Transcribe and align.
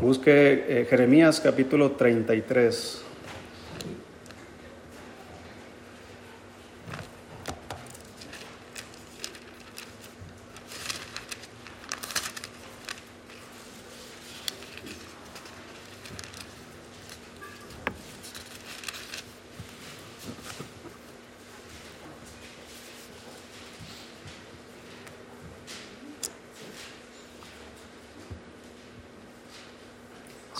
Busque 0.00 0.64
eh, 0.68 0.86
Jeremías 0.88 1.40
capítulo 1.40 1.90
33. 1.92 3.07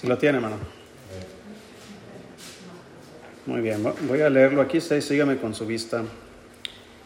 Lo 0.09 0.19
tiene, 0.19 0.39
hermano. 0.39 0.57
Muy 3.47 3.61
bien, 3.61 3.83
voy 4.09 4.21
a 4.21 4.29
leerlo 4.29 4.61
aquí, 4.61 4.81
sígame 4.81 5.39
con 5.39 5.55
su 5.55 5.67
vista. 5.67 6.03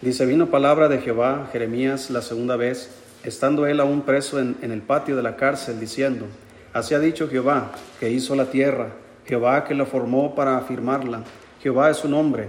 Dice, 0.00 0.26
vino 0.26 0.50
palabra 0.50 0.88
de 0.88 0.98
Jehová, 0.98 1.48
Jeremías, 1.52 2.10
la 2.10 2.22
segunda 2.22 2.56
vez, 2.56 2.90
estando 3.22 3.66
él 3.66 3.78
aún 3.78 4.02
preso 4.02 4.40
en, 4.40 4.56
en 4.62 4.72
el 4.72 4.82
patio 4.82 5.14
de 5.14 5.22
la 5.22 5.36
cárcel, 5.36 5.78
diciendo, 5.78 6.26
así 6.72 6.94
ha 6.94 6.98
dicho 6.98 7.28
Jehová, 7.28 7.72
que 8.00 8.10
hizo 8.10 8.34
la 8.34 8.46
tierra, 8.46 8.88
Jehová 9.26 9.64
que 9.64 9.74
la 9.74 9.86
formó 9.86 10.34
para 10.34 10.56
afirmarla, 10.56 11.22
Jehová 11.62 11.90
es 11.90 11.98
su 11.98 12.08
nombre. 12.08 12.48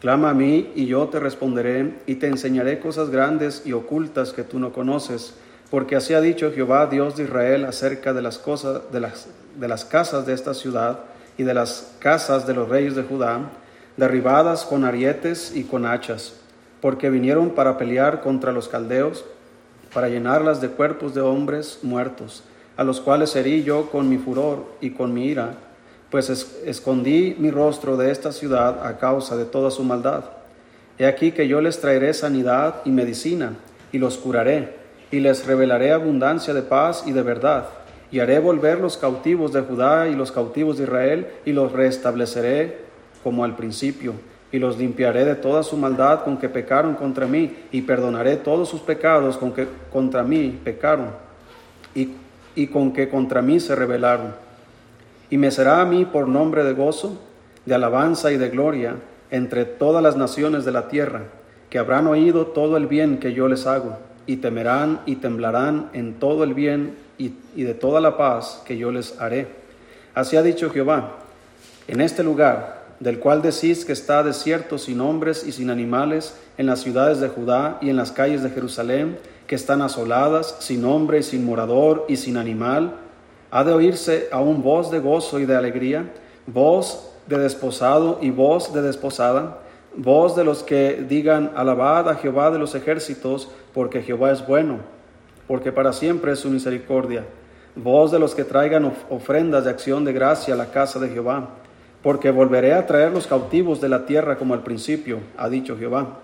Clama 0.00 0.30
a 0.30 0.34
mí 0.34 0.72
y 0.74 0.86
yo 0.86 1.08
te 1.08 1.20
responderé 1.20 1.94
y 2.06 2.16
te 2.16 2.28
enseñaré 2.28 2.80
cosas 2.80 3.10
grandes 3.10 3.62
y 3.66 3.72
ocultas 3.72 4.32
que 4.32 4.44
tú 4.44 4.58
no 4.58 4.72
conoces 4.72 5.34
porque 5.70 5.96
así 5.96 6.14
ha 6.14 6.20
dicho 6.20 6.52
Jehová, 6.52 6.86
Dios 6.86 7.16
de 7.16 7.24
Israel, 7.24 7.64
acerca 7.64 8.12
de 8.12 8.22
las 8.22 8.38
cosas 8.38 8.82
de 8.92 9.00
las, 9.00 9.28
de 9.56 9.68
las 9.68 9.84
casas 9.84 10.26
de 10.26 10.32
esta 10.32 10.54
ciudad 10.54 11.00
y 11.36 11.42
de 11.42 11.54
las 11.54 11.94
casas 11.98 12.46
de 12.46 12.54
los 12.54 12.68
reyes 12.68 12.94
de 12.94 13.02
Judá, 13.02 13.40
derribadas 13.96 14.64
con 14.64 14.84
arietes 14.84 15.52
y 15.54 15.64
con 15.64 15.86
hachas, 15.86 16.34
porque 16.80 17.10
vinieron 17.10 17.50
para 17.50 17.78
pelear 17.78 18.20
contra 18.20 18.52
los 18.52 18.68
caldeos, 18.68 19.24
para 19.92 20.08
llenarlas 20.08 20.60
de 20.60 20.68
cuerpos 20.68 21.14
de 21.14 21.20
hombres 21.20 21.80
muertos, 21.82 22.44
a 22.76 22.84
los 22.84 23.00
cuales 23.00 23.34
herí 23.34 23.64
yo 23.64 23.90
con 23.90 24.08
mi 24.08 24.18
furor 24.18 24.66
y 24.80 24.90
con 24.90 25.12
mi 25.12 25.26
ira, 25.26 25.54
pues 26.10 26.30
escondí 26.64 27.34
mi 27.38 27.50
rostro 27.50 27.96
de 27.96 28.10
esta 28.12 28.30
ciudad 28.30 28.86
a 28.86 28.98
causa 28.98 29.36
de 29.36 29.44
toda 29.44 29.70
su 29.70 29.82
maldad. 29.82 30.24
He 30.98 31.06
aquí 31.06 31.32
que 31.32 31.48
yo 31.48 31.60
les 31.60 31.80
traeré 31.80 32.14
sanidad 32.14 32.82
y 32.84 32.90
medicina, 32.90 33.54
y 33.92 33.98
los 33.98 34.18
curaré 34.18 34.75
y 35.10 35.20
les 35.20 35.46
revelaré 35.46 35.92
abundancia 35.92 36.52
de 36.52 36.62
paz 36.62 37.04
y 37.06 37.12
de 37.12 37.22
verdad, 37.22 37.66
y 38.10 38.20
haré 38.20 38.38
volver 38.38 38.80
los 38.80 38.96
cautivos 38.96 39.52
de 39.52 39.60
Judá 39.60 40.08
y 40.08 40.14
los 40.14 40.32
cautivos 40.32 40.78
de 40.78 40.84
Israel, 40.84 41.26
y 41.44 41.52
los 41.52 41.72
restableceré 41.72 42.78
como 43.22 43.44
al 43.44 43.56
principio, 43.56 44.14
y 44.52 44.58
los 44.58 44.78
limpiaré 44.78 45.24
de 45.24 45.34
toda 45.34 45.62
su 45.62 45.76
maldad 45.76 46.22
con 46.24 46.38
que 46.38 46.48
pecaron 46.48 46.94
contra 46.94 47.26
mí, 47.26 47.54
y 47.72 47.82
perdonaré 47.82 48.36
todos 48.36 48.68
sus 48.68 48.80
pecados 48.80 49.36
con 49.36 49.52
que 49.52 49.66
contra 49.92 50.22
mí 50.22 50.58
pecaron, 50.62 51.10
y, 51.94 52.10
y 52.54 52.68
con 52.68 52.92
que 52.92 53.08
contra 53.08 53.42
mí 53.42 53.60
se 53.60 53.74
rebelaron. 53.74 54.34
Y 55.30 55.38
me 55.38 55.50
será 55.50 55.80
a 55.80 55.84
mí 55.84 56.04
por 56.04 56.28
nombre 56.28 56.62
de 56.64 56.72
gozo, 56.72 57.20
de 57.64 57.74
alabanza 57.74 58.30
y 58.30 58.36
de 58.36 58.48
gloria 58.48 58.94
entre 59.30 59.64
todas 59.64 60.00
las 60.00 60.16
naciones 60.16 60.64
de 60.64 60.70
la 60.70 60.86
tierra, 60.86 61.22
que 61.68 61.80
habrán 61.80 62.06
oído 62.06 62.46
todo 62.46 62.76
el 62.76 62.86
bien 62.86 63.18
que 63.18 63.32
yo 63.32 63.48
les 63.48 63.66
hago 63.66 63.98
y 64.26 64.36
temerán 64.36 65.00
y 65.06 65.16
temblarán 65.16 65.90
en 65.92 66.14
todo 66.14 66.44
el 66.44 66.54
bien 66.54 66.96
y, 67.18 67.32
de 67.62 67.74
toda 67.74 68.00
la 68.00 68.16
paz 68.16 68.62
que 68.64 68.76
yo 68.76 68.90
les 68.90 69.20
haré. 69.20 69.48
Así 70.14 70.36
ha 70.36 70.42
dicho 70.42 70.70
Jehová, 70.70 71.16
en 71.88 72.00
este 72.00 72.22
lugar, 72.22 72.84
del 73.00 73.18
cual 73.18 73.42
decís 73.42 73.84
que 73.84 73.92
está 73.92 74.22
desierto 74.22 74.78
sin 74.78 75.00
hombres 75.00 75.44
y 75.46 75.52
sin 75.52 75.70
animales, 75.70 76.36
en 76.58 76.66
las 76.66 76.80
ciudades 76.80 77.20
de 77.20 77.28
Judá 77.28 77.78
y 77.80 77.90
en 77.90 77.96
las 77.96 78.12
calles 78.12 78.42
de 78.42 78.50
Jerusalén, 78.50 79.18
que 79.46 79.54
están 79.54 79.82
asoladas, 79.82 80.56
sin 80.60 80.84
hombre 80.84 81.18
y 81.18 81.22
sin 81.22 81.44
morador 81.44 82.06
y 82.08 82.16
sin 82.16 82.36
animal, 82.36 82.94
ha 83.50 83.64
de 83.64 83.72
oírse 83.72 84.28
aún 84.32 84.62
voz 84.62 84.90
de 84.90 84.98
gozo 84.98 85.38
y 85.38 85.46
de 85.46 85.56
alegría, 85.56 86.10
voz 86.46 87.10
de 87.26 87.38
desposado 87.38 88.18
y 88.20 88.30
voz 88.30 88.72
de 88.72 88.82
desposada, 88.82 89.58
voz 89.96 90.36
de 90.36 90.44
los 90.44 90.62
que 90.62 91.04
digan, 91.08 91.52
alabad 91.56 92.08
a 92.08 92.16
Jehová 92.16 92.50
de 92.50 92.58
los 92.58 92.74
ejércitos, 92.74 93.48
porque 93.72 94.02
Jehová 94.02 94.30
es 94.30 94.46
bueno, 94.46 94.78
porque 95.46 95.72
para 95.72 95.92
siempre 95.92 96.32
es 96.32 96.40
su 96.40 96.50
misericordia. 96.50 97.24
Voz 97.74 98.10
de 98.10 98.18
los 98.18 98.34
que 98.34 98.44
traigan 98.44 98.92
ofrendas 99.10 99.64
de 99.64 99.70
acción 99.70 100.04
de 100.04 100.12
gracia 100.12 100.54
a 100.54 100.56
la 100.56 100.70
casa 100.70 100.98
de 100.98 101.08
Jehová, 101.08 101.48
porque 102.02 102.30
volveré 102.30 102.72
a 102.72 102.86
traer 102.86 103.12
los 103.12 103.26
cautivos 103.26 103.80
de 103.80 103.88
la 103.88 104.06
tierra 104.06 104.36
como 104.36 104.54
al 104.54 104.62
principio, 104.62 105.20
ha 105.36 105.48
dicho 105.48 105.76
Jehová. 105.76 106.20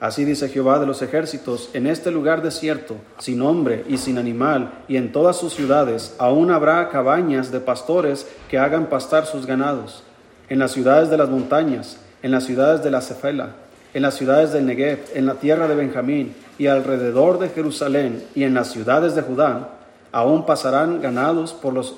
Así 0.00 0.24
dice 0.24 0.48
Jehová 0.48 0.78
de 0.78 0.86
los 0.86 1.02
ejércitos, 1.02 1.70
en 1.72 1.86
este 1.86 2.10
lugar 2.10 2.42
desierto, 2.42 2.96
sin 3.18 3.40
hombre 3.42 3.84
y 3.88 3.96
sin 3.96 4.18
animal, 4.18 4.72
y 4.88 4.96
en 4.96 5.12
todas 5.12 5.36
sus 5.36 5.54
ciudades, 5.54 6.14
aún 6.18 6.50
habrá 6.50 6.88
cabañas 6.90 7.50
de 7.52 7.60
pastores 7.60 8.26
que 8.50 8.58
hagan 8.58 8.86
pastar 8.86 9.24
sus 9.26 9.46
ganados. 9.46 10.02
En 10.48 10.58
las 10.58 10.72
ciudades 10.72 11.10
de 11.10 11.16
las 11.16 11.30
montañas, 11.30 11.98
en 12.24 12.30
las 12.30 12.44
ciudades 12.44 12.82
de 12.82 12.90
la 12.90 13.02
Cefela, 13.02 13.50
en 13.92 14.00
las 14.00 14.14
ciudades 14.14 14.50
del 14.54 14.64
Negev, 14.64 14.98
en 15.12 15.26
la 15.26 15.34
tierra 15.34 15.68
de 15.68 15.74
Benjamín 15.74 16.34
y 16.56 16.68
alrededor 16.68 17.38
de 17.38 17.50
Jerusalén 17.50 18.24
y 18.34 18.44
en 18.44 18.54
las 18.54 18.72
ciudades 18.72 19.14
de 19.14 19.20
Judá, 19.20 19.72
aún 20.10 20.46
pasarán 20.46 21.02
ganados 21.02 21.52
por, 21.52 21.74
los, 21.74 21.94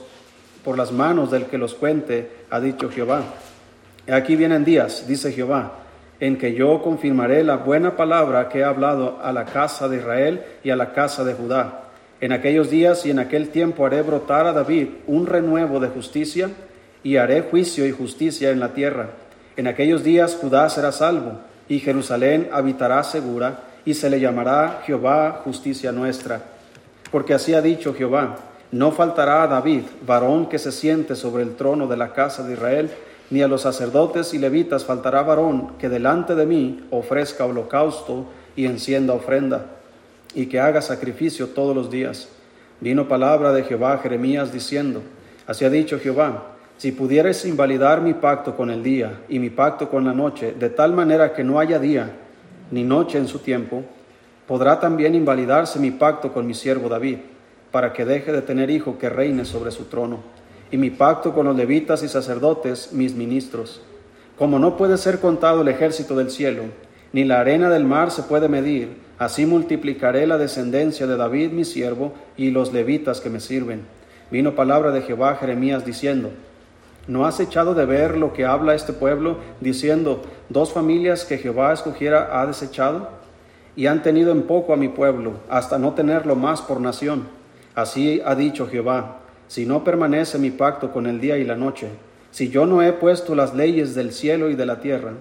por 0.64 0.76
las 0.76 0.91
manos 0.91 1.31
del 1.31 1.44
que 1.44 1.59
los 1.59 1.75
cuente, 1.75 2.28
ha 2.50 2.59
dicho 2.59 2.91
Jehová. 2.91 3.22
Aquí 4.10 4.34
vienen 4.34 4.64
días, 4.64 5.06
dice 5.06 5.31
Jehová, 5.31 5.75
en 6.19 6.37
que 6.38 6.54
yo 6.54 6.82
confirmaré 6.82 7.44
la 7.44 7.58
buena 7.58 7.94
palabra 7.94 8.48
que 8.48 8.58
he 8.58 8.64
hablado 8.64 9.20
a 9.22 9.32
la 9.32 9.44
casa 9.44 9.88
de 9.88 9.98
Israel 9.98 10.43
y 10.64 10.70
a 10.70 10.76
la 10.76 10.93
casa 10.93 11.22
de 11.22 11.34
Judá. 11.34 11.84
En 12.20 12.32
aquellos 12.32 12.69
días 12.69 13.06
y 13.06 13.12
en 13.12 13.20
aquel 13.20 13.50
tiempo 13.50 13.87
haré 13.87 14.03
brotar 14.03 14.48
a 14.48 14.53
David 14.53 14.88
un 15.06 15.25
renuevo 15.25 15.78
de 15.78 15.87
justicia 15.87 16.50
y 17.04 17.14
haré 17.14 17.43
juicio 17.43 17.87
y 17.87 17.93
justicia 17.93 18.50
en 18.50 18.58
la 18.58 18.75
tierra 18.75 19.10
en 19.56 19.67
aquellos 19.67 20.05
días 20.05 20.37
Judá 20.41 20.69
será 20.69 20.93
salvo 20.93 21.41
y 21.69 21.81
Jerusalén 21.81 22.49
habitará 22.53 23.03
segura 23.03 23.61
y 23.84 23.94
se 23.94 24.11
le 24.11 24.21
llamará 24.21 24.83
Jehová 24.84 25.41
justicia 25.44 25.93
nuestra. 25.93 26.43
Porque 27.11 27.34
así 27.34 27.55
ha 27.55 27.62
dicho 27.62 27.94
Jehová, 27.94 28.37
no 28.72 28.91
faltará 28.93 29.44
a 29.44 29.47
David, 29.47 29.83
varón 30.05 30.49
que 30.49 30.59
se 30.59 30.72
siente 30.72 31.15
sobre 31.15 31.44
el 31.44 31.55
trono 31.55 31.87
de 31.87 31.97
la 31.97 32.12
casa 32.12 32.43
de 32.43 32.55
Israel, 32.55 32.91
ni 33.31 33.43
a 33.43 33.49
los 33.49 33.62
sacerdotes 33.62 34.34
y 34.34 34.39
levitas 34.39 34.84
faltará 34.84 35.22
varón 35.22 35.73
que 35.78 35.88
delante 35.88 36.34
de 36.34 36.47
mí 36.47 36.84
ofrezca 36.91 37.47
holocausto 37.47 38.27
y 38.56 38.67
encienda 38.67 39.15
ofrenda, 39.15 39.67
y 40.34 40.47
que 40.47 40.61
haga 40.61 40.83
sacrificio 40.83 41.49
todos 41.49 41.75
los 41.75 41.91
días. 41.91 42.28
Vino 42.81 43.09
palabra 43.09 43.53
de 43.53 43.62
Jehová 43.62 43.94
a 43.94 43.99
Jeremías 43.99 44.53
diciendo, 44.53 45.03
así 45.47 45.65
ha 45.65 45.71
dicho 45.71 45.99
Jehová, 45.99 46.56
si 46.78 46.92
pudieres 46.92 47.44
invalidar 47.47 48.03
mi 48.03 48.14
pacto 48.14 48.54
con 48.54 48.70
el 48.70 48.82
día 48.82 49.20
y 49.28 49.38
mi 49.38 49.48
pacto 49.48 49.88
con 49.88 50.04
la 50.04 50.12
noche, 50.12 50.54
de 50.59 50.69
tal 50.69 50.92
manera 50.92 51.32
que 51.32 51.42
no 51.42 51.59
haya 51.59 51.78
día 51.78 52.10
ni 52.70 52.82
noche 52.82 53.16
en 53.19 53.28
su 53.28 53.38
tiempo, 53.38 53.82
podrá 54.47 54.78
también 54.78 55.14
invalidarse 55.14 55.78
mi 55.78 55.91
pacto 55.91 56.32
con 56.32 56.47
mi 56.47 56.54
siervo 56.54 56.88
David, 56.88 57.19
para 57.70 57.92
que 57.92 58.04
deje 58.04 58.32
de 58.32 58.42
tener 58.42 58.70
hijo 58.70 58.98
que 58.98 59.09
reine 59.09 59.44
sobre 59.44 59.70
su 59.70 59.84
trono, 59.84 60.20
y 60.70 60.76
mi 60.76 60.91
pacto 60.91 61.32
con 61.32 61.47
los 61.47 61.56
levitas 61.56 62.03
y 62.03 62.09
sacerdotes, 62.09 62.93
mis 62.93 63.14
ministros. 63.14 63.82
Como 64.37 64.58
no 64.58 64.76
puede 64.76 64.98
ser 64.98 65.20
contado 65.20 65.62
el 65.62 65.69
ejército 65.69 66.14
del 66.14 66.31
cielo, 66.31 66.64
ni 67.12 67.25
la 67.25 67.41
arena 67.41 67.70
del 67.70 67.84
mar 67.84 68.10
se 68.10 68.25
puede 68.25 68.48
medir, 68.48 68.97
así 69.19 69.47
multiplicaré 69.47 70.26
la 70.26 70.37
descendencia 70.37 71.06
de 71.06 71.16
David 71.16 71.53
mi 71.53 71.64
siervo 71.64 72.12
y 72.37 72.50
los 72.50 72.72
levitas 72.72 73.20
que 73.20 73.31
me 73.31 73.41
sirven. 73.41 73.87
Vino 74.31 74.54
palabra 74.54 74.91
de 74.91 75.03
Jehová 75.03 75.31
a 75.31 75.37
Jeremías 75.37 75.87
diciendo, 75.87 76.31
¿No 77.08 77.25
has 77.25 77.38
echado 77.38 77.75
de 77.75 77.87
ver 77.87 78.17
lo 78.17 78.32
que 78.32 78.44
habla 78.44 78.75
este 78.75 78.93
pueblo, 78.93 79.37
diciendo, 79.61 80.23
dos 80.49 80.73
familias 80.73 81.25
que 81.25 81.38
Jehová 81.38 81.73
escogiera 81.73 82.41
ha 82.41 82.47
desechado? 82.47 83.11
Y 83.76 83.87
han 83.87 84.03
tenido 84.03 84.32
en 84.32 84.43
poco 84.43 84.73
a 84.73 84.76
mi 84.76 84.88
pueblo, 84.88 85.35
hasta 85.49 85.79
no 85.79 85.94
tenerlo 85.94 86.35
más 86.35 86.62
por 86.62 86.81
nación. 86.81 87.29
Así 87.76 88.20
ha 88.25 88.35
dicho 88.35 88.67
Jehová, 88.67 89.19
si 89.47 89.67
no 89.67 89.85
permanece 89.85 90.38
mi 90.38 90.50
pacto 90.50 90.91
con 90.91 91.06
el 91.06 91.20
día 91.20 91.38
y 91.38 91.44
la 91.44 91.55
noche, 91.55 91.91
si 92.32 92.49
yo 92.49 92.67
no 92.67 92.82
he 92.82 92.93
puesto 92.93 93.37
las 93.37 93.55
leyes 93.55 93.94
del 93.94 94.12
cielo 94.12 94.50
y 94.50 94.56
de 94.56 94.67
la 94.67 94.81
tierra, 94.81 95.12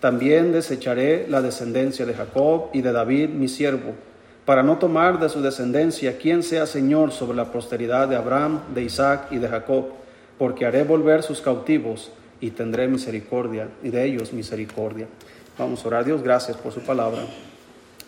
también 0.00 0.52
desecharé 0.52 1.26
la 1.28 1.40
descendencia 1.40 2.04
de 2.04 2.14
Jacob 2.14 2.68
y 2.74 2.82
de 2.82 2.92
David 2.92 3.30
mi 3.30 3.48
siervo, 3.48 3.94
para 4.44 4.62
no 4.62 4.76
tomar 4.76 5.18
de 5.20 5.30
su 5.30 5.40
descendencia 5.40 6.18
quien 6.18 6.42
sea 6.42 6.66
Señor 6.66 7.12
sobre 7.12 7.36
la 7.36 7.50
posteridad 7.52 8.08
de 8.08 8.16
Abraham, 8.16 8.60
de 8.74 8.82
Isaac 8.82 9.28
y 9.30 9.38
de 9.38 9.48
Jacob 9.48 9.99
porque 10.40 10.64
haré 10.64 10.84
volver 10.84 11.22
sus 11.22 11.42
cautivos 11.42 12.10
y 12.40 12.52
tendré 12.52 12.88
misericordia, 12.88 13.68
y 13.82 13.90
de 13.90 14.06
ellos 14.06 14.32
misericordia. 14.32 15.06
Vamos 15.58 15.84
a 15.84 15.88
orar. 15.88 16.06
Dios, 16.06 16.22
gracias 16.22 16.56
por 16.56 16.72
su 16.72 16.80
palabra. 16.80 17.26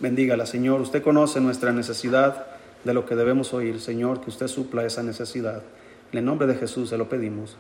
Bendígala, 0.01 0.47
Señor. 0.47 0.81
Usted 0.81 1.03
conoce 1.03 1.43
nuestra 1.43 1.73
necesidad 1.73 2.47
de 2.85 2.95
lo 2.95 3.05
que 3.05 3.17
debemos 3.17 3.53
oír, 3.53 3.83
Señor, 3.83 4.23
que 4.23 4.31
usted 4.31 4.49
supla 4.49 4.87
esa 4.87 5.03
necesidad. 5.03 5.61
En 6.11 6.21
el 6.21 6.25
nombre 6.25 6.47
de 6.47 6.55
Jesús 6.55 6.89
se 6.89 6.97
lo 6.97 7.07
pedimos. 7.07 7.57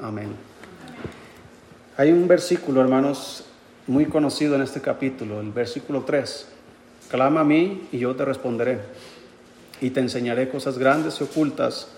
Amén. 0.00 0.28
Hay 1.98 2.10
un 2.10 2.26
versículo, 2.26 2.80
hermanos, 2.80 3.44
muy 3.86 4.06
conocido 4.06 4.54
en 4.54 4.62
este 4.62 4.80
capítulo, 4.80 5.38
el 5.38 5.52
versículo 5.52 6.04
3. 6.04 6.48
Clama 7.10 7.40
a 7.40 7.44
mí 7.44 7.88
y 7.92 7.98
yo 7.98 8.16
te 8.16 8.24
responderé. 8.24 8.78
Y 9.82 9.90
te 9.90 10.00
enseñaré 10.00 10.48
cosas 10.48 10.78
grandes 10.78 11.20
y 11.20 11.24
ocultas 11.24 11.88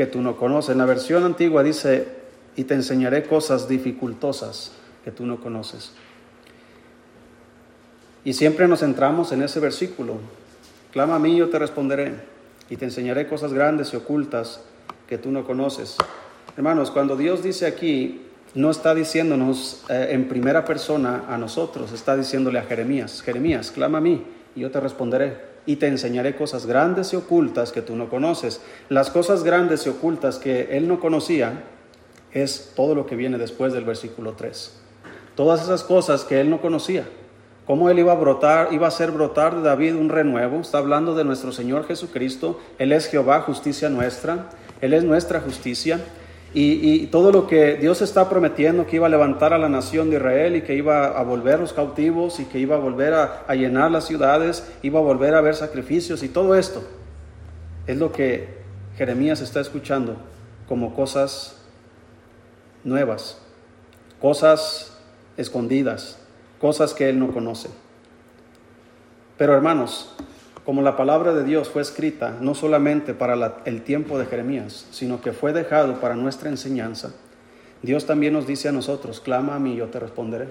que 0.00 0.06
tú 0.06 0.22
no 0.22 0.34
conoces. 0.34 0.74
La 0.78 0.86
versión 0.86 1.24
antigua 1.24 1.62
dice, 1.62 2.08
y 2.56 2.64
te 2.64 2.72
enseñaré 2.72 3.24
cosas 3.24 3.68
dificultosas 3.68 4.72
que 5.04 5.10
tú 5.10 5.26
no 5.26 5.42
conoces. 5.42 5.92
Y 8.24 8.32
siempre 8.32 8.66
nos 8.66 8.80
centramos 8.80 9.30
en 9.32 9.42
ese 9.42 9.60
versículo. 9.60 10.14
Clama 10.90 11.16
a 11.16 11.18
mí, 11.18 11.36
yo 11.36 11.50
te 11.50 11.58
responderé, 11.58 12.14
y 12.70 12.76
te 12.76 12.86
enseñaré 12.86 13.28
cosas 13.28 13.52
grandes 13.52 13.92
y 13.92 13.96
ocultas 13.96 14.62
que 15.06 15.18
tú 15.18 15.30
no 15.30 15.44
conoces. 15.44 15.98
Hermanos, 16.56 16.90
cuando 16.90 17.14
Dios 17.14 17.42
dice 17.42 17.66
aquí, 17.66 18.22
no 18.54 18.70
está 18.70 18.94
diciéndonos 18.94 19.84
eh, 19.90 20.12
en 20.12 20.28
primera 20.28 20.64
persona 20.64 21.24
a 21.28 21.36
nosotros, 21.36 21.92
está 21.92 22.16
diciéndole 22.16 22.58
a 22.58 22.62
Jeremías, 22.62 23.20
Jeremías, 23.20 23.70
clama 23.70 23.98
a 23.98 24.00
mí, 24.00 24.24
y 24.56 24.60
yo 24.60 24.70
te 24.70 24.80
responderé 24.80 25.49
y 25.66 25.76
te 25.76 25.86
enseñaré 25.86 26.36
cosas 26.36 26.66
grandes 26.66 27.12
y 27.12 27.16
ocultas 27.16 27.72
que 27.72 27.82
tú 27.82 27.96
no 27.96 28.08
conoces. 28.08 28.60
Las 28.88 29.10
cosas 29.10 29.42
grandes 29.42 29.86
y 29.86 29.90
ocultas 29.90 30.38
que 30.38 30.76
él 30.76 30.88
no 30.88 31.00
conocía 31.00 31.64
es 32.32 32.72
todo 32.74 32.94
lo 32.94 33.06
que 33.06 33.16
viene 33.16 33.38
después 33.38 33.72
del 33.72 33.84
versículo 33.84 34.32
3. 34.32 34.72
Todas 35.34 35.62
esas 35.62 35.84
cosas 35.84 36.24
que 36.24 36.40
él 36.40 36.50
no 36.50 36.60
conocía. 36.60 37.04
Cómo 37.66 37.88
él 37.88 37.98
iba 37.98 38.12
a 38.12 38.16
brotar, 38.16 38.72
iba 38.72 38.86
a 38.86 38.88
hacer 38.88 39.12
brotar 39.12 39.56
de 39.56 39.62
David 39.62 39.94
un 39.94 40.08
renuevo. 40.08 40.60
Está 40.60 40.78
hablando 40.78 41.14
de 41.14 41.24
nuestro 41.24 41.52
Señor 41.52 41.86
Jesucristo. 41.86 42.60
Él 42.78 42.92
es 42.92 43.06
Jehová, 43.06 43.42
justicia 43.42 43.88
nuestra. 43.88 44.50
Él 44.80 44.92
es 44.92 45.04
nuestra 45.04 45.40
justicia. 45.40 46.00
Y, 46.52 47.06
todo 47.08 47.30
lo 47.30 47.46
que 47.46 47.76
Dios 47.76 48.02
está 48.02 48.28
prometiendo, 48.28 48.86
que 48.86 48.96
iba 48.96 49.06
a 49.06 49.10
levantar 49.10 49.52
a 49.52 49.58
la 49.58 49.68
nación 49.68 50.10
de 50.10 50.16
Israel 50.16 50.56
y 50.56 50.62
que 50.62 50.74
iba 50.74 51.06
a 51.06 51.22
volver 51.22 51.60
los 51.60 51.72
cautivos 51.72 52.40
y 52.40 52.44
que 52.44 52.58
iba 52.58 52.74
a 52.74 52.78
volver 52.78 53.14
a, 53.14 53.54
llenar 53.54 53.90
las 53.92 54.06
ciudades, 54.06 54.68
iba 54.82 54.98
a 54.98 55.02
volver 55.02 55.34
a 55.34 55.38
haber 55.38 55.54
sacrificios 55.54 56.24
y 56.24 56.28
todo 56.28 56.56
esto, 56.56 56.82
es 57.86 57.98
lo 57.98 58.10
que 58.10 58.48
Jeremías 58.96 59.40
está 59.40 59.60
escuchando 59.60 60.16
como 60.68 60.94
cosas 60.94 61.56
nuevas, 62.82 63.38
cosas 64.20 64.98
escondidas, 65.36 66.18
cosas 66.60 66.94
que 66.94 67.08
él 67.08 67.18
no 67.18 67.32
conoce. 67.32 67.68
Pero 69.38 69.54
hermanos, 69.54 70.12
como 70.70 70.82
la 70.82 70.96
palabra 70.96 71.34
de 71.34 71.42
Dios 71.42 71.68
fue 71.68 71.82
escrita 71.82 72.36
no 72.40 72.54
solamente 72.54 73.12
para 73.12 73.56
el 73.64 73.82
tiempo 73.82 74.20
de 74.20 74.26
Jeremías, 74.26 74.86
sino 74.92 75.20
que 75.20 75.32
fue 75.32 75.52
dejado 75.52 75.98
para 75.98 76.14
nuestra 76.14 76.48
enseñanza, 76.48 77.10
Dios 77.82 78.06
también 78.06 78.34
nos 78.34 78.46
dice 78.46 78.68
a 78.68 78.72
nosotros, 78.72 79.18
clama 79.18 79.56
a 79.56 79.58
mí 79.58 79.72
y 79.72 79.78
yo 79.78 79.88
te 79.88 79.98
responderé. 79.98 80.50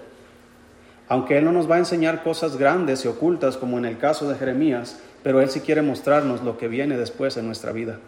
Aunque 1.08 1.38
Él 1.38 1.46
no 1.46 1.54
nos 1.54 1.72
va 1.72 1.76
a 1.76 1.80
enseñar 1.80 2.22
cosas 2.22 2.58
grandes 2.58 3.06
y 3.06 3.08
ocultas 3.08 3.56
como 3.56 3.78
en 3.78 3.86
el 3.86 3.98
caso 3.98 4.28
de 4.28 4.36
Jeremías, 4.36 5.00
pero 5.24 5.40
Él 5.40 5.50
sí 5.50 5.62
quiere 5.62 5.82
mostrarnos 5.84 6.44
lo 6.44 6.58
que 6.58 6.68
viene 6.68 6.98
después 6.98 7.38
en 7.38 7.46
nuestra 7.46 7.72
vida. 7.72 8.00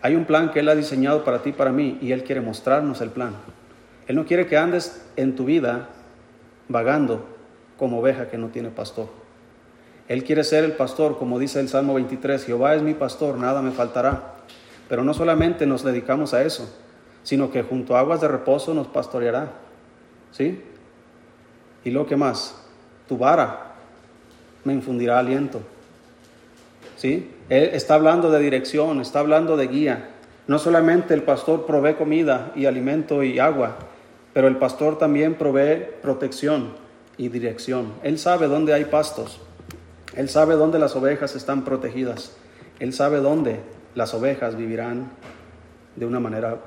Hay 0.00 0.14
un 0.14 0.24
plan 0.24 0.52
que 0.52 0.60
Él 0.60 0.70
ha 0.70 0.74
diseñado 0.74 1.22
para 1.22 1.42
ti 1.42 1.52
para 1.52 1.70
mí 1.70 1.98
y 2.00 2.12
Él 2.12 2.24
quiere 2.24 2.40
mostrarnos 2.40 3.02
el 3.02 3.10
plan. 3.10 3.34
Él 4.08 4.16
no 4.16 4.24
quiere 4.24 4.46
que 4.46 4.56
andes 4.56 5.04
en 5.16 5.36
tu 5.36 5.44
vida 5.44 5.90
vagando 6.66 7.26
como 7.76 7.98
oveja 7.98 8.30
que 8.30 8.38
no 8.38 8.48
tiene 8.48 8.70
pastor. 8.70 9.25
Él 10.08 10.22
quiere 10.22 10.44
ser 10.44 10.64
el 10.64 10.72
pastor, 10.72 11.18
como 11.18 11.38
dice 11.38 11.58
el 11.58 11.68
Salmo 11.68 11.94
23, 11.94 12.44
Jehová 12.44 12.74
es 12.74 12.82
mi 12.82 12.94
pastor, 12.94 13.38
nada 13.38 13.60
me 13.60 13.72
faltará. 13.72 14.34
Pero 14.88 15.02
no 15.02 15.14
solamente 15.14 15.66
nos 15.66 15.82
dedicamos 15.82 16.32
a 16.32 16.42
eso, 16.42 16.72
sino 17.24 17.50
que 17.50 17.62
junto 17.62 17.96
a 17.96 18.00
aguas 18.00 18.20
de 18.20 18.28
reposo 18.28 18.72
nos 18.72 18.86
pastoreará. 18.86 19.50
¿Sí? 20.30 20.62
Y 21.84 21.90
lo 21.90 22.06
que 22.06 22.16
más, 22.16 22.56
tu 23.08 23.18
vara 23.18 23.74
me 24.64 24.72
infundirá 24.72 25.18
aliento. 25.18 25.60
¿Sí? 26.96 27.32
Él 27.48 27.70
está 27.72 27.94
hablando 27.94 28.30
de 28.30 28.38
dirección, 28.38 29.00
está 29.00 29.20
hablando 29.20 29.56
de 29.56 29.66
guía. 29.66 30.10
No 30.46 30.60
solamente 30.60 31.14
el 31.14 31.22
pastor 31.22 31.66
provee 31.66 31.94
comida 31.94 32.52
y 32.54 32.66
alimento 32.66 33.24
y 33.24 33.40
agua, 33.40 33.76
pero 34.32 34.46
el 34.46 34.56
pastor 34.56 34.98
también 34.98 35.34
provee 35.34 35.84
protección 36.00 36.74
y 37.16 37.28
dirección. 37.28 37.94
Él 38.04 38.18
sabe 38.18 38.46
dónde 38.46 38.72
hay 38.72 38.84
pastos. 38.84 39.40
Él 40.16 40.28
sabe 40.30 40.54
dónde 40.54 40.78
las 40.78 40.96
ovejas 40.96 41.36
están 41.36 41.64
protegidas. 41.64 42.32
Él 42.80 42.92
sabe 42.92 43.18
dónde 43.18 43.60
las 43.94 44.14
ovejas 44.14 44.56
vivirán 44.56 45.10
de 45.94 46.06
una 46.06 46.20
manera, 46.20 46.58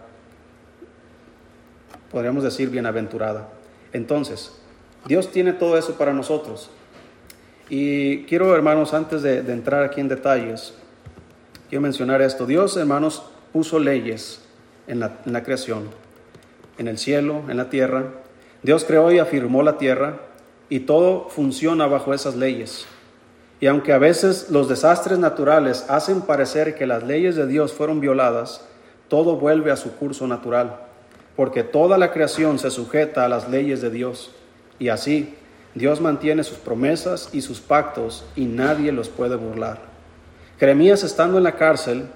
podríamos 2.11 2.43
decir, 2.43 2.69
bienaventurada. 2.69 3.49
Entonces, 3.91 4.59
Dios 5.05 5.31
tiene 5.31 5.53
todo 5.53 5.77
eso 5.77 5.95
para 5.95 6.13
nosotros. 6.13 6.69
Y 7.69 8.23
quiero, 8.23 8.55
hermanos, 8.55 8.93
antes 8.93 9.21
de, 9.21 9.39
entrar 9.39 9.83
aquí 9.83 10.01
en 10.01 10.07
detalles, 10.07 10.73
quiero 11.69 11.81
mencionar 11.81 12.21
esto. 12.21 12.45
Dios, 12.45 12.77
hermanos, 12.77 13.23
puso 13.53 13.79
leyes 13.79 14.41
en 14.87 14.99
la, 14.99 15.43
creación, 15.43 15.89
en 16.77 16.87
el 16.87 16.97
cielo, 16.97 17.43
en 17.47 17.57
la 17.57 17.69
tierra. 17.69 18.05
Dios 18.63 18.83
creó 18.85 19.11
y 19.11 19.19
afirmó 19.19 19.61
la 19.63 19.77
tierra 19.77 20.19
y 20.67 20.81
todo 20.81 21.29
funciona 21.29 21.85
bajo 21.85 22.13
esas 22.13 22.35
leyes. 22.35 22.87
Y 23.59 23.67
aunque 23.67 23.91
a 23.91 23.97
veces 23.97 24.49
los 24.49 24.69
desastres 24.69 25.19
naturales 25.19 25.85
hacen 25.89 26.21
parecer 26.21 26.75
que 26.75 26.87
las 26.87 27.03
leyes 27.03 27.35
de 27.35 27.45
Dios 27.45 27.73
fueron 27.73 27.99
violadas, 27.99 28.61
todo 29.09 29.35
vuelve 29.35 29.71
a 29.71 29.75
su 29.75 29.95
curso 29.95 30.27
natural, 30.27 30.79
porque 31.35 31.63
toda 31.63 31.97
la 31.97 32.11
creación 32.11 32.59
se 32.59 32.71
sujeta 32.71 33.25
a 33.25 33.29
las 33.29 33.49
leyes 33.49 33.81
de 33.81 33.89
Dios. 33.89 34.31
Y 34.77 34.89
así, 34.89 35.35
Dios 35.75 35.99
mantiene 35.99 36.43
sus 36.43 36.57
promesas 36.57 37.29
y 37.33 37.41
sus 37.41 37.59
pactos 37.59 38.25
y 38.35 38.45
nadie 38.45 38.91
los 38.91 39.09
puede 39.09 39.35
burlar. 39.35 39.79
Jeremías 40.59 41.03
estando 41.03 41.37
en 41.37 41.43
la 41.43 41.55
cárcel, 41.55 42.07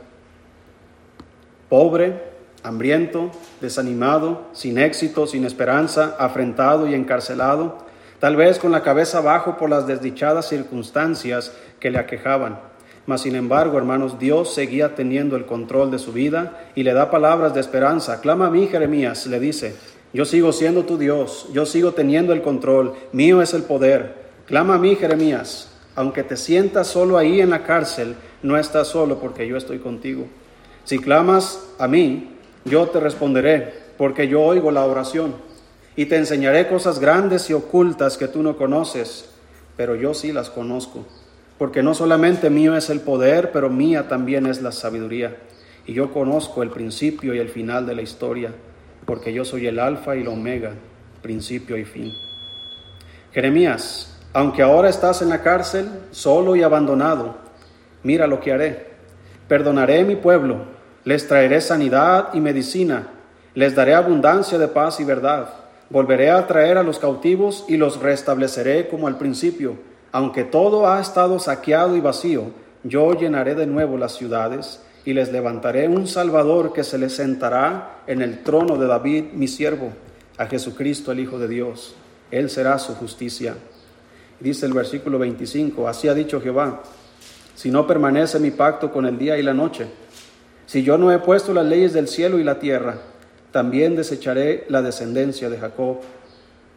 pobre, 1.70 2.22
hambriento, 2.64 3.32
desanimado, 3.62 4.48
sin 4.54 4.78
éxito, 4.78 5.28
sin 5.28 5.46
esperanza, 5.46 6.16
afrentado 6.20 6.88
y 6.88 6.94
encarcelado, 6.94 7.78
tal 8.24 8.38
vez 8.38 8.58
con 8.58 8.72
la 8.72 8.84
cabeza 8.84 9.18
abajo 9.18 9.58
por 9.58 9.70
las 9.70 9.86
desdichadas 9.86 10.48
circunstancias 10.48 11.52
que 11.82 11.92
le 11.92 12.00
aquejaban. 12.00 12.58
Mas 13.06 13.20
sin 13.20 13.36
embargo, 13.36 13.78
hermanos, 13.78 14.18
Dios 14.18 14.54
seguía 14.54 14.96
teniendo 14.96 15.36
el 15.36 15.46
control 15.46 15.92
de 15.92 16.00
su 16.00 16.14
vida 16.14 16.70
y 16.74 16.84
le 16.84 16.94
da 16.94 17.12
palabras 17.12 17.54
de 17.54 17.60
esperanza. 17.60 18.22
Clama 18.22 18.48
a 18.48 18.50
mí, 18.50 18.68
Jeremías, 18.68 19.28
le 19.28 19.42
dice, 19.42 19.76
yo 20.14 20.24
sigo 20.24 20.54
siendo 20.54 20.86
tu 20.86 20.98
Dios, 20.98 21.50
yo 21.52 21.66
sigo 21.66 21.92
teniendo 21.92 22.32
el 22.32 22.42
control, 22.42 22.94
mío 23.12 23.42
es 23.42 23.54
el 23.54 23.64
poder. 23.64 24.16
Clama 24.46 24.76
a 24.76 24.80
mí, 24.80 24.96
Jeremías, 24.96 25.74
aunque 25.94 26.24
te 26.24 26.38
sientas 26.38 26.88
solo 26.88 27.18
ahí 27.18 27.42
en 27.42 27.50
la 27.50 27.64
cárcel, 27.64 28.16
no 28.42 28.58
estás 28.58 28.88
solo 28.88 29.20
porque 29.20 29.46
yo 29.46 29.58
estoy 29.58 29.80
contigo. 29.80 30.28
Si 30.86 30.98
clamas 30.98 31.60
a 31.78 31.90
mí, 31.90 32.38
yo 32.64 32.88
te 32.88 33.02
responderé, 33.02 33.74
porque 33.98 34.30
yo 34.30 34.42
oigo 34.44 34.72
la 34.72 34.86
oración 34.86 35.52
y 35.96 36.06
te 36.06 36.18
enseñaré 36.18 36.68
cosas 36.68 37.00
grandes 37.00 37.50
y 37.50 37.54
ocultas 37.54 38.18
que 38.18 38.28
tú 38.28 38.42
no 38.42 38.58
conoces, 38.58 39.30
pero 39.78 39.96
yo 39.96 40.14
sí 40.14 40.32
las 40.32 40.50
conozco, 40.50 41.06
porque 41.58 41.84
no 41.84 41.94
solamente 41.94 42.50
mío 42.50 42.76
es 42.76 42.90
el 42.90 43.02
poder, 43.02 43.52
pero 43.52 43.70
mía 43.70 44.08
también 44.08 44.48
es 44.48 44.62
la 44.62 44.72
sabiduría, 44.72 45.38
y 45.86 45.94
yo 45.94 46.12
conozco 46.12 46.64
el 46.64 46.70
principio 46.70 47.34
y 47.34 47.40
el 47.40 47.50
final 47.50 47.86
de 47.86 47.96
la 47.96 48.02
historia, 48.02 48.52
porque 49.06 49.34
yo 49.34 49.46
soy 49.46 49.68
el 49.68 49.80
alfa 49.80 50.16
y 50.16 50.22
el 50.22 50.28
omega, 50.28 50.72
principio 51.22 51.78
y 51.78 51.86
fin. 51.86 52.12
Jeremías, 53.32 54.18
aunque 54.34 54.64
ahora 54.64 54.90
estás 54.90 55.22
en 55.22 55.30
la 55.30 55.42
cárcel, 55.42 55.90
solo 56.12 56.56
y 56.56 56.64
abandonado, 56.64 57.36
mira 58.02 58.26
lo 58.26 58.40
que 58.40 58.52
haré. 58.52 58.94
Perdonaré 59.48 60.02
a 60.02 60.06
mi 60.06 60.16
pueblo, 60.16 60.66
les 61.04 61.28
traeré 61.28 61.62
sanidad 61.62 62.30
y 62.34 62.40
medicina, 62.40 63.10
les 63.54 63.76
daré 63.76 63.94
abundancia 63.94 64.58
de 64.58 64.68
paz 64.68 65.00
y 65.00 65.04
verdad 65.04 65.63
Volveré 65.94 66.32
a 66.32 66.48
traer 66.48 66.80
a 66.80 66.84
los 66.84 66.98
cautivos 66.98 67.66
y 67.68 67.78
los 67.78 68.02
restableceré 68.02 68.88
como 68.88 69.06
al 69.08 69.20
principio. 69.20 69.76
Aunque 70.12 70.44
todo 70.44 70.88
ha 70.88 71.00
estado 71.00 71.38
saqueado 71.38 71.96
y 71.96 72.02
vacío, 72.02 72.46
yo 72.82 73.14
llenaré 73.14 73.54
de 73.54 73.68
nuevo 73.68 73.96
las 74.00 74.14
ciudades 74.14 74.82
y 75.06 75.14
les 75.14 75.32
levantaré 75.32 75.88
un 75.88 76.08
Salvador 76.08 76.74
que 76.74 76.84
se 76.84 76.98
les 76.98 77.14
sentará 77.14 78.00
en 78.08 78.24
el 78.24 78.42
trono 78.42 78.80
de 78.80 78.88
David, 78.88 79.26
mi 79.34 79.48
siervo, 79.48 79.92
a 80.40 80.48
Jesucristo 80.48 81.12
el 81.12 81.20
Hijo 81.20 81.38
de 81.38 81.48
Dios. 81.48 81.94
Él 82.32 82.50
será 82.50 82.80
su 82.80 82.96
justicia. 82.96 83.54
Dice 84.40 84.66
el 84.66 84.74
versículo 84.74 85.20
25, 85.20 85.88
así 85.88 86.08
ha 86.08 86.16
dicho 86.16 86.42
Jehová, 86.42 86.82
si 87.54 87.70
no 87.70 87.86
permanece 87.86 88.40
mi 88.40 88.50
pacto 88.50 88.92
con 88.92 89.06
el 89.06 89.20
día 89.20 89.38
y 89.38 89.44
la 89.44 89.54
noche, 89.54 89.86
si 90.66 90.82
yo 90.82 90.98
no 90.98 91.12
he 91.12 91.20
puesto 91.20 91.54
las 91.54 91.68
leyes 91.68 91.94
del 91.94 92.08
cielo 92.08 92.40
y 92.40 92.44
la 92.44 92.58
tierra, 92.58 92.98
también 93.54 93.96
desecharé 93.96 94.66
la 94.68 94.82
descendencia 94.82 95.48
de 95.48 95.60
Jacob 95.60 96.00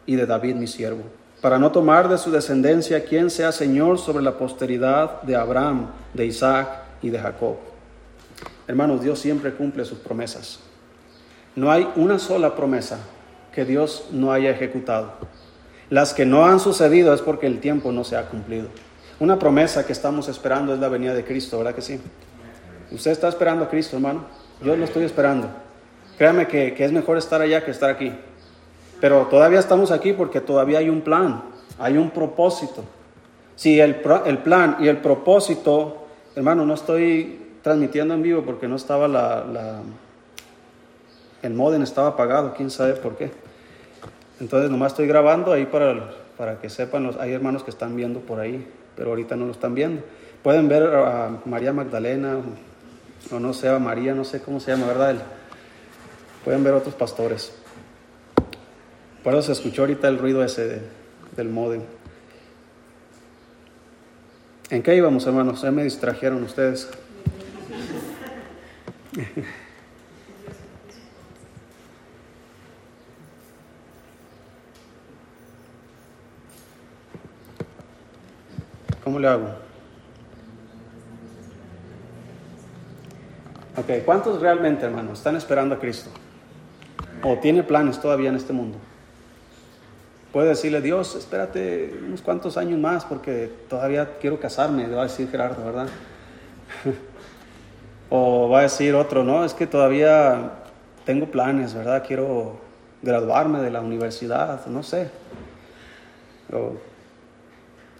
y 0.05 0.15
de 0.15 0.27
David 0.27 0.55
mi 0.55 0.67
siervo, 0.67 1.01
para 1.41 1.57
no 1.57 1.71
tomar 1.71 2.07
de 2.07 2.19
su 2.19 2.29
descendencia 2.29 3.03
quien 3.03 3.31
sea 3.31 3.51
Señor 3.51 3.97
sobre 3.97 4.23
la 4.23 4.37
posteridad 4.37 5.23
de 5.23 5.35
Abraham, 5.35 5.87
de 6.13 6.27
Isaac 6.27 6.69
y 7.01 7.09
de 7.09 7.19
Jacob. 7.19 7.55
hermanos, 8.67 9.01
Dios 9.01 9.17
siempre 9.17 9.53
cumple 9.53 9.85
sus 9.85 9.97
promesas. 9.97 10.59
No 11.55 11.71
hay 11.71 11.89
una 11.95 12.19
sola 12.19 12.55
promesa 12.55 12.99
que 13.51 13.65
Dios 13.65 14.09
no 14.11 14.31
haya 14.31 14.51
ejecutado. 14.51 15.13
Las 15.89 16.13
que 16.13 16.27
no 16.27 16.45
han 16.45 16.59
sucedido 16.59 17.11
es 17.11 17.21
porque 17.21 17.47
el 17.47 17.59
tiempo 17.59 17.91
no 17.91 18.03
se 18.03 18.17
ha 18.17 18.29
cumplido. 18.29 18.67
Una 19.19 19.39
promesa 19.39 19.83
que 19.83 19.93
estamos 19.93 20.27
esperando 20.27 20.75
es 20.75 20.79
la 20.79 20.89
venida 20.89 21.15
de 21.15 21.25
Cristo, 21.25 21.57
¿verdad 21.57 21.73
que 21.73 21.81
sí? 21.81 21.99
Usted 22.91 23.09
está 23.09 23.29
esperando 23.29 23.65
a 23.65 23.69
Cristo, 23.69 23.95
hermano. 23.95 24.25
Yo 24.63 24.75
lo 24.75 24.85
estoy 24.85 25.05
esperando. 25.05 25.49
Créame 26.17 26.47
que, 26.47 26.73
que 26.73 26.85
es 26.85 26.91
mejor 26.91 27.17
estar 27.17 27.41
allá 27.41 27.63
que 27.63 27.71
estar 27.71 27.89
aquí. 27.89 28.11
Pero 28.99 29.27
todavía 29.27 29.59
estamos 29.59 29.91
aquí 29.91 30.13
porque 30.13 30.41
todavía 30.41 30.79
hay 30.79 30.89
un 30.89 31.01
plan, 31.01 31.43
hay 31.77 31.97
un 31.97 32.09
propósito. 32.09 32.83
Si 33.55 33.79
el, 33.79 34.01
el 34.25 34.37
plan 34.39 34.77
y 34.79 34.87
el 34.87 34.97
propósito, 34.97 36.07
hermano, 36.35 36.65
no 36.65 36.73
estoy 36.73 37.39
transmitiendo 37.61 38.13
en 38.13 38.21
vivo 38.21 38.43
porque 38.43 38.67
no 38.67 38.75
estaba 38.75 39.07
la, 39.07 39.81
el 41.41 41.53
modem 41.53 41.83
estaba 41.83 42.09
apagado, 42.09 42.53
quién 42.55 42.69
sabe 42.69 42.93
por 42.93 43.15
qué. 43.15 43.31
Entonces 44.39 44.69
nomás 44.69 44.93
estoy 44.93 45.07
grabando 45.07 45.51
ahí 45.51 45.65
para, 45.65 46.11
para 46.37 46.59
que 46.59 46.69
sepan, 46.69 47.03
los, 47.03 47.17
hay 47.17 47.33
hermanos 47.33 47.63
que 47.63 47.71
están 47.71 47.95
viendo 47.95 48.19
por 48.19 48.39
ahí, 48.39 48.67
pero 48.95 49.09
ahorita 49.09 49.35
no 49.35 49.45
lo 49.45 49.51
están 49.51 49.75
viendo. 49.75 50.03
Pueden 50.43 50.67
ver 50.67 50.83
a 50.83 51.31
María 51.45 51.73
Magdalena, 51.73 52.37
o 53.31 53.39
no 53.39 53.53
sé, 53.53 53.69
a 53.69 53.79
María, 53.79 54.13
no 54.13 54.23
sé 54.23 54.41
cómo 54.41 54.59
se 54.59 54.71
llama, 54.71 54.87
¿verdad? 54.87 55.15
Pueden 56.47 56.63
ver 56.63 56.73
otros 56.75 56.95
pastores. 56.95 57.51
Por 59.21 59.33
eso 59.33 59.41
se 59.41 59.51
escuchó 59.51 59.81
ahorita 59.81 60.07
el 60.07 60.17
ruido 60.17 60.41
ese 60.45 60.81
del 61.35 61.49
modem. 61.49 61.81
¿En 64.69 64.81
qué 64.81 64.95
íbamos, 64.95 65.27
hermanos? 65.27 65.61
Ya 65.61 65.71
me 65.71 65.83
distrajeron 65.83 66.41
ustedes. 66.43 66.89
¿Cómo 79.03 79.19
le 79.19 79.27
hago? 79.27 79.49
Ok, 83.75 83.89
¿cuántos 84.05 84.39
realmente, 84.39 84.85
hermanos, 84.85 85.17
están 85.17 85.35
esperando 85.35 85.75
a 85.75 85.79
Cristo? 85.79 86.09
¿O 87.23 87.37
tiene 87.37 87.63
planes 87.63 87.99
todavía 87.99 88.29
en 88.29 88.35
este 88.35 88.53
mundo? 88.53 88.77
Puede 90.31 90.49
decirle, 90.49 90.81
Dios, 90.81 91.15
espérate 91.15 91.99
unos 92.05 92.21
cuantos 92.21 92.57
años 92.57 92.79
más 92.79 93.05
porque 93.05 93.49
todavía 93.69 94.17
quiero 94.19 94.39
casarme, 94.39 94.87
va 94.87 95.01
a 95.01 95.03
decir 95.05 95.29
Gerardo, 95.29 95.65
¿verdad? 95.65 95.87
o 98.09 98.49
va 98.49 98.59
a 98.59 98.61
decir 98.63 98.93
otro, 98.93 99.23
no, 99.23 99.45
es 99.45 99.53
que 99.53 99.65
todavía 99.65 100.51
tengo 101.05 101.27
planes, 101.27 101.73
¿verdad? 101.73 102.03
Quiero 102.05 102.57
graduarme 103.01 103.61
de 103.61 103.71
la 103.71 103.81
universidad, 103.81 104.65
no 104.67 104.83
sé. 104.83 105.09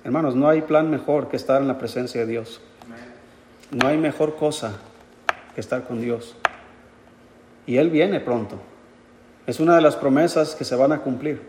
Hermanos, 0.04 0.36
no 0.36 0.48
hay 0.48 0.62
plan 0.62 0.90
mejor 0.90 1.28
que 1.28 1.38
estar 1.38 1.62
en 1.62 1.68
la 1.68 1.78
presencia 1.78 2.22
de 2.22 2.28
Dios. 2.28 2.62
No 3.72 3.88
hay 3.88 3.98
mejor 3.98 4.36
cosa 4.36 4.74
que 5.56 5.62
estar 5.62 5.86
con 5.86 6.02
Dios. 6.02 6.36
Y 7.66 7.78
Él 7.78 7.90
viene 7.90 8.20
pronto. 8.20 8.60
Es 9.48 9.62
una 9.62 9.76
de 9.76 9.82
las 9.82 9.96
promesas 9.96 10.54
que 10.56 10.66
se 10.66 10.76
van 10.76 10.92
a 10.92 11.00
cumplir. 11.00 11.42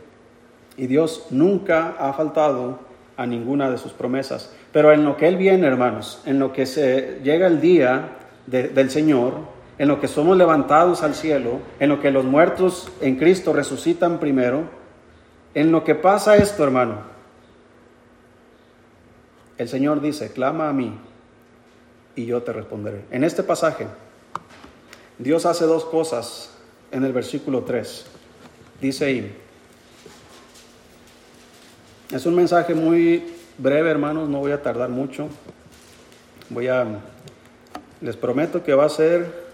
Y 0.76 0.87
Dios 0.87 1.26
nunca 1.31 1.97
ha 1.99 2.12
faltado 2.12 2.78
a 3.17 3.26
ninguna 3.26 3.69
de 3.69 3.76
sus 3.76 3.93
promesas. 3.93 4.52
Pero 4.73 4.93
en 4.93 5.05
lo 5.05 5.17
que 5.17 5.26
Él 5.26 5.37
viene, 5.37 5.67
hermanos, 5.67 6.23
en 6.25 6.38
lo 6.38 6.52
que 6.52 6.64
se 6.64 7.21
llega 7.25 7.49
el 7.49 7.61
día 7.61 8.11
del 8.47 8.90
Señor, 8.90 9.35
en 9.78 9.88
lo 9.88 10.00
que 10.00 10.07
somos 10.07 10.37
levantados 10.37 11.02
al 11.02 11.14
cielo, 11.14 11.59
en 11.81 11.88
lo 11.88 12.00
que 12.00 12.12
los 12.12 12.25
muertos 12.25 12.88
en 13.00 13.17
Cristo 13.17 13.52
resucitan 13.52 14.19
primero, 14.19 14.62
en 15.55 15.73
lo 15.73 15.83
que 15.83 15.97
pasa 15.97 16.37
esto, 16.37 16.62
hermano, 16.62 17.00
el 19.59 19.69
Señor 19.69 20.00
dice, 20.00 20.31
clama 20.31 20.69
a 20.69 20.73
mí 20.73 20.97
y 22.14 22.26
yo 22.26 22.43
te 22.45 22.52
responderé. 22.52 23.05
En 23.11 23.25
este 23.25 23.43
pasaje, 23.43 23.88
Dios 25.19 25.47
hace 25.47 25.64
dos 25.64 25.85
cosas 25.85 26.55
en 26.90 27.04
el 27.04 27.12
versículo 27.12 27.62
3. 27.62 28.07
Dice 28.80 29.04
ahí, 29.04 29.37
es 32.11 32.26
un 32.26 32.35
mensaje 32.35 32.75
muy 32.75 33.35
breve, 33.59 33.90
hermanos, 33.90 34.28
no 34.28 34.38
voy 34.38 34.52
a 34.52 34.62
tardar 34.62 34.88
mucho. 34.88 35.28
Voy 36.50 36.68
a, 36.68 36.87
les 38.00 38.16
prometo 38.16 38.62
que 38.62 38.75
va 38.75 38.87
a 38.87 38.88
ser, 38.88 39.49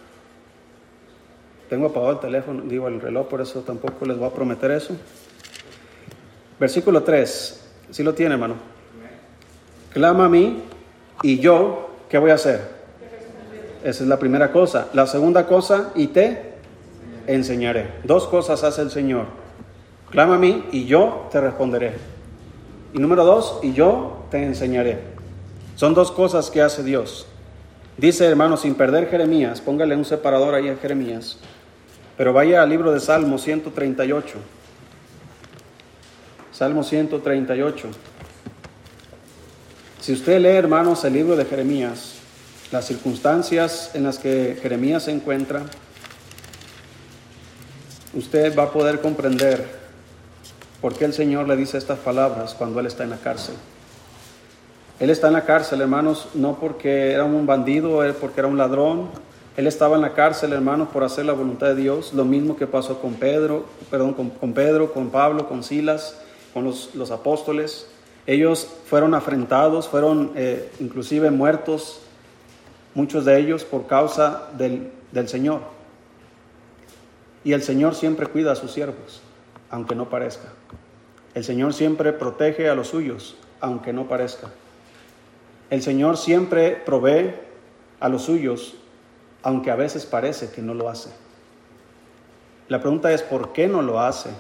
tengo 1.69 1.87
apagado 1.87 2.13
el 2.13 2.21
teléfono, 2.21 2.63
digo 2.63 2.89
el 2.89 3.01
reloj, 3.01 3.27
por 3.29 3.41
eso 3.41 3.61
tampoco 3.61 4.05
les 4.07 4.17
voy 4.17 4.29
a 4.29 4.33
prometer 4.33 4.71
eso. 4.71 4.97
Versículo 6.61 7.03
3, 7.03 7.71
si 7.91 8.03
lo 8.03 8.15
tiene, 8.15 8.35
hermano 8.35 8.75
clama 9.95 10.27
a 10.27 10.29
mí 10.29 10.61
y 11.23 11.39
yo, 11.39 11.89
¿qué 12.11 12.19
voy 12.19 12.33
a 12.33 12.35
hacer? 12.35 12.61
Esa 13.83 14.03
es 14.03 14.09
la 14.09 14.19
primera 14.19 14.51
cosa. 14.51 14.89
La 14.93 15.07
segunda 15.07 15.47
cosa, 15.47 15.93
y 15.95 16.09
te 16.09 16.54
enseñaré. 17.27 17.89
Dos 18.05 18.27
cosas 18.27 18.65
hace 18.65 18.83
el 18.83 18.91
Señor. 18.91 19.27
Clama 20.11 20.37
a 20.37 20.39
mí 20.39 20.65
y 20.71 20.85
yo 20.85 21.29
te 21.33 21.41
responderé. 21.41 21.95
Y 22.93 22.99
número 22.99 23.25
dos, 23.25 23.59
y 23.63 23.73
yo 23.73 24.27
te 24.31 24.45
enseñaré. 24.45 25.01
Son 25.77 25.95
dos 25.95 26.13
cosas 26.13 26.51
que 26.51 26.63
hace 26.63 26.85
Dios. 26.85 27.27
Dice, 27.97 28.25
hermano, 28.25 28.57
sin 28.57 28.75
perder 28.75 29.09
Jeremías, 29.09 29.61
póngale 29.61 29.97
un 29.97 30.05
separador 30.05 30.55
ahí 30.55 30.69
a 30.69 30.77
Jeremías, 30.77 31.39
pero 32.17 32.33
vaya 32.33 32.63
al 32.63 32.71
libro 32.71 32.93
de 32.93 33.01
Salmo 33.01 33.39
138. 33.39 34.39
Salmo 36.53 36.85
138. 36.85 37.89
Si 40.01 40.13
usted 40.13 40.41
lee, 40.41 40.49
hermanos, 40.49 41.05
el 41.05 41.15
libro 41.15 41.35
de 41.35 41.45
Jeremías, 41.45 42.15
las 42.71 42.85
circunstancias 42.87 43.91
en 43.95 44.05
las 44.05 44.19
que 44.19 44.59
Jeremías 44.61 45.05
se 45.05 45.13
encuentra, 45.13 45.63
usted 48.15 48.57
va 48.57 48.65
a 48.65 48.71
poder 48.71 49.01
comprender 49.01 49.65
por 50.81 50.95
qué 50.95 51.05
el 51.05 51.13
Señor 51.13 51.49
le 51.49 51.57
dice 51.57 51.79
estas 51.79 51.99
palabras 51.99 52.55
cuando 52.55 52.81
Él 52.81 52.87
está 52.87 53.05
en 53.05 53.11
la 53.11 53.17
cárcel. 53.19 53.55
Él 55.01 55.11
está 55.11 55.27
en 55.27 55.33
la 55.33 55.45
cárcel, 55.45 55.81
hermanos, 55.81 56.29
no 56.35 56.59
porque 56.61 57.13
era 57.13 57.25
un 57.25 57.47
bandido, 57.47 58.03
porque 58.21 58.41
era 58.41 58.49
un 58.49 58.57
ladrón. 58.57 59.09
Él 59.57 59.67
estaba 59.67 59.97
en 59.97 60.03
la 60.03 60.15
cárcel, 60.15 60.53
hermanos, 60.53 60.89
por 60.93 61.03
hacer 61.03 61.25
la 61.25 61.33
voluntad 61.33 61.69
de 61.69 61.75
Dios. 61.75 62.13
Lo 62.13 62.25
mismo 62.25 62.57
que 62.57 62.67
pasó 62.67 63.01
con 63.01 63.15
Pedro, 63.15 63.67
perdón, 63.91 64.15
con, 64.15 64.53
Pedro, 64.53 64.93
con 64.93 65.11
Pablo, 65.11 65.49
con 65.49 65.65
Silas, 65.65 66.17
con 66.53 66.65
los, 66.65 66.95
los 66.95 67.11
apóstoles. 67.11 67.89
Ellos 68.27 68.69
fueron 68.87 69.15
afrentados, 69.15 69.89
fueron 69.89 70.33
eh, 70.37 70.71
inclusive 70.81 71.31
muertos, 71.31 72.01
muchos 72.95 73.25
de 73.25 73.39
ellos 73.39 73.65
por 73.65 73.87
causa 73.87 74.49
del, 74.57 74.91
del 75.13 75.29
Señor. 75.29 75.61
Y 77.45 77.53
el 77.53 77.63
Señor 77.63 77.95
siempre 77.95 78.27
cuida 78.27 78.53
a 78.53 78.57
sus 78.57 78.73
siervos, 78.73 79.23
aunque 79.71 79.95
no 79.95 80.09
parezca. 80.09 80.49
El 81.35 81.45
Señor 81.45 81.75
siempre 81.75 82.13
protege 82.13 82.69
a 82.69 82.75
los 82.75 82.89
suyos, 82.89 83.37
aunque 83.61 83.93
no 83.93 84.09
parezca. 84.09 84.49
El 85.71 85.83
Señor 85.83 86.17
siempre 86.17 86.83
provee 86.85 87.35
a 88.01 88.09
los 88.09 88.23
suyos, 88.23 88.77
aunque 89.43 89.71
a 89.71 89.77
veces 89.77 90.07
parece 90.07 90.51
que 90.51 90.63
no 90.63 90.75
lo 90.75 90.89
hace. 90.89 91.11
La 92.69 92.81
pregunta 92.81 93.13
es, 93.13 93.23
¿por 93.23 93.53
qué 93.53 93.69
no 93.69 93.83
lo 93.83 94.01
hace? 94.01 94.31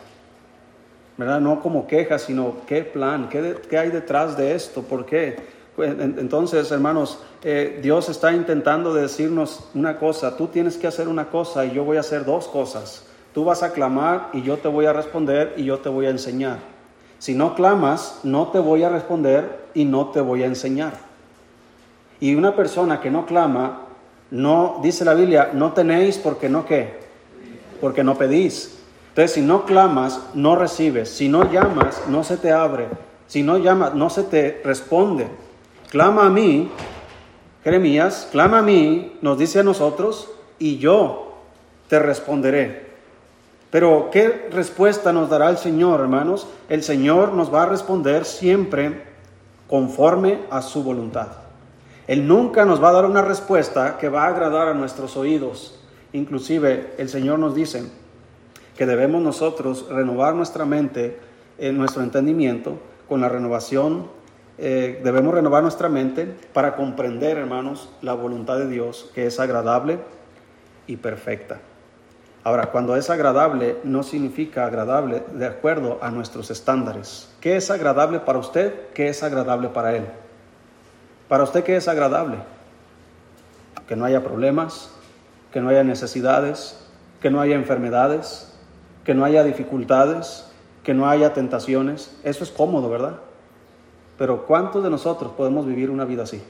¿verdad? 1.16 1.40
No 1.40 1.61
como 1.61 1.87
queja, 1.87 2.18
sino 2.18 2.56
qué 2.66 2.82
plan, 2.82 3.28
qué, 3.28 3.56
qué 3.68 3.78
hay 3.78 3.90
detrás 3.90 4.37
de 4.37 4.54
esto, 4.54 4.82
por 4.82 5.06
qué. 5.06 5.37
Pues, 5.76 5.90
entonces, 5.99 6.71
hermanos, 6.71 7.19
eh, 7.43 7.81
Dios 7.83 8.09
está 8.09 8.33
intentando 8.33 8.95
decirnos 8.95 9.69
una 9.75 9.99
cosa, 9.99 10.37
tú 10.37 10.47
tienes 10.47 10.76
que 10.76 10.87
hacer 10.87 11.09
una 11.09 11.31
cosa 11.31 11.64
y 11.64 11.73
yo 11.73 11.85
voy 11.85 11.97
a 11.97 12.00
hacer 12.00 12.25
dos 12.25 12.47
cosas. 12.47 13.04
Tú 13.33 13.45
vas 13.45 13.64
a 13.64 13.73
clamar 13.73 14.31
y 14.33 14.43
yo 14.43 14.59
te 14.59 14.69
voy 14.69 14.87
a 14.87 14.93
responder 14.93 15.54
y 15.57 15.64
yo 15.64 15.78
te 15.78 15.88
voy 15.88 16.07
a 16.07 16.11
enseñar. 16.11 16.59
Si 17.19 17.35
no 17.35 17.54
clamas, 17.54 18.21
no 18.23 18.49
te 18.49 18.61
voy 18.61 18.85
a 18.85 18.88
responder 18.88 19.66
y 19.75 19.85
no 19.85 20.11
te 20.11 20.21
voy 20.21 20.45
a 20.45 20.47
enseñar. 20.47 20.93
Y 22.21 22.37
una 22.37 22.54
persona 22.54 23.00
que 23.00 23.11
no 23.11 23.26
clama, 23.26 23.87
no, 24.31 24.78
dice 24.83 25.04
la 25.04 25.14
Biblia, 25.14 25.50
no 25.52 25.73
tenéis 25.73 26.19
porque 26.19 26.49
no 26.49 26.64
qué, 26.64 27.00
porque 27.81 28.04
no 28.04 28.16
pedís. 28.16 28.78
Entonces, 29.09 29.33
si 29.33 29.40
no 29.43 29.64
clamas, 29.64 30.21
no 30.35 30.54
recibes. 30.54 31.09
Si 31.09 31.28
no 31.28 31.50
llamas, 31.50 32.02
no 32.09 32.25
se 32.25 32.37
te 32.37 32.52
abre. 32.52 32.87
Si 33.26 33.43
no 33.43 33.59
llamas, 33.59 33.95
no 33.95 34.11
se 34.11 34.23
te 34.25 34.61
responde. 34.64 35.28
Clama 35.94 36.26
a 36.26 36.28
mí, 36.28 36.68
Jeremías, 37.62 38.26
clama 38.32 38.58
a 38.58 38.62
mí, 38.62 39.16
nos 39.22 39.38
dice 39.38 39.60
a 39.60 39.62
nosotros, 39.62 40.28
y 40.58 40.78
yo 40.78 41.34
te 41.86 42.00
responderé. 42.00 42.88
Pero, 43.70 44.08
¿qué 44.10 44.48
respuesta 44.50 45.12
nos 45.12 45.30
dará 45.30 45.48
el 45.50 45.56
Señor, 45.56 46.00
hermanos? 46.00 46.48
El 46.68 46.82
Señor 46.82 47.32
nos 47.32 47.54
va 47.54 47.62
a 47.62 47.66
responder 47.66 48.24
siempre 48.24 49.04
conforme 49.68 50.40
a 50.50 50.62
su 50.62 50.82
voluntad. 50.82 51.28
Él 52.08 52.26
nunca 52.26 52.64
nos 52.64 52.82
va 52.82 52.88
a 52.88 52.94
dar 52.94 53.04
una 53.04 53.22
respuesta 53.22 53.96
que 53.96 54.08
va 54.08 54.24
a 54.24 54.30
agradar 54.30 54.66
a 54.66 54.74
nuestros 54.74 55.16
oídos. 55.16 55.78
Inclusive 56.12 56.94
el 56.98 57.08
Señor 57.08 57.38
nos 57.38 57.54
dice 57.54 57.84
que 58.76 58.86
debemos 58.86 59.22
nosotros 59.22 59.86
renovar 59.88 60.34
nuestra 60.34 60.64
mente, 60.64 61.20
en 61.56 61.78
nuestro 61.78 62.02
entendimiento, 62.02 62.80
con 63.08 63.20
la 63.20 63.28
renovación, 63.28 64.08
eh, 64.56 65.00
debemos 65.02 65.34
renovar 65.34 65.62
nuestra 65.62 65.88
mente 65.88 66.26
para 66.52 66.76
comprender, 66.76 67.38
hermanos, 67.38 67.88
la 68.02 68.14
voluntad 68.14 68.58
de 68.58 68.68
Dios, 68.68 69.11
que 69.14 69.26
es 69.26 69.40
agradable 69.40 69.99
y 70.87 70.96
perfecta. 70.96 71.61
Ahora, 72.44 72.66
cuando 72.66 72.94
es 72.94 73.08
agradable, 73.08 73.78
no 73.84 74.02
significa 74.02 74.66
agradable 74.66 75.23
de 75.32 75.46
acuerdo 75.46 75.99
a 76.02 76.11
nuestros 76.11 76.50
estándares. 76.50 77.30
¿Qué 77.40 77.56
es 77.56 77.70
agradable 77.70 78.20
para 78.20 78.38
usted? 78.38 78.90
¿Qué 78.92 79.08
es 79.08 79.23
agradable 79.23 79.70
para 79.70 79.96
Él? 79.96 80.04
Para 81.26 81.44
usted, 81.44 81.64
¿qué 81.64 81.76
es 81.76 81.88
agradable? 81.88 82.37
Que 83.88 83.96
no 83.96 84.04
haya 84.04 84.23
problemas, 84.23 84.90
que 85.52 85.61
no 85.62 85.70
haya 85.70 85.84
necesidades, 85.84 86.78
que 87.20 87.30
no 87.30 87.40
haya 87.40 87.54
enfermedades, 87.54 88.52
que 89.04 89.14
no 89.14 89.25
haya 89.25 89.42
dificultades, 89.42 90.46
que 90.82 90.92
no 90.92 91.08
haya 91.08 91.32
tentaciones. 91.32 92.14
Eso 92.25 92.44
es 92.44 92.50
cómodo, 92.50 92.90
¿verdad? 92.90 93.20
Pero 94.18 94.47
¿cuántos 94.47 94.83
de 94.83 94.90
nosotros 94.90 95.33
podemos 95.33 95.66
vivir 95.66 95.90
una 95.90 96.04
vida 96.04 96.23
así? 96.23 96.42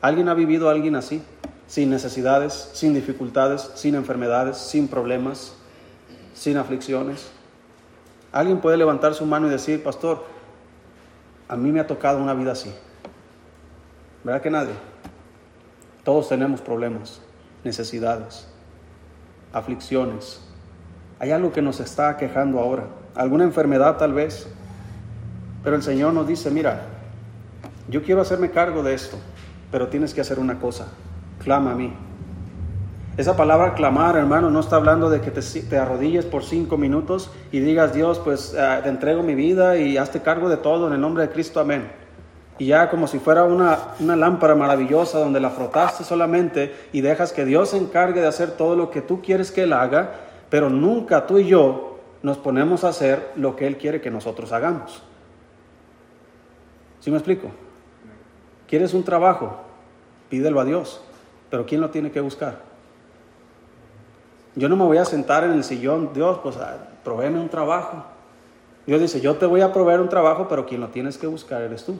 ¿Alguien 0.00 0.28
ha 0.28 0.34
vivido 0.34 0.68
a 0.68 0.72
alguien 0.72 0.96
así? 0.96 1.22
sin 1.66 1.90
necesidades, 1.90 2.70
sin 2.72 2.94
dificultades, 2.94 3.70
sin 3.74 3.94
enfermedades, 3.94 4.58
sin 4.58 4.88
problemas, 4.88 5.54
sin 6.34 6.56
aflicciones. 6.56 7.30
Alguien 8.32 8.60
puede 8.60 8.76
levantar 8.76 9.14
su 9.14 9.24
mano 9.26 9.46
y 9.46 9.50
decir, 9.50 9.82
pastor, 9.82 10.24
a 11.48 11.56
mí 11.56 11.70
me 11.72 11.80
ha 11.80 11.86
tocado 11.86 12.18
una 12.18 12.34
vida 12.34 12.52
así. 12.52 12.72
¿Verdad 14.24 14.42
que 14.42 14.50
nadie? 14.50 14.74
Todos 16.02 16.28
tenemos 16.28 16.60
problemas, 16.60 17.20
necesidades, 17.62 18.46
aflicciones. 19.52 20.40
Hay 21.18 21.30
algo 21.30 21.52
que 21.52 21.62
nos 21.62 21.80
está 21.80 22.16
quejando 22.16 22.58
ahora, 22.58 22.86
alguna 23.14 23.44
enfermedad 23.44 23.96
tal 23.96 24.12
vez. 24.12 24.48
Pero 25.64 25.76
el 25.76 25.82
Señor 25.82 26.12
nos 26.12 26.28
dice, 26.28 26.50
mira, 26.50 26.82
yo 27.88 28.02
quiero 28.02 28.20
hacerme 28.20 28.50
cargo 28.50 28.82
de 28.82 28.94
esto, 28.94 29.16
pero 29.72 29.88
tienes 29.88 30.12
que 30.14 30.20
hacer 30.20 30.38
una 30.38 30.60
cosa 30.60 30.88
clama 31.42 31.72
a 31.72 31.74
mí. 31.74 31.92
Esa 33.16 33.36
palabra 33.36 33.74
clamar, 33.74 34.16
hermano, 34.16 34.50
no 34.50 34.58
está 34.58 34.76
hablando 34.76 35.08
de 35.08 35.20
que 35.20 35.30
te, 35.30 35.78
arrodilles 35.78 36.24
por 36.24 36.44
cinco 36.44 36.76
minutos 36.76 37.30
y 37.52 37.60
digas, 37.60 37.94
Dios, 37.94 38.18
pues 38.18 38.54
eh, 38.58 38.80
te 38.82 38.88
entrego 38.88 39.22
mi 39.22 39.36
vida 39.36 39.78
y 39.78 39.96
hazte 39.96 40.20
cargo 40.20 40.48
de 40.48 40.56
todo 40.56 40.88
en 40.88 40.94
el 40.94 41.00
nombre 41.00 41.22
de 41.22 41.32
Cristo, 41.32 41.60
amén. 41.60 41.88
Y 42.58 42.66
ya 42.66 42.90
como 42.90 43.06
si 43.06 43.20
fuera 43.20 43.44
una, 43.44 43.78
una 44.00 44.16
lámpara 44.16 44.56
maravillosa 44.56 45.18
donde 45.18 45.38
la 45.38 45.50
frotaste 45.50 46.02
solamente 46.02 46.74
y 46.92 47.00
dejas 47.00 47.32
que 47.32 47.44
Dios 47.44 47.70
se 47.70 47.78
encargue 47.78 48.20
de 48.20 48.26
hacer 48.26 48.52
todo 48.52 48.74
lo 48.74 48.90
que 48.90 49.00
tú 49.00 49.22
quieres 49.22 49.52
que 49.52 49.62
Él 49.62 49.72
haga, 49.72 50.14
pero 50.50 50.68
nunca 50.68 51.26
tú 51.26 51.38
y 51.38 51.46
yo 51.46 52.00
nos 52.22 52.38
ponemos 52.38 52.82
a 52.82 52.88
hacer 52.88 53.30
lo 53.36 53.54
que 53.54 53.66
Él 53.66 53.76
quiere 53.76 54.00
que 54.00 54.10
nosotros 54.10 54.52
hagamos. 54.52 55.02
¿Sí 57.04 57.10
me 57.10 57.18
explico? 57.18 57.50
¿Quieres 58.66 58.94
un 58.94 59.04
trabajo? 59.04 59.58
Pídelo 60.30 60.58
a 60.58 60.64
Dios. 60.64 61.02
Pero 61.50 61.66
¿quién 61.66 61.82
lo 61.82 61.90
tiene 61.90 62.10
que 62.10 62.18
buscar? 62.22 62.62
Yo 64.54 64.70
no 64.70 64.76
me 64.76 64.86
voy 64.86 64.96
a 64.96 65.04
sentar 65.04 65.44
en 65.44 65.50
el 65.50 65.64
sillón, 65.64 66.14
Dios, 66.14 66.38
pues 66.42 66.56
ah, 66.56 66.78
proveeme 67.04 67.38
un 67.38 67.50
trabajo. 67.50 68.04
Dios 68.86 69.02
dice, 69.02 69.20
yo 69.20 69.36
te 69.36 69.44
voy 69.44 69.60
a 69.60 69.70
proveer 69.70 70.00
un 70.00 70.08
trabajo, 70.08 70.48
pero 70.48 70.64
quien 70.64 70.80
lo 70.80 70.88
tienes 70.88 71.18
que 71.18 71.26
buscar 71.26 71.60
eres 71.60 71.84
tú. 71.84 71.96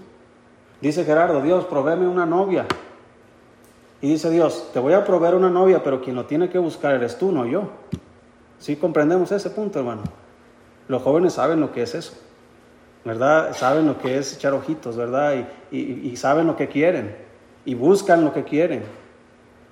Dice 0.80 1.04
Gerardo, 1.04 1.42
Dios, 1.42 1.66
proveeme 1.66 2.08
una 2.08 2.24
novia. 2.24 2.64
Y 4.00 4.08
dice 4.08 4.30
Dios, 4.30 4.70
te 4.72 4.78
voy 4.78 4.94
a 4.94 5.04
proveer 5.04 5.34
una 5.34 5.50
novia, 5.50 5.82
pero 5.84 6.00
quien 6.00 6.16
lo 6.16 6.24
tiene 6.24 6.48
que 6.48 6.56
buscar 6.56 6.94
eres 6.94 7.18
tú, 7.18 7.30
no 7.30 7.44
yo. 7.44 7.68
¿Sí 8.58 8.76
comprendemos 8.76 9.32
ese 9.32 9.50
punto, 9.50 9.80
hermano? 9.80 10.04
Los 10.88 11.02
jóvenes 11.02 11.34
saben 11.34 11.60
lo 11.60 11.72
que 11.72 11.82
es 11.82 11.94
eso, 11.94 12.14
¿verdad? 13.04 13.54
Saben 13.56 13.86
lo 13.86 13.98
que 13.98 14.18
es 14.18 14.34
echar 14.34 14.54
ojitos, 14.54 14.96
¿verdad? 14.96 15.46
y 15.70 16.16
saben 16.16 16.46
lo 16.46 16.56
que 16.56 16.68
quieren, 16.68 17.16
y 17.64 17.74
buscan 17.74 18.24
lo 18.24 18.32
que 18.32 18.44
quieren. 18.44 18.84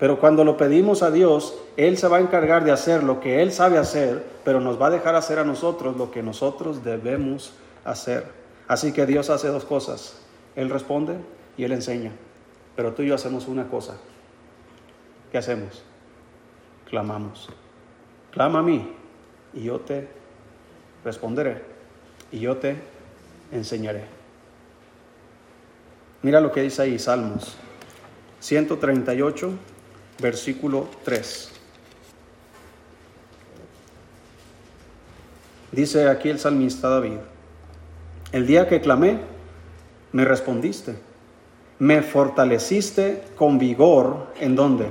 Pero 0.03 0.19
cuando 0.19 0.43
lo 0.43 0.57
pedimos 0.57 1.05
a 1.05 1.13
Dios, 1.13 1.57
Él 1.77 1.97
se 1.97 2.09
va 2.09 2.17
a 2.17 2.21
encargar 2.21 2.65
de 2.65 2.73
hacer 2.73 3.05
lo 3.05 3.21
que 3.21 3.41
Él 3.41 3.53
sabe 3.53 3.79
hacer, 3.79 4.27
pero 4.45 4.59
nos 4.59 4.83
va 4.83 4.89
a 4.89 4.91
dejar 4.91 5.15
hacer 5.15 5.39
a 5.39 5.45
nosotros 5.45 5.97
lo 5.97 6.11
que 6.11 6.25
nosotros 6.25 6.83
debemos 6.83 7.53
hacer. 7.85 8.27
Así 8.67 8.93
que 8.93 9.07
Dios 9.07 9.31
hace 9.31 9.47
dos 9.47 9.65
cosas. 9.65 10.21
Él 10.57 10.71
responde 10.71 11.19
y 11.57 11.63
Él 11.63 11.71
enseña. 11.71 12.11
Pero 12.75 12.95
tú 12.95 13.03
y 13.03 13.11
yo 13.11 13.15
hacemos 13.15 13.47
una 13.47 13.69
cosa. 13.69 13.97
¿Qué 15.31 15.39
hacemos? 15.39 15.85
Clamamos. 16.91 17.49
Clama 18.33 18.59
a 18.59 18.63
mí 18.63 18.93
y 19.55 19.63
yo 19.63 19.79
te 19.79 20.09
responderé 21.05 21.63
y 22.33 22.41
yo 22.41 22.57
te 22.57 22.77
enseñaré. 23.53 24.05
Mira 26.23 26.41
lo 26.41 26.53
que 26.53 26.63
dice 26.63 26.83
ahí 26.83 26.99
Salmos 26.99 27.57
138 28.41 29.53
versículo 30.21 30.89
3. 31.05 31.51
Dice 35.73 36.09
aquí 36.09 36.29
el 36.29 36.39
salmista 36.39 36.89
David, 36.89 37.17
el 38.31 38.47
día 38.47 38.69
que 38.69 38.81
clamé, 38.81 39.21
me 40.13 40.25
respondiste, 40.25 40.97
me 41.79 42.03
fortaleciste 42.03 43.25
con 43.37 43.59
vigor, 43.59 44.33
¿en 44.39 44.55
dónde? 44.55 44.89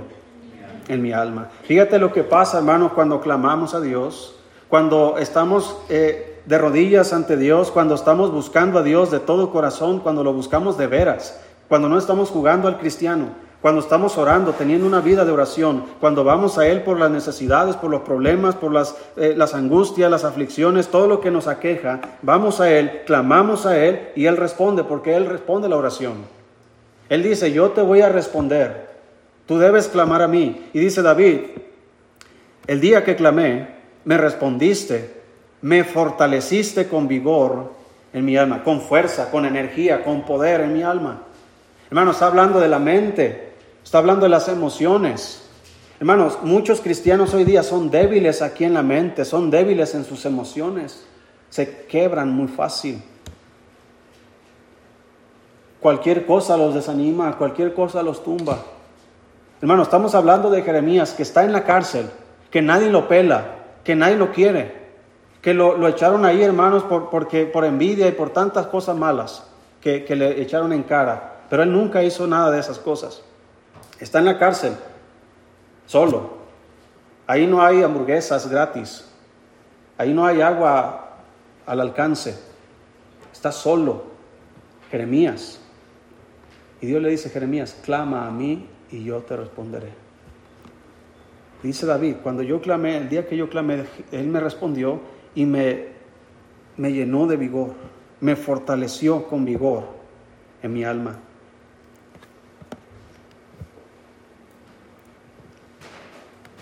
En 0.87 1.01
mi 1.01 1.13
alma. 1.13 1.49
Fíjate 1.63 1.99
lo 1.99 2.11
que 2.11 2.23
pasa, 2.23 2.57
hermanos, 2.57 2.93
cuando 2.93 3.21
clamamos 3.21 3.75
a 3.75 3.81
Dios, 3.81 4.35
cuando 4.67 5.17
estamos 5.19 5.77
eh, 5.89 6.30
de 6.45 6.57
rodillas 6.57 7.13
ante 7.13 7.37
Dios, 7.37 7.71
cuando 7.71 7.95
estamos 7.95 8.31
buscando 8.31 8.79
a 8.79 8.83
Dios 8.83 9.11
de 9.11 9.19
todo 9.19 9.51
corazón, 9.51 9.99
cuando 9.99 10.23
lo 10.23 10.33
buscamos 10.33 10.77
de 10.77 10.87
veras, 10.87 11.39
cuando 11.67 11.87
no 11.87 11.97
estamos 11.97 12.29
jugando 12.29 12.67
al 12.67 12.77
cristiano, 12.79 13.27
cuando 13.61 13.79
estamos 13.79 14.17
orando, 14.17 14.53
teniendo 14.53 14.87
una 14.87 15.01
vida 15.01 15.23
de 15.23 15.31
oración, 15.31 15.85
cuando 15.99 16.23
vamos 16.23 16.57
a 16.57 16.67
Él 16.67 16.81
por 16.81 16.99
las 16.99 17.11
necesidades, 17.11 17.75
por 17.75 17.91
los 17.91 18.01
problemas, 18.01 18.55
por 18.55 18.73
las, 18.73 18.95
eh, 19.17 19.35
las 19.37 19.53
angustias, 19.53 20.09
las 20.09 20.23
aflicciones, 20.23 20.87
todo 20.87 21.07
lo 21.07 21.21
que 21.21 21.29
nos 21.29 21.47
aqueja, 21.47 22.01
vamos 22.23 22.59
a 22.59 22.71
Él, 22.71 23.03
clamamos 23.05 23.67
a 23.67 23.77
Él 23.77 24.09
y 24.15 24.25
Él 24.25 24.37
responde, 24.37 24.83
porque 24.83 25.15
Él 25.15 25.27
responde 25.27 25.69
la 25.69 25.77
oración. 25.77 26.13
Él 27.07 27.21
dice, 27.21 27.51
yo 27.51 27.69
te 27.69 27.81
voy 27.81 28.01
a 28.01 28.09
responder, 28.09 28.89
tú 29.45 29.59
debes 29.59 29.89
clamar 29.89 30.23
a 30.23 30.27
mí. 30.27 30.69
Y 30.73 30.79
dice 30.79 31.03
David, 31.03 31.41
el 32.65 32.81
día 32.81 33.03
que 33.03 33.15
clamé, 33.15 33.75
me 34.05 34.17
respondiste, 34.17 35.20
me 35.61 35.83
fortaleciste 35.83 36.87
con 36.87 37.07
vigor 37.07 37.73
en 38.13 38.25
mi 38.25 38.37
alma, 38.37 38.63
con 38.63 38.81
fuerza, 38.81 39.31
con 39.31 39.45
energía, 39.45 40.03
con 40.03 40.23
poder 40.23 40.61
en 40.61 40.73
mi 40.73 40.83
alma. 40.83 41.23
Hermano, 41.89 42.11
está 42.11 42.27
hablando 42.27 42.59
de 42.59 42.67
la 42.67 42.79
mente, 42.79 43.51
Está 43.83 43.97
hablando 43.97 44.23
de 44.23 44.29
las 44.29 44.47
emociones. 44.47 45.43
Hermanos, 45.99 46.39
muchos 46.43 46.81
cristianos 46.81 47.33
hoy 47.33 47.43
día 47.43 47.63
son 47.63 47.89
débiles 47.89 48.41
aquí 48.41 48.63
en 48.63 48.73
la 48.73 48.83
mente, 48.83 49.25
son 49.25 49.51
débiles 49.51 49.93
en 49.95 50.05
sus 50.05 50.25
emociones, 50.25 51.05
se 51.49 51.85
quebran 51.85 52.31
muy 52.31 52.47
fácil. 52.47 53.01
Cualquier 55.79 56.25
cosa 56.25 56.57
los 56.57 56.73
desanima, 56.75 57.37
cualquier 57.37 57.73
cosa 57.73 58.03
los 58.03 58.23
tumba. 58.23 58.63
Hermanos, 59.61 59.87
estamos 59.87 60.15
hablando 60.15 60.49
de 60.49 60.61
Jeremías 60.61 61.13
que 61.13 61.23
está 61.23 61.43
en 61.43 61.53
la 61.53 61.63
cárcel, 61.63 62.09
que 62.49 62.61
nadie 62.61 62.89
lo 62.89 63.07
pela, 63.07 63.55
que 63.83 63.95
nadie 63.95 64.15
lo 64.15 64.31
quiere, 64.31 64.80
que 65.41 65.53
lo, 65.53 65.87
echaron 65.87 66.23
ahí, 66.25 66.41
hermanos, 66.41 66.83
por, 66.83 67.09
porque, 67.09 67.45
por 67.45 67.65
envidia 67.65 68.07
y 68.07 68.11
por 68.11 68.29
tantas 68.29 68.67
cosas 68.67 68.95
malas 68.95 69.47
que, 69.81 70.05
que 70.05 70.15
le 70.15 70.41
echaron 70.41 70.71
en 70.71 70.83
cara. 70.83 71.45
Pero 71.49 71.63
él 71.63 71.71
nunca 71.71 72.03
hizo 72.03 72.27
nada 72.27 72.51
de 72.51 72.59
esas 72.59 72.77
cosas. 72.77 73.23
Está 73.99 74.19
en 74.19 74.25
la 74.25 74.37
cárcel, 74.37 74.73
solo. 75.85 76.41
Ahí 77.27 77.47
no 77.47 77.61
hay 77.61 77.81
hamburguesas 77.81 78.49
gratis. 78.49 79.07
Ahí 79.97 80.13
no 80.13 80.25
hay 80.25 80.41
agua 80.41 81.17
al 81.65 81.79
alcance. 81.79 82.37
Está 83.31 83.51
solo. 83.51 84.11
Jeremías. 84.89 85.59
Y 86.81 86.87
Dios 86.87 87.01
le 87.01 87.09
dice, 87.09 87.29
Jeremías, 87.29 87.77
clama 87.83 88.27
a 88.27 88.31
mí 88.31 88.67
y 88.91 89.03
yo 89.03 89.19
te 89.19 89.37
responderé. 89.37 89.89
Dice 91.63 91.85
David, 91.85 92.17
cuando 92.23 92.41
yo 92.43 92.59
clamé, 92.59 92.97
el 92.97 93.07
día 93.07 93.27
que 93.27 93.37
yo 93.37 93.49
clamé, 93.49 93.85
Él 94.11 94.27
me 94.27 94.39
respondió 94.39 94.99
y 95.35 95.45
me, 95.45 95.87
me 96.77 96.91
llenó 96.91 97.27
de 97.27 97.37
vigor, 97.37 97.73
me 98.19 98.35
fortaleció 98.35 99.27
con 99.27 99.45
vigor 99.45 99.83
en 100.61 100.73
mi 100.73 100.83
alma. 100.83 101.17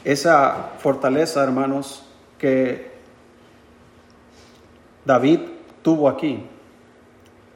Esa 0.04 0.72
fortaleza, 0.80 1.44
hermanos, 1.44 2.06
que 2.38 2.92
David 5.06 5.42
tuvo 5.82 6.08
aquí, 6.08 6.46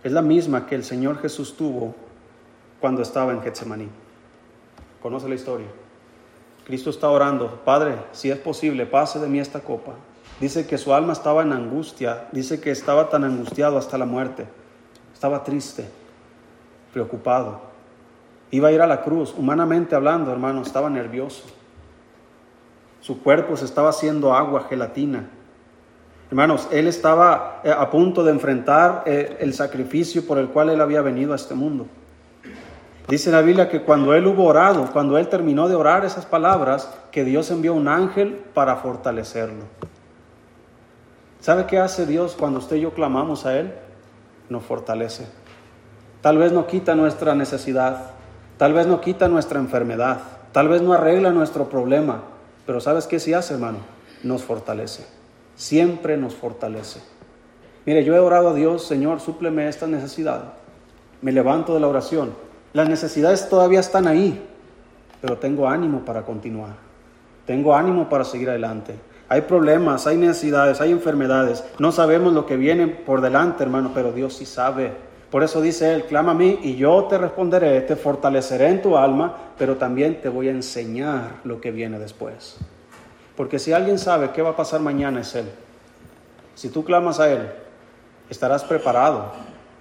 es 0.04 0.12
la 0.12 0.22
misma 0.22 0.66
que 0.68 0.76
el 0.76 0.84
Señor 0.84 1.20
Jesús 1.22 1.56
tuvo 1.56 1.96
cuando 2.82 3.02
estaba 3.02 3.32
en 3.32 3.42
Getsemaní. 3.42 3.88
Conoce 5.02 5.30
la 5.30 5.36
historia. 5.36 5.68
Cristo 6.66 6.90
está 6.90 7.10
orando, 7.10 7.62
Padre, 7.64 7.96
si 8.12 8.30
es 8.30 8.38
posible, 8.38 8.86
pase 8.86 9.20
de 9.20 9.28
mí 9.28 9.40
esta 9.40 9.62
copa. 9.62 9.94
Dice 10.40 10.68
que 10.68 10.78
su 10.78 10.94
alma 10.94 11.14
estaba 11.14 11.44
en 11.44 11.54
angustia, 11.54 12.28
dice 12.32 12.60
que 12.60 12.72
estaba 12.72 13.10
tan 13.10 13.24
angustiado 13.24 13.78
hasta 13.78 13.98
la 13.98 14.06
muerte. 14.06 14.48
Estaba 15.14 15.44
triste, 15.44 15.88
preocupado. 16.92 17.62
Iba 18.52 18.68
a 18.68 18.72
ir 18.72 18.82
a 18.82 18.88
la 18.88 19.02
cruz, 19.02 19.34
humanamente 19.38 19.96
hablando, 19.96 20.32
hermano, 20.32 20.62
estaba 20.62 20.90
nervioso. 20.90 21.44
Su 23.02 23.22
cuerpo 23.22 23.58
se 23.58 23.66
estaba 23.66 23.90
haciendo 23.90 24.34
agua, 24.34 24.66
gelatina. 24.70 25.30
Hermanos, 26.30 26.68
él 26.72 26.88
estaba 26.88 27.62
eh, 27.64 27.72
a 27.72 27.90
punto 27.90 28.24
de 28.24 28.32
enfrentar 28.32 29.04
eh, 29.06 29.38
el 29.40 29.54
sacrificio 29.54 30.26
por 30.26 30.38
el 30.38 30.48
cual 30.50 30.70
él 30.70 30.82
había 30.82 31.02
venido 31.02 31.34
a 31.34 31.36
este 31.36 31.54
mundo. 31.54 31.86
Dice 33.08 33.32
la 33.32 33.42
Biblia 33.42 33.70
que 33.70 33.82
cuando 33.82 34.14
él 34.14 34.26
hubo 34.26 34.46
orado, 34.46 34.90
cuando 34.92 35.18
él 35.18 35.28
terminó 35.28 35.68
de 35.68 35.76
orar 35.76 36.06
esas 36.06 36.26
palabras, 36.26 36.90
que 37.12 37.24
Dios 37.24 37.52
envió 37.52 37.74
un 37.74 37.88
ángel 37.88 38.42
para 38.54 38.78
fortalecerlo. 38.78 39.66
¿Sabe 41.44 41.66
qué 41.66 41.78
hace 41.78 42.06
Dios 42.06 42.38
cuando 42.40 42.60
usted 42.60 42.78
y 42.78 42.80
yo 42.80 42.94
clamamos 42.94 43.46
a 43.46 43.60
Él? 43.60 43.74
Nos 44.48 44.64
fortalece. 44.64 45.26
Tal 46.22 46.38
vez 46.38 46.54
no 46.54 46.68
quita 46.68 46.96
nuestra 46.96 47.36
necesidad, 47.36 48.12
tal 48.56 48.72
vez 48.72 48.88
no 48.88 49.02
quita 49.02 49.28
nuestra 49.28 49.60
enfermedad, 49.60 50.22
tal 50.54 50.70
vez 50.70 50.82
no 50.82 50.94
arregla 50.94 51.32
nuestro 51.32 51.68
problema, 51.68 52.24
pero 52.66 52.80
¿sabes 52.80 53.08
qué 53.08 53.20
sí 53.20 53.34
hace, 53.34 53.56
hermano? 53.56 53.80
Nos 54.24 54.42
fortalece. 54.42 55.06
Siempre 55.58 56.16
nos 56.16 56.34
fortalece. 56.34 57.02
Mire, 57.86 58.06
yo 58.06 58.16
he 58.16 58.20
orado 58.20 58.52
a 58.52 58.54
Dios, 58.54 58.88
Señor, 58.88 59.20
súpleme 59.20 59.68
esta 59.68 59.86
necesidad. 59.86 60.54
Me 61.22 61.34
levanto 61.34 61.74
de 61.74 61.82
la 61.82 61.90
oración. 61.90 62.34
Las 62.72 62.88
necesidades 62.88 63.50
todavía 63.50 63.82
están 63.82 64.08
ahí, 64.08 64.42
pero 65.20 65.38
tengo 65.38 65.68
ánimo 65.68 66.06
para 66.06 66.22
continuar. 66.22 66.76
Tengo 67.46 67.76
ánimo 67.76 68.08
para 68.08 68.24
seguir 68.24 68.50
adelante. 68.50 68.96
Hay 69.34 69.42
problemas, 69.42 70.06
hay 70.06 70.16
necesidades, 70.16 70.80
hay 70.80 70.92
enfermedades. 70.92 71.64
No 71.80 71.92
sabemos 71.92 72.34
lo 72.34 72.46
que 72.46 72.56
viene 72.56 72.86
por 72.86 73.20
delante, 73.20 73.64
hermano, 73.64 73.90
pero 73.92 74.12
Dios 74.12 74.36
sí 74.36 74.46
sabe. 74.46 74.92
Por 75.32 75.42
eso 75.42 75.60
dice 75.60 75.92
Él, 75.92 76.04
clama 76.04 76.34
a 76.34 76.36
mí 76.36 76.60
y 76.62 76.76
yo 76.76 77.06
te 77.06 77.18
responderé, 77.18 77.82
te 77.82 77.96
fortaleceré 77.96 78.68
en 78.68 78.84
tu 78.84 78.96
alma, 78.96 79.36
pero 79.58 79.78
también 79.78 80.22
te 80.22 80.30
voy 80.30 80.50
a 80.50 80.52
enseñar 80.52 81.38
lo 81.46 81.60
que 81.60 81.72
viene 81.72 81.98
después. 81.98 82.58
Porque 83.36 83.58
si 83.58 83.74
alguien 83.74 83.98
sabe 83.98 84.30
qué 84.34 84.44
va 84.44 84.52
a 84.52 84.56
pasar 84.56 84.82
mañana 84.82 85.22
es 85.22 85.34
Él. 85.34 85.50
Si 86.54 86.70
tú 86.70 86.84
clamas 86.84 87.20
a 87.20 87.32
Él, 87.32 87.50
estarás 88.30 88.64
preparado, 88.64 89.32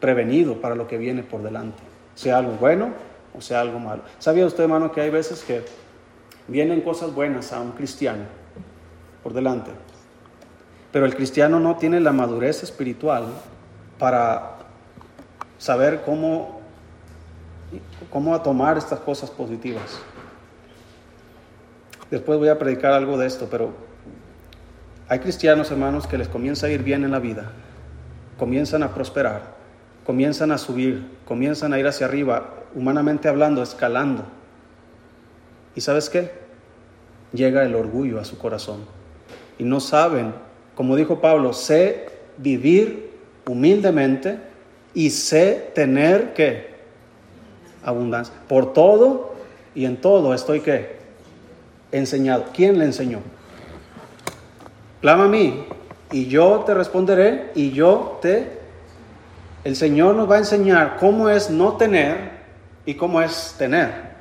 prevenido 0.00 0.62
para 0.62 0.74
lo 0.74 0.88
que 0.88 0.96
viene 0.96 1.24
por 1.24 1.42
delante, 1.42 1.82
sea 2.14 2.38
algo 2.38 2.52
bueno 2.52 2.88
o 3.36 3.42
sea 3.42 3.60
algo 3.60 3.78
malo. 3.78 4.00
¿Sabía 4.18 4.46
usted, 4.46 4.62
hermano, 4.62 4.92
que 4.92 5.02
hay 5.02 5.10
veces 5.10 5.42
que 5.42 5.62
vienen 6.48 6.80
cosas 6.80 7.14
buenas 7.14 7.52
a 7.52 7.60
un 7.60 7.72
cristiano? 7.72 8.40
Por 9.22 9.32
delante. 9.32 9.70
Pero 10.92 11.06
el 11.06 11.14
cristiano 11.14 11.58
no 11.58 11.76
tiene 11.76 12.00
la 12.00 12.12
madurez 12.12 12.62
espiritual 12.62 13.24
para 13.98 14.58
saber 15.58 16.02
cómo, 16.04 16.61
cómo 18.11 18.40
tomar 18.42 18.76
estas 18.76 19.00
cosas 19.00 19.30
positivas. 19.30 19.98
Después 22.11 22.38
voy 22.38 22.48
a 22.48 22.58
predicar 22.58 22.92
algo 22.92 23.16
de 23.16 23.26
esto, 23.26 23.48
pero 23.50 23.72
hay 25.08 25.18
cristianos, 25.20 25.70
hermanos, 25.70 26.06
que 26.06 26.18
les 26.18 26.28
comienza 26.28 26.66
a 26.66 26.70
ir 26.70 26.82
bien 26.82 27.04
en 27.04 27.11
la 27.11 27.18
vida, 27.18 27.52
comienzan 28.38 28.82
a 28.82 28.92
prosperar, 28.92 29.54
comienzan 30.04 30.52
a 30.52 30.58
subir, 30.58 31.06
comienzan 31.24 31.72
a 31.72 31.78
ir 31.78 31.87
hacia 31.87 32.06
arriba, 32.06 32.50
humanamente 32.74 33.28
hablando, 33.28 33.62
escalando. 33.62 34.24
¿Y 35.74 35.80
sabes 35.80 36.11
qué? 36.11 36.32
Llega 37.32 37.62
el 37.62 37.74
orgullo 37.74 38.20
a 38.20 38.26
su 38.26 38.37
corazón 38.37 39.01
y 39.62 39.64
no 39.64 39.79
saben, 39.79 40.35
como 40.75 40.96
dijo 40.96 41.20
Pablo, 41.20 41.53
sé 41.53 42.07
vivir 42.37 43.12
humildemente 43.46 44.40
y 44.92 45.11
sé 45.11 45.70
tener 45.72 46.35
que 46.35 46.75
abundancia. 47.85 48.35
Por 48.48 48.72
todo 48.72 49.35
y 49.72 49.85
en 49.85 49.98
todo 49.98 50.35
estoy 50.35 50.61
que 50.61 50.96
enseñado. 51.92 52.46
¿Quién 52.53 52.77
le 52.77 52.87
enseñó? 52.87 53.20
Clama 55.01 55.27
a 55.27 55.29
mí 55.29 55.64
y 56.11 56.27
yo 56.27 56.64
te 56.66 56.75
responderé 56.75 57.53
y 57.55 57.70
yo 57.70 58.18
te... 58.20 58.61
El 59.62 59.77
Señor 59.77 60.16
nos 60.16 60.29
va 60.29 60.35
a 60.35 60.38
enseñar 60.38 60.96
cómo 60.98 61.29
es 61.29 61.51
no 61.51 61.77
tener 61.77 62.33
y 62.85 62.94
cómo 62.94 63.22
es 63.22 63.55
tener. 63.57 64.12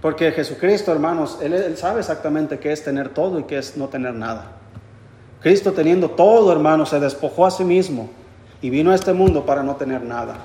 Porque 0.00 0.30
Jesucristo, 0.30 0.92
hermanos, 0.92 1.38
él, 1.42 1.76
sabe 1.76 2.00
exactamente 2.00 2.58
qué 2.58 2.72
es 2.72 2.84
tener 2.84 3.08
todo 3.08 3.40
y 3.40 3.44
qué 3.44 3.58
es 3.58 3.76
no 3.76 3.88
tener 3.88 4.14
nada. 4.14 4.52
Cristo 5.40 5.72
teniendo 5.72 6.10
todo, 6.10 6.52
hermanos, 6.52 6.90
se 6.90 7.00
despojó 7.00 7.46
a 7.46 7.50
sí 7.50 7.64
mismo 7.64 8.08
y 8.62 8.70
vino 8.70 8.92
a 8.92 8.94
este 8.94 9.12
mundo 9.12 9.44
para 9.44 9.62
no 9.62 9.76
tener 9.76 10.02
nada. 10.02 10.36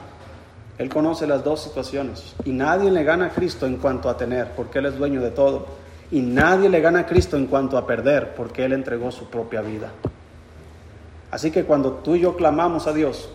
Él 0.80 0.90
conoce 0.90 1.28
las 1.28 1.44
dos 1.44 1.62
situaciones 1.62 2.36
y 2.46 2.52
nadie 2.52 2.90
le 2.90 3.04
gana 3.04 3.28
a 3.28 3.30
Cristo 3.30 3.68
en 3.68 3.78
cuanto 3.78 4.10
a 4.10 4.18
tener, 4.18 4.52
porque 4.56 4.80
Él 4.80 4.88
es 4.88 4.98
dueño 4.98 5.22
de 5.22 5.30
todo. 5.32 5.68
Y 6.12 6.22
nadie 6.22 6.70
le 6.70 6.82
gana 6.82 7.00
a 7.00 7.06
Cristo 7.06 7.38
en 7.38 7.48
cuanto 7.48 7.78
a 7.78 7.88
perder, 7.88 8.34
porque 8.36 8.66
Él 8.66 8.74
entregó 8.74 9.12
su 9.12 9.30
propia 9.30 9.62
vida. 9.62 9.92
Así 11.32 11.52
que 11.52 11.64
cuando 11.64 11.94
tú 11.94 12.16
y 12.16 12.22
yo 12.22 12.36
clamamos 12.36 12.86
a 12.86 12.94
Dios, 12.94 13.30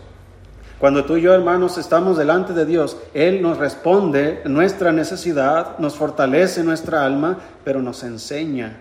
cuando 0.79 1.03
tú 1.03 1.17
y 1.17 1.21
yo, 1.21 1.33
hermanos, 1.33 1.77
estamos 1.77 2.17
delante 2.17 2.53
de 2.53 2.65
Dios, 2.65 2.95
Él 3.13 3.41
nos 3.41 3.57
responde 3.57 4.41
nuestra 4.45 4.93
necesidad, 4.93 5.77
nos 5.77 5.95
fortalece 5.95 6.63
nuestra 6.63 7.05
alma, 7.05 7.37
pero 7.65 7.81
nos 7.81 8.01
enseña 8.03 8.77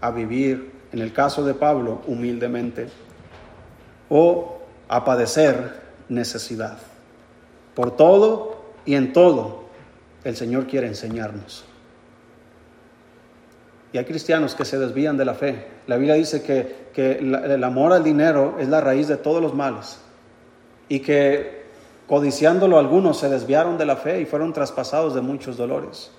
a 0.00 0.12
vivir, 0.12 0.70
en 0.92 1.00
el 1.00 1.12
caso 1.12 1.44
de 1.44 1.54
Pablo, 1.54 2.00
humildemente, 2.06 2.88
o 4.08 4.60
a 4.88 5.04
padecer 5.04 5.80
necesidad. 6.08 6.78
Por 7.74 7.96
todo 7.96 8.62
y 8.86 8.94
en 8.94 9.12
todo, 9.12 9.64
el 10.22 10.36
Señor 10.36 10.68
quiere 10.68 10.86
enseñarnos. 10.86 11.64
Y 13.92 13.98
hay 13.98 14.04
cristianos 14.04 14.54
que 14.54 14.64
se 14.64 14.78
desvían 14.78 15.16
de 15.16 15.24
la 15.24 15.34
fe. 15.34 15.66
La 15.88 15.96
Biblia 15.96 16.14
dice 16.14 16.40
que, 16.40 16.90
que 16.92 17.18
el 17.18 17.64
amor 17.64 17.92
al 17.92 18.04
dinero 18.04 18.58
es 18.60 18.68
la 18.68 18.80
raíz 18.80 19.08
de 19.08 19.16
todos 19.16 19.42
los 19.42 19.54
males 19.54 19.98
y 20.88 21.00
que 21.00 21.58
codiciándolo 22.06 22.78
algunos 22.78 23.18
se 23.18 23.28
desviaron 23.28 23.76
de 23.78 23.84
la 23.84 23.96
fe 23.96 24.20
y 24.20 24.26
fueron 24.26 24.52
traspasados 24.52 25.14
de 25.14 25.20
muchos 25.20 25.56
dolores. 25.56 26.10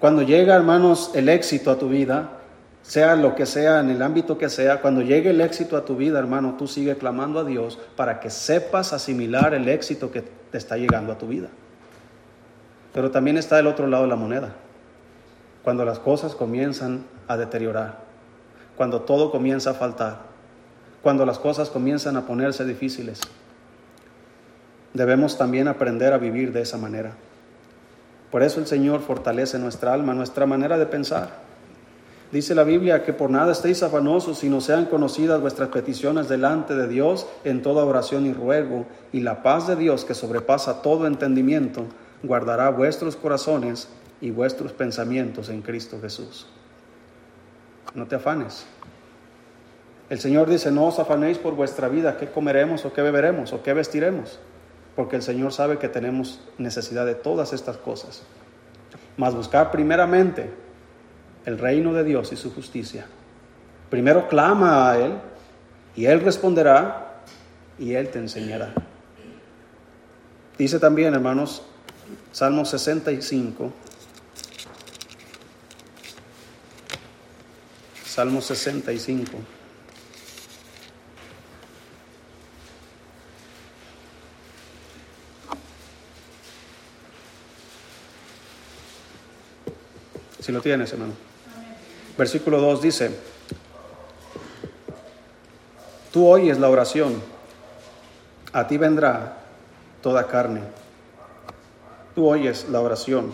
Cuando 0.00 0.22
llega, 0.22 0.56
hermanos, 0.56 1.12
el 1.14 1.28
éxito 1.28 1.70
a 1.70 1.78
tu 1.78 1.88
vida, 1.88 2.30
sea 2.82 3.14
lo 3.16 3.34
que 3.34 3.46
sea, 3.46 3.80
en 3.80 3.90
el 3.90 4.02
ámbito 4.02 4.36
que 4.36 4.50
sea, 4.50 4.82
cuando 4.82 5.00
llegue 5.00 5.30
el 5.30 5.40
éxito 5.40 5.76
a 5.76 5.84
tu 5.84 5.96
vida, 5.96 6.18
hermano, 6.18 6.56
tú 6.58 6.66
sigue 6.66 6.96
clamando 6.96 7.38
a 7.38 7.44
Dios 7.44 7.78
para 7.96 8.20
que 8.20 8.28
sepas 8.28 8.92
asimilar 8.92 9.54
el 9.54 9.68
éxito 9.68 10.10
que 10.10 10.22
te 10.22 10.58
está 10.58 10.76
llegando 10.76 11.12
a 11.12 11.18
tu 11.18 11.28
vida. 11.28 11.48
Pero 12.92 13.10
también 13.10 13.38
está 13.38 13.58
el 13.58 13.66
otro 13.66 13.86
lado 13.86 14.02
de 14.02 14.10
la 14.10 14.16
moneda, 14.16 14.52
cuando 15.62 15.84
las 15.84 15.98
cosas 15.98 16.34
comienzan 16.34 17.04
a 17.28 17.36
deteriorar, 17.36 18.00
cuando 18.76 19.02
todo 19.02 19.30
comienza 19.30 19.70
a 19.70 19.74
faltar, 19.74 20.18
cuando 21.02 21.24
las 21.24 21.38
cosas 21.38 21.70
comienzan 21.70 22.16
a 22.16 22.26
ponerse 22.26 22.64
difíciles 22.64 23.20
debemos 24.94 25.36
también 25.36 25.68
aprender 25.68 26.12
a 26.12 26.18
vivir 26.18 26.52
de 26.52 26.62
esa 26.62 26.78
manera. 26.78 27.12
Por 28.30 28.42
eso 28.42 28.60
el 28.60 28.66
Señor 28.66 29.00
fortalece 29.00 29.58
nuestra 29.58 29.92
alma, 29.92 30.14
nuestra 30.14 30.46
manera 30.46 30.78
de 30.78 30.86
pensar. 30.86 31.42
Dice 32.32 32.54
la 32.54 32.64
Biblia 32.64 33.04
que 33.04 33.12
por 33.12 33.30
nada 33.30 33.52
estéis 33.52 33.82
afanosos, 33.82 34.38
sino 34.38 34.60
sean 34.60 34.86
conocidas 34.86 35.40
vuestras 35.40 35.68
peticiones 35.68 36.28
delante 36.28 36.74
de 36.74 36.88
Dios 36.88 37.26
en 37.44 37.62
toda 37.62 37.84
oración 37.84 38.26
y 38.26 38.32
ruego, 38.32 38.86
y 39.12 39.20
la 39.20 39.42
paz 39.42 39.68
de 39.68 39.76
Dios 39.76 40.04
que 40.04 40.14
sobrepasa 40.14 40.82
todo 40.82 41.06
entendimiento, 41.06 41.84
guardará 42.22 42.70
vuestros 42.70 43.14
corazones 43.14 43.88
y 44.20 44.30
vuestros 44.30 44.72
pensamientos 44.72 45.48
en 45.48 45.62
Cristo 45.62 45.98
Jesús. 46.00 46.46
No 47.94 48.06
te 48.06 48.16
afanes. 48.16 48.64
El 50.10 50.18
Señor 50.18 50.48
dice, 50.48 50.70
no 50.70 50.86
os 50.86 50.98
afanéis 50.98 51.38
por 51.38 51.54
vuestra 51.54 51.88
vida, 51.88 52.16
qué 52.16 52.28
comeremos 52.28 52.84
o 52.84 52.92
qué 52.92 53.02
beberemos 53.02 53.52
o 53.52 53.62
qué 53.62 53.74
vestiremos 53.74 54.38
porque 54.96 55.16
el 55.16 55.22
Señor 55.22 55.52
sabe 55.52 55.78
que 55.78 55.88
tenemos 55.88 56.40
necesidad 56.58 57.06
de 57.06 57.14
todas 57.14 57.52
estas 57.52 57.76
cosas. 57.76 58.22
Mas 59.16 59.34
buscar 59.34 59.70
primeramente 59.70 60.50
el 61.44 61.58
reino 61.58 61.92
de 61.92 62.04
Dios 62.04 62.32
y 62.32 62.36
su 62.36 62.52
justicia. 62.52 63.06
Primero 63.90 64.28
clama 64.28 64.90
a 64.90 64.98
Él 64.98 65.14
y 65.96 66.06
Él 66.06 66.20
responderá 66.20 67.22
y 67.78 67.94
Él 67.94 68.08
te 68.08 68.18
enseñará. 68.18 68.72
Dice 70.56 70.78
también, 70.78 71.14
hermanos, 71.14 71.62
Salmo 72.32 72.64
65. 72.64 73.72
Salmo 78.04 78.40
65. 78.40 79.32
Si 90.44 90.52
lo 90.52 90.60
tienes, 90.60 90.92
hermano. 90.92 91.14
Versículo 92.18 92.60
2 92.60 92.82
dice, 92.82 93.10
tú 96.12 96.28
oyes 96.28 96.58
la 96.58 96.68
oración, 96.68 97.14
a 98.52 98.66
ti 98.66 98.76
vendrá 98.76 99.38
toda 100.02 100.26
carne. 100.26 100.60
Tú 102.14 102.28
oyes 102.28 102.68
la 102.68 102.82
oración. 102.82 103.32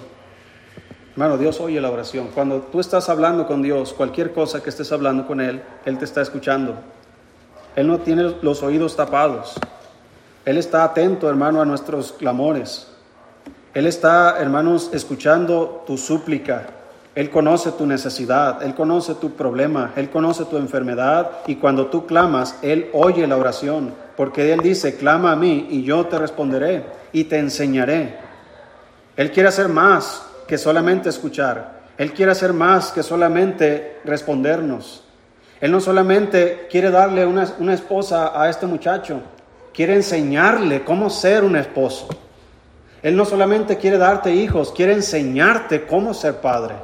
Hermano, 1.10 1.36
Dios 1.36 1.58
oye 1.58 1.80
la 1.80 1.90
oración. 1.90 2.28
Cuando 2.32 2.60
tú 2.60 2.78
estás 2.78 3.08
hablando 3.08 3.44
con 3.48 3.60
Dios, 3.60 3.92
cualquier 3.92 4.32
cosa 4.32 4.62
que 4.62 4.70
estés 4.70 4.92
hablando 4.92 5.26
con 5.26 5.40
Él, 5.40 5.64
Él 5.84 5.98
te 5.98 6.04
está 6.04 6.22
escuchando. 6.22 6.76
Él 7.74 7.88
no 7.88 7.98
tiene 7.98 8.36
los 8.40 8.62
oídos 8.62 8.94
tapados. 8.94 9.54
Él 10.44 10.58
está 10.58 10.84
atento, 10.84 11.28
hermano, 11.28 11.60
a 11.60 11.64
nuestros 11.64 12.12
clamores. 12.12 12.86
Él 13.74 13.88
está, 13.88 14.38
hermanos, 14.38 14.90
escuchando 14.92 15.82
tu 15.88 15.98
súplica. 15.98 16.76
Él 17.14 17.28
conoce 17.28 17.72
tu 17.72 17.86
necesidad, 17.86 18.62
Él 18.62 18.74
conoce 18.74 19.14
tu 19.14 19.32
problema, 19.32 19.92
Él 19.96 20.10
conoce 20.10 20.44
tu 20.44 20.56
enfermedad 20.56 21.30
y 21.46 21.56
cuando 21.56 21.86
tú 21.86 22.06
clamas, 22.06 22.56
Él 22.62 22.88
oye 22.92 23.26
la 23.26 23.36
oración, 23.36 23.92
porque 24.16 24.52
Él 24.52 24.60
dice, 24.60 24.96
clama 24.96 25.32
a 25.32 25.36
mí 25.36 25.66
y 25.70 25.82
yo 25.82 26.06
te 26.06 26.18
responderé 26.18 26.84
y 27.12 27.24
te 27.24 27.38
enseñaré. 27.38 28.16
Él 29.16 29.32
quiere 29.32 29.48
hacer 29.48 29.68
más 29.68 30.22
que 30.46 30.56
solamente 30.56 31.08
escuchar, 31.08 31.80
Él 31.98 32.12
quiere 32.12 32.30
hacer 32.30 32.52
más 32.52 32.92
que 32.92 33.02
solamente 33.02 33.98
respondernos. 34.04 35.04
Él 35.60 35.72
no 35.72 35.80
solamente 35.80 36.68
quiere 36.70 36.90
darle 36.90 37.26
una, 37.26 37.46
una 37.58 37.74
esposa 37.74 38.40
a 38.40 38.48
este 38.48 38.66
muchacho, 38.66 39.20
quiere 39.74 39.94
enseñarle 39.94 40.84
cómo 40.84 41.10
ser 41.10 41.42
un 41.42 41.56
esposo. 41.56 42.08
Él 43.02 43.16
no 43.16 43.24
solamente 43.24 43.78
quiere 43.78 43.98
darte 43.98 44.32
hijos, 44.32 44.72
quiere 44.72 44.92
enseñarte 44.92 45.86
cómo 45.86 46.14
ser 46.14 46.36
padre. 46.36 46.76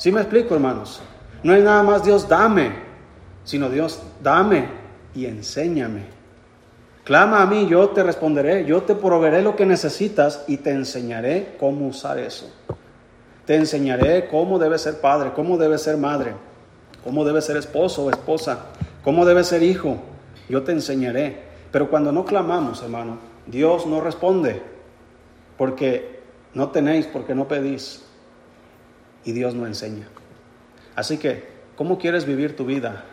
¿Sí 0.00 0.10
me 0.10 0.22
explico, 0.22 0.54
hermanos? 0.54 1.02
No 1.42 1.54
es 1.54 1.62
nada 1.62 1.82
más 1.82 2.02
Dios 2.02 2.26
dame, 2.26 2.72
sino 3.44 3.68
Dios 3.68 4.00
dame 4.22 4.66
y 5.14 5.26
enséñame. 5.26 6.04
Clama 7.04 7.42
a 7.42 7.46
mí, 7.46 7.66
yo 7.68 7.90
te 7.90 8.02
responderé, 8.02 8.64
yo 8.64 8.82
te 8.84 8.94
proveeré 8.94 9.42
lo 9.42 9.56
que 9.56 9.66
necesitas 9.66 10.42
y 10.48 10.56
te 10.56 10.70
enseñaré 10.70 11.54
cómo 11.60 11.86
usar 11.86 12.18
eso. 12.18 12.50
Te 13.44 13.56
enseñaré 13.56 14.26
cómo 14.28 14.58
debe 14.58 14.78
ser 14.78 15.02
padre, 15.02 15.32
cómo 15.36 15.58
debe 15.58 15.76
ser 15.76 15.98
madre, 15.98 16.32
cómo 17.04 17.22
debe 17.22 17.42
ser 17.42 17.58
esposo 17.58 18.04
o 18.04 18.10
esposa, 18.10 18.68
cómo 19.04 19.26
debe 19.26 19.44
ser 19.44 19.62
hijo. 19.62 19.98
Yo 20.48 20.62
te 20.62 20.72
enseñaré. 20.72 21.42
Pero 21.70 21.90
cuando 21.90 22.10
no 22.10 22.24
clamamos, 22.24 22.82
hermano, 22.82 23.18
Dios 23.46 23.84
no 23.84 24.00
responde 24.00 24.62
porque 25.58 26.22
no 26.54 26.70
tenéis, 26.70 27.06
porque 27.06 27.34
no 27.34 27.46
pedís 27.46 28.06
y 29.24 29.32
Dios 29.32 29.54
no 29.54 29.66
enseña. 29.66 30.08
Así 30.94 31.18
que, 31.18 31.44
¿cómo 31.76 31.98
quieres 31.98 32.24
vivir 32.24 32.56
tu 32.56 32.64
vida? 32.64 33.04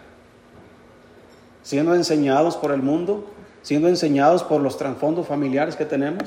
¿Siendo 1.64 1.96
enseñados 1.96 2.56
por 2.56 2.72
el 2.72 2.82
mundo? 2.82 3.30
¿Siendo 3.62 3.88
enseñados 3.88 4.44
por 4.44 4.62
los 4.62 4.78
trasfondos 4.78 5.28
familiares 5.28 5.76
que 5.76 5.86
tenemos? 5.86 6.24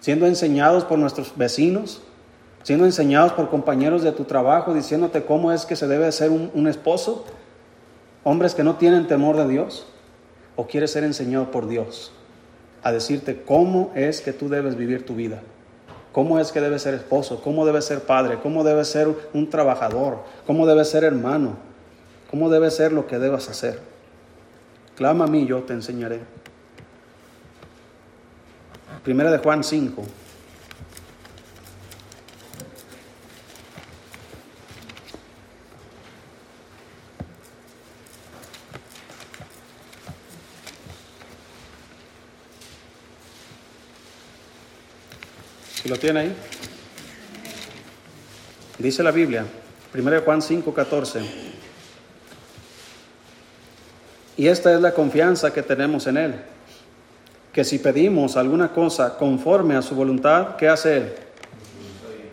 ¿Siendo 0.00 0.26
enseñados 0.26 0.84
por 0.84 0.98
nuestros 0.98 1.36
vecinos? 1.36 2.02
¿Siendo 2.62 2.84
enseñados 2.84 3.32
por 3.32 3.50
compañeros 3.50 4.02
de 4.02 4.12
tu 4.12 4.24
trabajo 4.24 4.74
diciéndote 4.74 5.24
cómo 5.24 5.50
es 5.52 5.66
que 5.66 5.76
se 5.76 5.88
debe 5.88 6.10
ser 6.12 6.30
un, 6.30 6.50
un 6.54 6.68
esposo? 6.68 7.24
¿Hombres 8.22 8.54
que 8.54 8.62
no 8.62 8.76
tienen 8.76 9.06
temor 9.06 9.36
de 9.36 9.48
Dios? 9.48 9.86
¿O 10.56 10.66
quieres 10.66 10.92
ser 10.92 11.04
enseñado 11.04 11.50
por 11.50 11.66
Dios 11.68 12.12
a 12.82 12.92
decirte 12.92 13.42
cómo 13.42 13.90
es 13.94 14.20
que 14.20 14.32
tú 14.32 14.48
debes 14.48 14.76
vivir 14.76 15.04
tu 15.04 15.14
vida? 15.14 15.42
Cómo 16.12 16.38
es 16.38 16.52
que 16.52 16.60
debe 16.60 16.78
ser 16.78 16.94
esposo, 16.94 17.40
cómo 17.42 17.64
debe 17.64 17.82
ser 17.82 18.00
padre, 18.00 18.38
cómo 18.42 18.64
debe 18.64 18.84
ser 18.84 19.08
un 19.32 19.48
trabajador, 19.50 20.18
cómo 20.46 20.66
debe 20.66 20.84
ser 20.84 21.04
hermano, 21.04 21.56
cómo 22.30 22.50
debe 22.50 22.70
ser 22.70 22.92
lo 22.92 23.06
que 23.06 23.18
debas 23.18 23.48
hacer. 23.48 23.80
Clama 24.96 25.24
a 25.24 25.28
mí, 25.28 25.46
yo 25.46 25.62
te 25.62 25.72
enseñaré. 25.72 26.20
Primera 29.02 29.30
de 29.30 29.38
Juan 29.38 29.64
5. 29.64 30.02
Lo 45.90 45.96
tiene 45.96 46.20
ahí? 46.20 46.36
Dice 48.78 49.02
la 49.02 49.10
Biblia, 49.10 49.44
1 49.92 50.20
Juan 50.24 50.40
5, 50.40 50.72
14. 50.72 51.20
Y 54.36 54.46
esta 54.46 54.72
es 54.72 54.80
la 54.80 54.94
confianza 54.94 55.52
que 55.52 55.62
tenemos 55.62 56.06
en 56.06 56.16
Él, 56.16 56.34
que 57.52 57.64
si 57.64 57.80
pedimos 57.80 58.36
alguna 58.36 58.72
cosa 58.72 59.18
conforme 59.18 59.74
a 59.74 59.82
su 59.82 59.96
voluntad, 59.96 60.54
¿qué 60.56 60.68
hace 60.68 60.96
Él? 60.96 61.12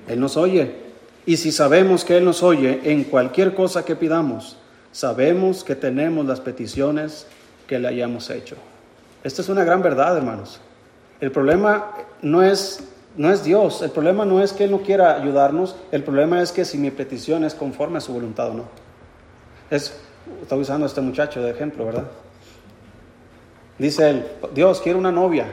Él 0.08 0.20
nos 0.20 0.38
oye. 0.38 0.88
Y 1.26 1.38
si 1.38 1.52
sabemos 1.52 2.06
que 2.06 2.15
Él 2.15 2.26
nos 2.26 2.43
oye 2.43 2.80
en 2.84 3.06
cualquier 3.06 3.56
cosa 3.56 3.84
que 3.84 3.96
pidamos, 3.96 4.56
sabemos 4.91 5.63
que 5.63 5.76
tenemos 5.76 6.28
las 6.28 6.39
peticiones 6.39 7.26
que 7.65 7.80
le 7.80 7.88
hayamos 7.88 8.30
hecho. 8.30 8.56
Esta 9.24 9.41
es 9.41 9.50
una 9.50 9.63
gran 9.63 9.82
verdad, 9.82 10.15
hermanos. 10.15 10.62
El 11.20 11.32
problema 11.32 11.91
no 12.22 12.43
es 12.43 12.84
no 13.17 13.32
es 13.32 13.43
Dios. 13.43 13.82
El 13.82 13.91
problema 13.91 14.23
no 14.25 14.41
es 14.41 14.53
que 14.53 14.65
Él 14.65 14.71
no 14.71 14.82
quiera 14.82 15.15
ayudarnos, 15.15 15.75
el 15.91 16.03
problema 16.03 16.41
es 16.41 16.51
que 16.51 16.63
si 16.63 16.77
mi 16.77 16.91
petición 16.91 17.43
es 17.43 17.56
conforme 17.56 17.97
a 17.97 18.01
su 18.01 18.13
voluntad 18.13 18.51
o 18.51 18.53
no. 18.53 18.63
Es, 19.69 19.99
usando 20.49 20.86
a 20.86 20.88
este 20.88 21.01
muchacho 21.01 21.41
de 21.41 21.51
ejemplo, 21.51 21.86
¿verdad? 21.86 22.06
Dice 23.77 24.10
él, 24.10 24.27
Dios, 24.53 24.82
quiero 24.82 24.97
una 24.97 25.12
novia. 25.12 25.47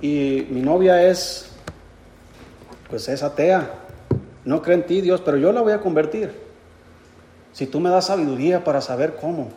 Y 0.00 0.46
mi 0.50 0.62
novia 0.62 1.06
es, 1.06 1.50
pues 2.88 3.08
es 3.08 3.22
atea. 3.22 3.70
No 4.44 4.62
cree 4.62 4.76
en 4.76 4.86
ti, 4.86 5.00
Dios, 5.00 5.20
pero 5.20 5.36
yo 5.36 5.52
la 5.52 5.60
voy 5.60 5.72
a 5.72 5.80
convertir. 5.80 6.32
Si 7.52 7.66
tú 7.66 7.80
me 7.80 7.90
das 7.90 8.06
sabiduría 8.06 8.64
para 8.64 8.80
saber 8.80 9.16
cómo, 9.20 9.50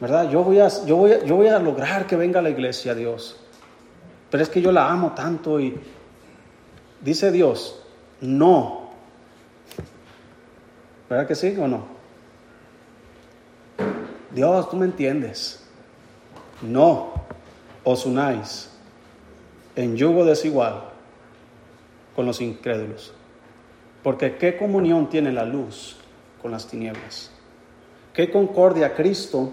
¿verdad? 0.00 0.30
Yo 0.30 0.42
voy 0.44 0.60
a, 0.60 0.68
yo 0.86 0.96
voy 0.96 1.12
yo 1.26 1.36
voy 1.36 1.48
a 1.48 1.58
lograr 1.58 2.06
que 2.06 2.16
venga 2.16 2.38
a 2.38 2.42
la 2.42 2.50
iglesia, 2.50 2.94
Dios. 2.94 3.36
Pero 4.30 4.42
es 4.42 4.48
que 4.48 4.62
yo 4.62 4.72
la 4.72 4.90
amo 4.90 5.12
tanto 5.12 5.60
y, 5.60 5.78
Dice 7.02 7.32
Dios, 7.32 7.82
no. 8.20 8.90
¿Verdad 11.10 11.26
que 11.26 11.34
sí 11.34 11.54
o 11.58 11.66
no? 11.66 11.84
Dios, 14.30 14.70
tú 14.70 14.76
me 14.76 14.86
entiendes. 14.86 15.62
No 16.62 17.12
os 17.84 18.06
unáis 18.06 18.70
en 19.74 19.96
yugo 19.96 20.24
desigual 20.24 20.84
con 22.14 22.24
los 22.24 22.40
incrédulos. 22.40 23.12
Porque 24.04 24.36
¿qué 24.36 24.56
comunión 24.56 25.08
tiene 25.08 25.32
la 25.32 25.44
luz 25.44 25.96
con 26.40 26.52
las 26.52 26.68
tinieblas? 26.68 27.30
¿Qué 28.14 28.30
concordia 28.30 28.94
Cristo 28.94 29.52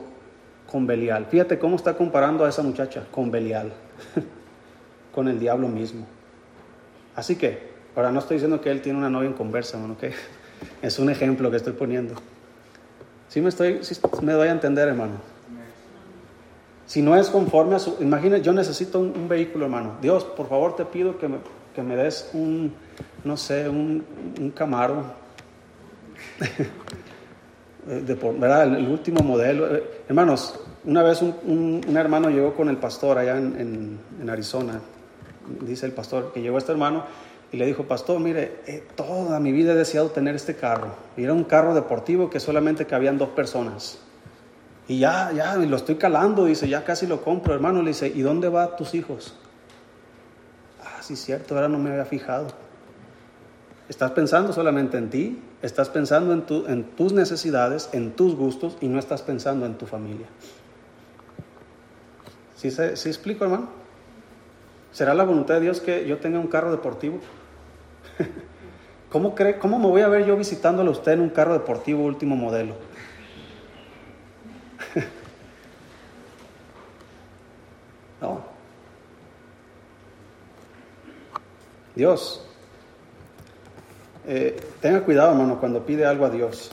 con 0.72 0.86
Belial? 0.86 1.26
Fíjate 1.26 1.58
cómo 1.58 1.76
está 1.76 1.98
comparando 1.98 2.46
a 2.46 2.50
esa 2.50 2.62
muchacha 2.62 3.08
con 3.12 3.32
Belial, 3.32 3.74
con 5.14 5.28
el 5.28 5.40
diablo 5.40 5.68
mismo. 5.68 6.06
Así 7.16 7.36
que, 7.36 7.70
ahora 7.96 8.12
no 8.12 8.20
estoy 8.20 8.36
diciendo 8.36 8.62
que 8.62 8.72
él 8.72 8.82
tiene 8.82 8.98
una 8.98 9.10
novia 9.10 9.28
en 9.28 9.34
conversa, 9.34 9.78
¿no? 9.78 9.98
que 9.98 10.14
es 10.82 11.00
un 11.00 11.10
ejemplo 11.10 11.50
que 11.52 11.58
estoy 11.58 11.74
poniendo. 11.74 12.16
Sí 13.28 13.42
me, 13.42 13.50
estoy, 13.50 13.82
me 14.22 14.34
doy 14.34 14.48
a 14.48 14.52
entender, 14.52 14.88
hermano. 14.88 15.14
Si 16.86 17.04
no 17.04 17.16
es 17.16 17.30
conforme 17.30 17.76
a 17.76 17.80
su... 17.80 17.98
Imagínate, 18.00 18.42
yo 18.42 18.52
necesito 18.52 19.00
un, 19.00 19.28
vehículo, 19.30 19.66
hermano. 19.66 19.98
Dios, 20.02 20.24
por 20.24 20.50
favor 20.50 20.76
te 20.76 20.86
pido 20.86 21.20
que 21.20 21.28
me, 21.28 21.38
que 21.76 21.84
me 21.84 21.96
des 21.96 22.32
un, 22.34 22.74
no 23.24 23.38
sé, 23.38 23.70
un, 23.70 24.04
un 24.40 24.50
Camaro. 24.50 25.04
de, 27.86 28.16
¿verdad? 28.16 28.76
El, 28.76 28.88
último 28.88 29.22
modelo. 29.22 29.68
Hermanos, 30.08 30.60
una 30.84 31.04
vez 31.04 31.22
un, 31.22 31.84
un, 31.88 31.96
hermano 31.96 32.32
llegó 32.32 32.56
con 32.56 32.70
el 32.70 32.78
pastor 32.78 33.20
allá 33.20 33.38
en, 33.38 33.60
en, 33.60 34.00
en 34.22 34.30
Arizona 34.32 34.82
dice 35.62 35.86
el 35.86 35.92
pastor, 35.92 36.32
que 36.34 36.42
llegó 36.42 36.58
este 36.58 36.72
hermano 36.72 37.04
y 37.52 37.58
le 37.58 37.66
dijo, 37.66 37.84
pastor, 37.84 38.20
mire, 38.20 38.62
eh, 38.68 38.84
toda 38.96 39.40
mi 39.40 39.52
vida 39.52 39.74
he 39.74 39.76
deseado 39.76 40.10
tener 40.10 40.36
este 40.36 40.56
carro. 40.56 40.94
Y 41.18 41.24
era 41.24 41.34
un 41.34 41.44
carro 41.44 41.74
deportivo 41.74 42.30
que 42.30 42.40
solamente 42.40 42.86
cabían 42.86 43.18
dos 43.18 43.30
personas. 43.30 44.00
Y 44.88 45.00
ya, 45.00 45.32
ya, 45.32 45.56
lo 45.56 45.76
estoy 45.76 45.96
calando, 45.96 46.46
dice, 46.46 46.68
ya 46.68 46.84
casi 46.84 47.08
lo 47.08 47.22
compro, 47.22 47.54
hermano. 47.54 47.82
Le 47.82 47.90
dice, 47.90 48.08
¿y 48.08 48.22
dónde 48.22 48.50
van 48.50 48.76
tus 48.76 48.94
hijos? 48.94 49.36
Ah, 50.84 51.02
sí, 51.02 51.16
cierto, 51.16 51.56
ahora 51.56 51.68
no 51.68 51.80
me 51.80 51.90
había 51.90 52.06
fijado. 52.06 52.48
Estás 53.88 54.12
pensando 54.12 54.54
solamente 54.54 54.98
en 54.98 55.10
ti, 55.10 55.42
estás 55.64 55.90
pensando 55.90 56.34
en, 56.34 56.44
tu, 56.44 56.68
en 56.68 56.84
tus 56.84 57.14
necesidades, 57.14 57.90
en 57.92 58.12
tus 58.12 58.36
gustos 58.36 58.78
y 58.82 58.88
no 58.88 59.00
estás 59.00 59.24
pensando 59.24 59.66
en 59.66 59.76
tu 59.76 59.88
familia. 59.88 60.28
¿Sí, 62.56 62.70
¿Sí 62.70 63.10
explico, 63.10 63.46
hermano? 63.46 63.70
¿Será 64.92 65.14
la 65.14 65.24
voluntad 65.24 65.54
de 65.56 65.62
Dios 65.62 65.82
que 65.82 66.08
yo 66.08 66.18
tenga 66.18 66.40
un 66.40 66.48
carro 66.48 66.72
deportivo? 66.72 67.20
¿Cómo, 69.10 69.36
cree, 69.36 69.60
¿Cómo 69.60 69.78
me 69.80 69.88
voy 69.88 70.02
a 70.02 70.08
ver 70.08 70.26
yo 70.26 70.38
visitándole 70.38 70.90
a 70.90 70.92
usted 70.92 71.14
en 71.14 71.22
un 71.22 71.30
carro 71.30 71.54
deportivo 71.54 72.04
último 72.04 72.36
modelo? 72.36 72.76
no. 78.22 78.42
Dios, 81.96 82.46
eh, 84.28 84.60
tenga 84.80 85.02
cuidado, 85.02 85.32
hermano, 85.32 85.60
cuando 85.60 85.84
pide 85.86 86.06
algo 86.06 86.26
a 86.26 86.30
Dios. 86.30 86.72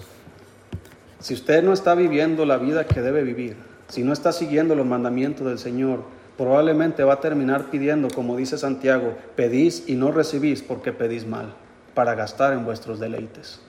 Si 1.20 1.35
usted 1.35 1.62
no 1.62 1.72
está 1.72 1.94
viviendo 1.94 2.44
la 2.44 2.59
vida 2.59 2.87
que 2.87 3.00
debe 3.00 3.22
vivir, 3.22 3.57
si 3.88 4.02
no 4.02 4.12
está 4.12 4.33
siguiendo 4.33 4.74
los 4.74 4.87
mandamientos 4.87 5.46
del 5.46 5.59
Señor, 5.59 6.05
probablemente 6.37 7.05
va 7.05 7.14
a 7.14 7.20
terminar 7.20 7.70
pidiendo, 7.70 8.09
como 8.14 8.37
dice 8.37 8.59
Santiago, 8.59 9.14
pedís 9.35 9.85
y 9.88 9.94
no 9.94 10.12
recibís 10.12 10.62
porque 10.62 10.92
pedís 10.92 11.27
mal, 11.27 11.55
para 11.94 12.14
gastar 12.14 12.53
en 12.53 12.64
vuestros 12.64 13.01
deleites. 13.01 13.61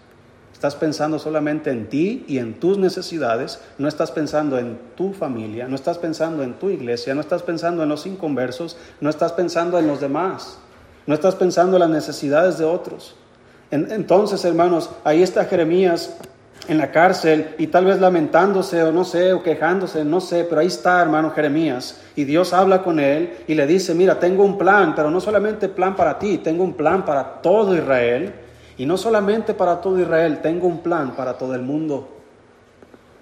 Estás 0.54 0.76
pensando 0.76 1.20
solamente 1.20 1.70
en 1.70 1.88
ti 1.88 2.26
y 2.28 2.40
en 2.40 2.60
tus 2.60 2.80
necesidades, 2.80 3.62
no 3.78 3.88
estás 3.88 4.12
pensando 4.12 4.58
en 4.58 4.80
tu 4.96 5.14
familia, 5.14 5.68
no 5.68 5.76
estás 5.76 6.00
pensando 6.00 6.42
en 6.42 6.56
tu 6.56 6.70
iglesia, 6.70 7.14
no 7.14 7.22
estás 7.22 7.44
pensando 7.44 7.84
en 7.84 7.90
los 7.90 8.08
inconversos, 8.08 8.76
no 9.00 9.10
estás 9.10 9.34
pensando 9.34 9.78
en 9.78 9.86
los 9.86 10.02
demás, 10.02 10.58
no 11.06 11.14
estás 11.14 11.36
pensando 11.36 11.78
en 11.78 11.82
las 11.82 11.90
necesidades 11.92 12.58
de 12.58 12.66
otros. 12.66 13.16
entonces, 13.70 14.44
hermanos, 14.46 14.90
ahí 15.04 15.22
está 15.22 15.46
Jeremías 15.46 16.18
en 16.68 16.78
la 16.78 16.92
cárcel 16.92 17.56
y 17.58 17.68
tal 17.68 17.86
vez 17.86 18.00
lamentándose 18.00 18.84
o 18.84 18.92
no 18.92 19.06
sé, 19.06 19.34
o 19.34 19.42
quejándose, 19.42 20.04
no 20.04 20.20
sé, 20.20 20.44
pero 20.44 20.62
ahí 20.62 20.68
está, 20.68 21.02
hermano 21.02 21.32
Jeremías, 21.32 22.02
y 22.16 22.24
Dios 22.24 22.54
habla 22.54 22.84
con 22.84 23.00
él 23.00 23.38
y 23.48 23.56
le 23.56 23.66
dice, 23.66 23.94
mira, 23.94 24.20
tengo 24.20 24.44
un 24.44 24.58
plan, 24.58 24.94
pero 24.96 25.10
no 25.10 25.22
solamente 25.22 25.70
plan 25.70 25.96
para 25.96 26.20
ti, 26.20 26.40
tengo 26.40 26.64
un 26.64 26.74
plan 26.74 27.06
para 27.06 27.42
todo 27.42 27.76
Israel, 27.76 28.34
y 28.78 28.86
no 28.86 28.98
solamente 28.98 29.54
para 29.54 29.82
todo 29.82 30.00
Israel, 30.00 30.40
tengo 30.42 30.68
un 30.68 30.80
plan 30.80 31.16
para 31.16 31.38
todo 31.38 31.56
el 31.56 31.62
mundo. 31.62 32.16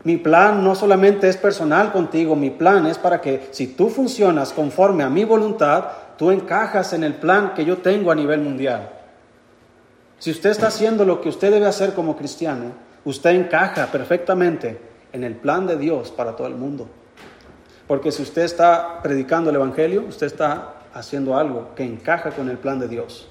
Mi 0.03 0.17
plan 0.17 0.63
no 0.63 0.75
solamente 0.75 1.27
es 1.29 1.37
personal 1.37 1.91
contigo, 1.91 2.35
mi 2.35 2.51
plan 2.51 2.85
es 2.85 2.97
para 2.97 3.21
que 3.21 3.47
si 3.51 3.67
tú 3.67 3.89
funcionas 3.89 4.53
conforme 4.53 5.03
a 5.03 5.09
mi 5.09 5.23
voluntad, 5.23 5.85
tú 6.17 6.29
encajas 6.29 6.93
en 6.93 7.03
el 7.03 7.15
plan 7.15 7.53
que 7.55 7.65
yo 7.65 7.77
tengo 7.77 8.11
a 8.11 8.15
nivel 8.15 8.41
mundial. 8.41 8.89
Si 10.19 10.31
usted 10.31 10.51
está 10.51 10.67
haciendo 10.67 11.05
lo 11.05 11.21
que 11.21 11.29
usted 11.29 11.51
debe 11.51 11.65
hacer 11.65 11.93
como 11.93 12.15
cristiano, 12.15 12.84
usted 13.05 13.31
encaja 13.31 13.87
perfectamente 13.87 14.79
en 15.13 15.23
el 15.23 15.35
plan 15.35 15.65
de 15.65 15.77
Dios 15.77 16.11
para 16.11 16.35
todo 16.35 16.47
el 16.47 16.55
mundo. 16.55 16.87
Porque 17.87 18.11
si 18.11 18.23
usted 18.23 18.41
está 18.41 19.01
predicando 19.01 19.51
el 19.51 19.55
Evangelio, 19.55 20.03
usted 20.07 20.27
está 20.27 20.73
haciendo 20.93 21.37
algo 21.37 21.69
que 21.75 21.83
encaja 21.83 22.31
con 22.31 22.49
el 22.49 22.57
plan 22.57 22.79
de 22.79 22.87
Dios. 22.87 23.27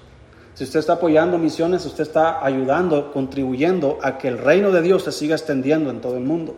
Si 0.55 0.63
usted 0.63 0.79
está 0.79 0.95
apoyando 0.95 1.37
misiones, 1.37 1.85
usted 1.85 2.03
está 2.03 2.45
ayudando, 2.45 3.13
contribuyendo 3.13 3.99
a 4.03 4.19
que 4.19 4.29
el 4.29 4.39
reino 4.39 4.71
de 4.71 4.83
Dios 4.83 5.03
se 5.03 5.11
siga 5.11 5.35
extendiendo 5.35 5.91
en 5.91 6.01
todo 6.01 6.17
el 6.17 6.23
mundo. 6.23 6.57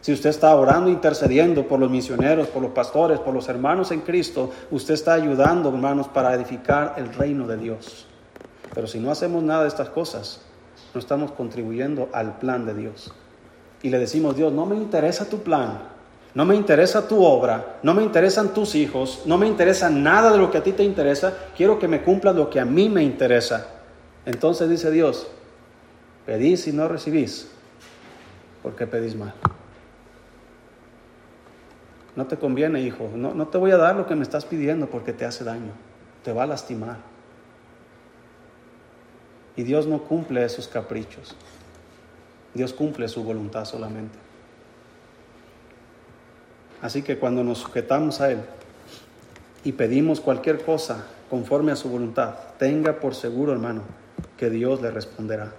Si 0.00 0.12
usted 0.12 0.30
está 0.30 0.54
orando, 0.56 0.90
intercediendo 0.90 1.66
por 1.68 1.78
los 1.78 1.90
misioneros, 1.90 2.48
por 2.48 2.60
los 2.60 2.72
pastores, 2.72 3.20
por 3.20 3.32
los 3.32 3.48
hermanos 3.48 3.92
en 3.92 4.00
Cristo, 4.00 4.50
usted 4.70 4.94
está 4.94 5.14
ayudando, 5.14 5.68
hermanos, 5.68 6.08
para 6.08 6.34
edificar 6.34 6.94
el 6.98 7.14
reino 7.14 7.46
de 7.46 7.56
Dios. 7.56 8.06
Pero 8.74 8.88
si 8.88 8.98
no 8.98 9.12
hacemos 9.12 9.42
nada 9.44 9.62
de 9.62 9.68
estas 9.68 9.88
cosas, 9.90 10.40
no 10.94 11.00
estamos 11.00 11.32
contribuyendo 11.32 12.08
al 12.12 12.38
plan 12.38 12.64
de 12.64 12.74
Dios. 12.74 13.12
Y 13.82 13.90
le 13.90 13.98
decimos, 13.98 14.36
Dios, 14.36 14.52
no 14.52 14.64
me 14.64 14.76
interesa 14.76 15.26
tu 15.26 15.42
plan, 15.42 15.78
no 16.34 16.44
me 16.44 16.54
interesa 16.54 17.06
tu 17.06 17.22
obra, 17.22 17.78
no 17.82 17.92
me 17.92 18.02
interesan 18.02 18.54
tus 18.54 18.74
hijos, 18.74 19.22
no 19.26 19.36
me 19.36 19.46
interesa 19.46 19.90
nada 19.90 20.32
de 20.32 20.38
lo 20.38 20.50
que 20.50 20.58
a 20.58 20.62
ti 20.62 20.72
te 20.72 20.84
interesa, 20.84 21.34
quiero 21.56 21.78
que 21.78 21.88
me 21.88 22.02
cumplas 22.02 22.34
lo 22.34 22.48
que 22.48 22.60
a 22.60 22.64
mí 22.64 22.88
me 22.88 23.02
interesa. 23.02 23.66
Entonces 24.24 24.70
dice 24.70 24.90
Dios, 24.90 25.26
pedís 26.24 26.66
y 26.66 26.72
no 26.72 26.88
recibís, 26.88 27.50
porque 28.62 28.86
pedís 28.86 29.16
mal. 29.16 29.34
No 32.16 32.26
te 32.26 32.36
conviene, 32.36 32.80
hijo, 32.80 33.10
no, 33.14 33.34
no 33.34 33.48
te 33.48 33.58
voy 33.58 33.72
a 33.72 33.76
dar 33.76 33.96
lo 33.96 34.06
que 34.06 34.14
me 34.14 34.22
estás 34.22 34.44
pidiendo 34.44 34.86
porque 34.86 35.12
te 35.12 35.24
hace 35.24 35.42
daño, 35.42 35.72
te 36.22 36.32
va 36.32 36.44
a 36.44 36.46
lastimar. 36.46 37.13
Y 39.56 39.62
Dios 39.62 39.86
no 39.86 40.02
cumple 40.02 40.44
esos 40.44 40.68
caprichos. 40.68 41.34
Dios 42.54 42.72
cumple 42.72 43.08
su 43.08 43.22
voluntad 43.22 43.64
solamente. 43.64 44.18
Así 46.82 47.02
que 47.02 47.18
cuando 47.18 47.42
nos 47.42 47.58
sujetamos 47.58 48.20
a 48.20 48.30
Él 48.30 48.40
y 49.64 49.72
pedimos 49.72 50.20
cualquier 50.20 50.62
cosa 50.62 51.06
conforme 51.30 51.72
a 51.72 51.76
su 51.76 51.88
voluntad, 51.88 52.34
tenga 52.58 53.00
por 53.00 53.14
seguro, 53.14 53.52
hermano, 53.52 53.82
que 54.36 54.50
Dios 54.50 54.82
le 54.82 54.90
responderá. 54.90 55.52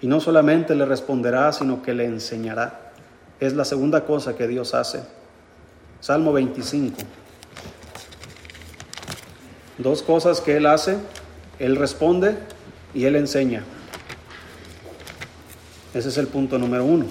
Y 0.00 0.06
no 0.06 0.20
solamente 0.20 0.74
le 0.74 0.86
responderá, 0.86 1.52
sino 1.52 1.82
que 1.82 1.94
le 1.94 2.06
enseñará. 2.06 2.92
Es 3.40 3.52
la 3.54 3.64
segunda 3.64 4.04
cosa 4.04 4.36
que 4.36 4.48
Dios 4.48 4.74
hace. 4.74 5.02
Salmo 6.00 6.32
25. 6.32 6.96
Dos 9.78 10.02
cosas 10.02 10.40
que 10.40 10.56
Él 10.56 10.66
hace. 10.66 10.96
Él 11.58 11.76
responde 11.76 12.36
y 12.94 13.04
Él 13.04 13.16
enseña. 13.16 13.64
Ese 15.94 16.08
es 16.08 16.18
el 16.18 16.26
punto 16.26 16.58
número 16.58 16.84
uno. 16.84 17.06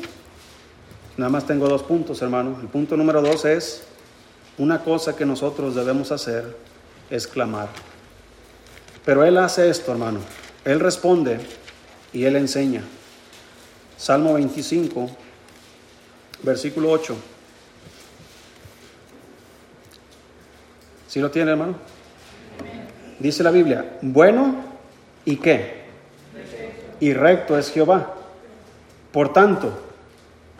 Nada 1.17 1.30
más 1.30 1.46
tengo 1.46 1.67
dos 1.67 1.84
puntos, 1.84 2.22
hermano. 2.22 2.58
El 2.62 2.67
punto 2.67 2.98
número 2.98 3.22
dos 3.22 3.46
es, 3.46 3.84
una 4.58 4.84
cosa 4.84 5.15
que 5.15 5.26
nosotros 5.26 5.76
debemos 5.76 6.12
hacer 6.12 6.58
es 7.10 7.28
clamar. 7.28 7.70
Pero 9.06 9.24
Él 9.24 9.38
hace 9.38 9.70
esto, 9.70 9.91
hermano. 9.91 10.20
Él 10.65 10.80
responde 10.80 11.39
y 12.13 12.24
Él 12.24 12.36
enseña. 12.36 12.82
Salmo 13.98 14.34
25, 14.34 15.12
versículo 16.44 16.89
8. 16.89 17.15
¿Sí 21.08 21.20
lo 21.20 21.30
tiene, 21.30 21.52
hermano? 21.52 21.76
Dice 23.20 23.44
la 23.44 23.52
Biblia, 23.52 23.98
bueno 24.02 24.70
¿Y 25.25 25.38
qué? 25.38 25.81
Y 26.99 27.13
recto 27.13 27.57
es 27.57 27.71
Jehová. 27.71 28.15
Por 29.12 29.34
tanto, 29.34 29.71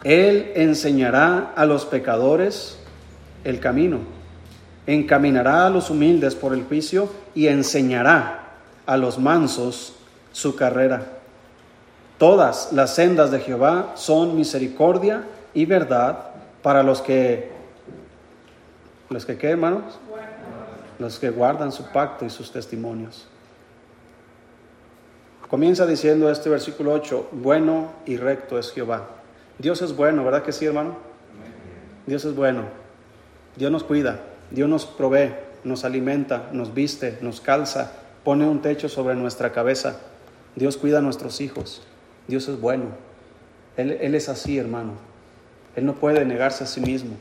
Él 0.04 0.52
enseñará 0.56 1.54
a 1.56 1.66
los 1.66 1.86
pecadores 1.86 2.78
el 3.44 3.60
camino, 3.60 4.00
encaminará 4.88 5.68
a 5.68 5.70
los 5.70 5.90
humildes 5.90 6.36
por 6.36 6.54
el 6.54 6.64
juicio 6.64 7.10
y 7.34 7.48
enseñará 7.48 8.50
a 8.86 8.98
los 8.98 9.18
mansos 9.18 9.96
su 10.32 10.56
carrera. 10.56 11.06
Todas 12.18 12.72
las 12.72 12.94
sendas 12.96 13.32
de 13.32 13.40
Jehová 13.40 13.94
son 13.96 14.36
misericordia 14.36 15.24
y 15.54 15.66
verdad 15.66 16.32
para 16.62 16.84
los 16.84 17.02
que, 17.02 17.52
los 19.10 19.26
que, 19.26 19.38
¿qué 19.38 19.50
hermanos? 19.50 20.00
Los 21.00 21.18
que 21.18 21.32
guardan 21.32 21.72
su 21.72 21.84
pacto 21.92 22.26
y 22.26 22.30
sus 22.30 22.52
testimonios. 22.52 23.28
Comienza 25.52 25.86
diciendo 25.86 26.32
este 26.32 26.50
versículo 26.50 26.94
8, 26.94 27.28
bueno 27.34 27.92
y 28.06 28.16
recto 28.16 28.58
es 28.58 28.72
Jehová. 28.72 29.10
Dios 29.60 29.82
es 29.82 29.94
bueno, 29.94 30.24
¿verdad 30.24 30.44
que 30.44 30.54
sí, 30.54 30.66
hermano? 30.66 30.96
Dios 32.08 32.24
es 32.24 32.34
bueno. 32.34 32.64
Dios 33.58 33.70
nos 33.70 33.84
cuida, 33.84 34.22
Dios 34.50 34.70
nos 34.70 34.86
provee, 34.86 35.34
nos 35.66 35.84
alimenta, 35.84 36.48
nos 36.54 36.74
viste, 36.74 37.18
nos 37.20 37.42
calza, 37.42 37.92
pone 38.24 38.48
un 38.48 38.62
techo 38.62 38.88
sobre 38.88 39.14
nuestra 39.16 39.52
cabeza. 39.52 40.00
Dios 40.56 40.78
cuida 40.78 41.00
a 41.00 41.02
nuestros 41.02 41.42
hijos. 41.42 41.86
Dios 42.30 42.48
es 42.48 42.58
bueno. 42.62 42.86
Él, 43.76 43.98
él 44.00 44.16
es 44.16 44.30
así, 44.30 44.58
hermano. 44.58 44.94
Él 45.76 45.86
no 45.86 45.96
puede 45.96 46.24
negarse 46.24 46.64
a 46.64 46.68
sí 46.68 46.80
mismo. 46.80 47.18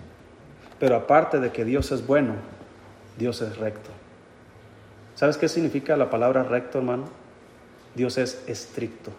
Pero 0.78 0.94
aparte 0.94 1.40
de 1.40 1.50
que 1.50 1.64
Dios 1.64 1.90
es 1.90 2.06
bueno, 2.06 2.34
Dios 3.18 3.42
es 3.42 3.56
recto. 3.56 3.90
¿Sabes 5.16 5.36
qué 5.36 5.48
significa 5.48 5.96
la 5.96 6.10
palabra 6.10 6.44
recto, 6.44 6.78
hermano? 6.78 7.19
Dios 7.94 8.18
es 8.18 8.42
estricto. 8.46 9.10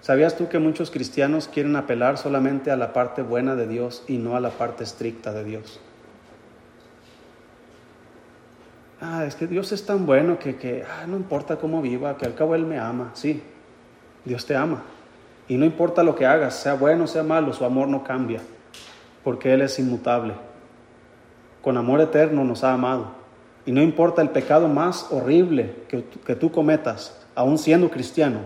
¿Sabías 0.00 0.36
tú 0.36 0.48
que 0.48 0.60
muchos 0.60 0.90
cristianos 0.90 1.48
quieren 1.48 1.74
apelar 1.74 2.16
solamente 2.16 2.70
a 2.70 2.76
la 2.76 2.92
parte 2.92 3.22
buena 3.22 3.56
de 3.56 3.66
Dios 3.66 4.04
y 4.06 4.18
no 4.18 4.36
a 4.36 4.40
la 4.40 4.50
parte 4.50 4.84
estricta 4.84 5.32
de 5.32 5.42
Dios? 5.42 5.80
Ah, 9.00 9.24
es 9.26 9.34
que 9.34 9.46
Dios 9.46 9.72
es 9.72 9.84
tan 9.84 10.06
bueno 10.06 10.38
que, 10.38 10.56
que 10.56 10.84
ah, 10.84 11.06
no 11.06 11.16
importa 11.16 11.56
cómo 11.56 11.82
viva, 11.82 12.16
que 12.16 12.24
al 12.24 12.34
cabo 12.34 12.54
Él 12.54 12.64
me 12.64 12.78
ama. 12.78 13.10
Sí, 13.14 13.42
Dios 14.24 14.46
te 14.46 14.54
ama. 14.54 14.82
Y 15.48 15.56
no 15.56 15.64
importa 15.64 16.02
lo 16.02 16.14
que 16.14 16.26
hagas, 16.26 16.54
sea 16.54 16.74
bueno 16.74 17.04
o 17.04 17.06
sea 17.06 17.22
malo, 17.22 17.52
su 17.52 17.64
amor 17.64 17.88
no 17.88 18.04
cambia, 18.04 18.40
porque 19.22 19.52
Él 19.52 19.62
es 19.62 19.78
inmutable. 19.78 20.34
Con 21.62 21.76
amor 21.76 22.00
eterno 22.00 22.44
nos 22.44 22.64
ha 22.64 22.72
amado. 22.72 23.25
Y 23.66 23.72
no 23.72 23.82
importa 23.82 24.22
el 24.22 24.30
pecado 24.30 24.68
más 24.68 25.08
horrible 25.10 25.74
que, 25.88 26.04
que 26.04 26.36
tú 26.36 26.50
cometas, 26.50 27.20
aún 27.34 27.58
siendo 27.58 27.90
cristiano, 27.90 28.40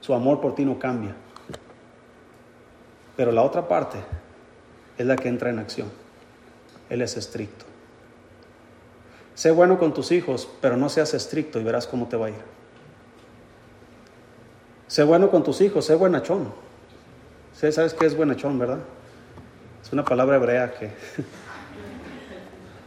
su 0.00 0.12
amor 0.12 0.40
por 0.40 0.54
ti 0.54 0.64
no 0.64 0.78
cambia. 0.78 1.14
Pero 3.16 3.32
la 3.32 3.42
otra 3.42 3.66
parte 3.66 3.98
es 4.98 5.06
la 5.06 5.16
que 5.16 5.28
entra 5.28 5.50
en 5.50 5.60
acción. 5.60 5.88
Él 6.90 7.02
es 7.02 7.16
estricto. 7.16 7.64
Sé 9.34 9.52
bueno 9.52 9.78
con 9.78 9.94
tus 9.94 10.10
hijos, 10.10 10.48
pero 10.60 10.76
no 10.76 10.88
seas 10.88 11.14
estricto 11.14 11.60
y 11.60 11.64
verás 11.64 11.86
cómo 11.86 12.08
te 12.08 12.16
va 12.16 12.26
a 12.26 12.30
ir. 12.30 12.58
Sé 14.88 15.04
bueno 15.04 15.30
con 15.30 15.44
tus 15.44 15.60
hijos, 15.60 15.84
sé 15.84 15.94
buenachón. 15.94 16.52
¿Sí 17.52 17.70
sabes 17.70 17.94
qué 17.94 18.06
es 18.06 18.16
buenachón, 18.16 18.58
verdad? 18.58 18.78
Es 19.82 19.92
una 19.92 20.04
palabra 20.04 20.36
hebrea 20.36 20.74
que... 20.74 20.86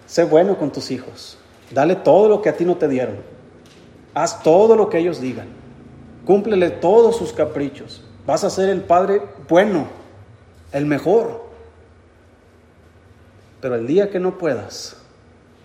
sé 0.07 0.25
bueno 0.25 0.57
con 0.57 0.71
tus 0.71 0.91
hijos. 0.91 1.37
Dale 1.73 1.95
todo 1.95 2.27
lo 2.27 2.41
que 2.41 2.49
a 2.49 2.57
ti 2.57 2.65
no 2.65 2.77
te 2.77 2.87
dieron. 2.87 3.17
Haz 4.13 4.43
todo 4.43 4.75
lo 4.75 4.89
que 4.89 4.99
ellos 4.99 5.21
digan. 5.21 5.47
Cúmplele 6.25 6.69
todos 6.69 7.17
sus 7.17 7.33
caprichos. 7.33 8.03
Vas 8.25 8.43
a 8.43 8.49
ser 8.49 8.69
el 8.69 8.81
padre 8.81 9.21
bueno, 9.47 9.87
el 10.71 10.85
mejor. 10.85 11.45
Pero 13.61 13.75
el 13.75 13.87
día 13.87 14.09
que 14.09 14.19
no 14.19 14.37
puedas 14.37 14.97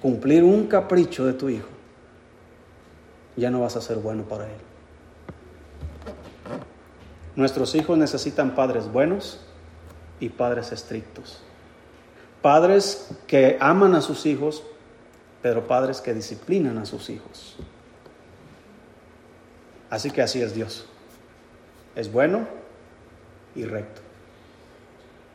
cumplir 0.00 0.44
un 0.44 0.66
capricho 0.66 1.26
de 1.26 1.32
tu 1.32 1.48
hijo, 1.48 1.68
ya 3.36 3.50
no 3.50 3.60
vas 3.60 3.76
a 3.76 3.80
ser 3.80 3.96
bueno 3.98 4.22
para 4.24 4.44
él. 4.44 4.58
Nuestros 7.34 7.74
hijos 7.74 7.98
necesitan 7.98 8.54
padres 8.54 8.90
buenos 8.90 9.40
y 10.20 10.30
padres 10.30 10.72
estrictos. 10.72 11.42
Padres 12.40 13.10
que 13.26 13.58
aman 13.60 13.94
a 13.94 14.00
sus 14.00 14.24
hijos, 14.24 14.62
pero 15.46 15.68
padres 15.68 16.00
que 16.00 16.12
disciplinan 16.12 16.76
a 16.76 16.86
sus 16.86 17.08
hijos. 17.08 17.54
Así 19.90 20.10
que 20.10 20.20
así 20.20 20.42
es 20.42 20.56
Dios. 20.56 20.86
Es 21.94 22.10
bueno 22.10 22.48
y 23.54 23.64
recto. 23.64 24.00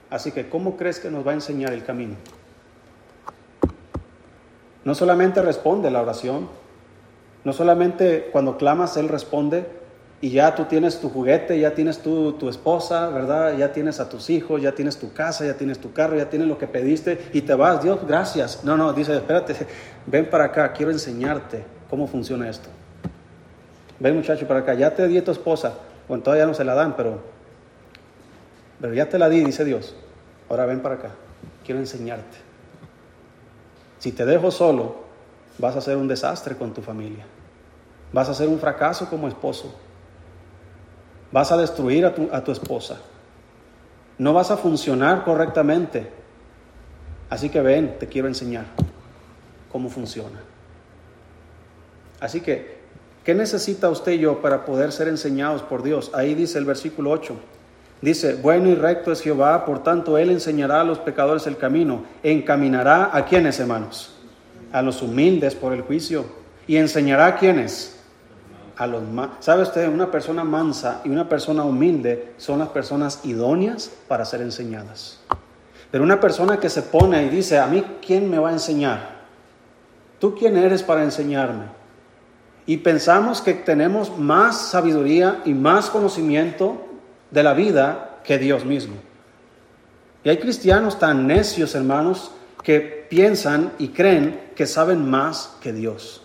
Así 0.10 0.34
que, 0.34 0.50
¿cómo 0.50 0.76
crees 0.76 1.00
que 1.00 1.10
nos 1.10 1.26
va 1.26 1.32
a 1.32 1.36
enseñar 1.36 1.72
el 1.72 1.86
camino? 1.86 2.16
No 4.84 4.96
solamente 4.96 5.42
responde 5.42 5.90
la 5.90 6.02
oración, 6.02 6.50
no 7.46 7.54
solamente 7.54 8.28
cuando 8.34 8.58
clamas 8.58 8.98
Él 8.98 9.08
responde 9.08 9.66
y 10.22 10.30
ya 10.30 10.54
tú 10.54 10.66
tienes 10.66 11.02
tu 11.02 11.10
juguete, 11.10 11.60
ya 11.60 11.74
tienes 11.74 11.98
tu, 11.98 12.34
tu 12.34 12.48
esposa, 12.48 13.10
¿verdad? 13.10 13.58
Ya 13.58 13.74
tienes 13.74 14.00
a 14.00 14.08
tus 14.08 14.30
hijos, 14.30 14.62
ya 14.62 14.72
tienes 14.72 14.98
tu 14.98 15.12
casa, 15.12 15.44
ya 15.46 15.56
tienes 15.56 15.80
tu 15.80 15.92
carro, 15.94 16.16
ya 16.16 16.30
tienes 16.30 16.48
lo 16.48 16.60
que 16.60 16.68
pediste 16.68 17.30
y 17.34 17.42
te 17.42 17.56
vas, 17.56 17.82
Dios, 17.82 18.00
gracias. 18.08 18.64
No, 18.64 18.78
no, 18.78 18.94
dice, 18.94 19.16
espérate, 19.16 19.56
ven 20.06 20.30
para 20.30 20.46
acá, 20.46 20.72
quiero 20.74 20.92
enseñarte 20.92 21.66
cómo 21.90 22.06
funciona 22.06 22.48
esto. 22.48 22.70
Ven 24.00 24.16
muchacho 24.16 24.48
para 24.48 24.60
acá, 24.60 24.76
ya 24.76 24.94
te 24.94 25.08
di 25.08 25.18
a 25.18 25.24
tu 25.24 25.32
esposa, 25.32 25.74
bueno, 26.08 26.24
todavía 26.24 26.46
no 26.46 26.54
se 26.54 26.64
la 26.64 26.76
dan, 26.76 26.96
pero, 26.96 27.20
pero 28.80 28.94
ya 28.94 29.10
te 29.10 29.18
la 29.18 29.28
di, 29.28 29.44
dice 29.44 29.66
Dios. 29.66 29.96
Ahora 30.50 30.68
ven 30.68 30.82
para 30.82 30.96
acá, 30.96 31.10
quiero 31.66 31.80
enseñarte. 31.80 32.38
Si 33.98 34.12
te 34.12 34.26
dejo 34.26 34.52
solo, 34.52 34.98
vas 35.58 35.76
a 35.76 35.82
ser 35.82 35.98
un 35.98 36.08
desastre 36.08 36.56
con 36.56 36.74
tu 36.74 36.82
familia. 36.82 37.26
Vas 38.14 38.30
a 38.30 38.36
ser 38.36 38.50
un 38.50 38.60
fracaso 38.60 39.10
como 39.10 39.28
esposo. 39.28 39.74
Vas 41.32 41.52
a 41.52 41.58
destruir 41.58 42.06
a 42.06 42.14
tu, 42.14 42.30
a 42.32 42.44
tu 42.44 42.52
esposa. 42.52 42.98
No 44.18 44.34
vas 44.34 44.52
a 44.52 44.58
funcionar 44.58 45.24
correctamente. 45.24 46.12
Así 47.30 47.50
que 47.50 47.62
ven, 47.62 47.98
te 47.98 48.08
quiero 48.08 48.28
enseñar 48.28 48.66
cómo 49.72 49.90
funciona. 49.90 50.42
Así 52.20 52.42
que, 52.42 52.82
¿qué 53.24 53.34
necesita 53.34 53.90
usted 53.90 54.12
y 54.14 54.20
yo 54.20 54.42
para 54.42 54.66
poder 54.66 54.92
ser 54.92 55.08
enseñados 55.08 55.64
por 55.64 55.82
Dios? 55.82 56.12
Ahí 56.14 56.36
dice 56.36 56.60
el 56.60 56.66
versículo 56.66 57.12
8. 57.12 57.36
Dice, 58.02 58.34
bueno 58.36 58.68
y 58.70 58.76
recto 58.76 59.12
es 59.12 59.22
Jehová, 59.22 59.64
por 59.64 59.84
tanto 59.84 60.18
Él 60.18 60.32
enseñará 60.32 60.82
a 60.82 60.84
los 60.84 60.98
pecadores 60.98 61.46
el 61.46 61.58
camino, 61.58 62.04
encaminará 62.24 63.16
a 63.16 63.26
quienes, 63.26 63.60
hermanos, 63.60 64.16
a 64.72 64.82
los 64.82 65.04
humildes 65.04 65.54
por 65.54 65.72
el 65.72 65.82
juicio, 65.82 66.26
y 66.68 66.78
enseñará 66.78 67.28
a 67.28 67.36
quienes, 67.38 68.01
más. 68.88 69.30
¿Sabe 69.40 69.64
usted? 69.64 69.88
Una 69.88 70.10
persona 70.10 70.44
mansa 70.44 71.02
y 71.04 71.10
una 71.10 71.28
persona 71.30 71.64
humilde 71.64 72.34
son 72.38 72.60
las 72.60 72.70
personas 72.70 73.20
idóneas 73.24 73.92
para 74.08 74.26
ser 74.26 74.42
enseñadas. 74.42 75.20
Pero 75.92 76.04
una 76.04 76.20
persona 76.20 76.60
que 76.60 76.70
se 76.70 76.82
pone 76.82 77.24
y 77.26 77.30
dice, 77.30 77.60
a 77.60 77.68
mí, 77.68 77.84
¿quién 78.06 78.30
me 78.30 78.40
va 78.40 78.50
a 78.50 78.54
enseñar? 78.54 79.22
¿Tú 80.20 80.36
quién 80.36 80.58
eres 80.58 80.84
para 80.84 81.04
enseñarme? 81.04 81.66
Y 82.66 82.78
pensamos 82.78 83.42
que 83.42 83.54
tenemos 83.54 84.18
más 84.18 84.70
sabiduría 84.70 85.42
y 85.46 85.54
más 85.54 85.90
conocimiento 85.90 86.78
de 87.30 87.44
la 87.44 87.54
vida 87.54 88.20
que 88.24 88.38
Dios 88.38 88.66
mismo. 88.66 88.96
Y 90.24 90.30
hay 90.30 90.38
cristianos 90.38 91.00
tan 91.00 91.28
necios, 91.28 91.76
hermanos, 91.76 92.32
que 92.64 93.08
piensan 93.10 93.74
y 93.80 93.90
creen 93.90 94.52
que 94.56 94.68
saben 94.68 95.10
más 95.10 95.58
que 95.60 95.74
Dios. 95.74 96.21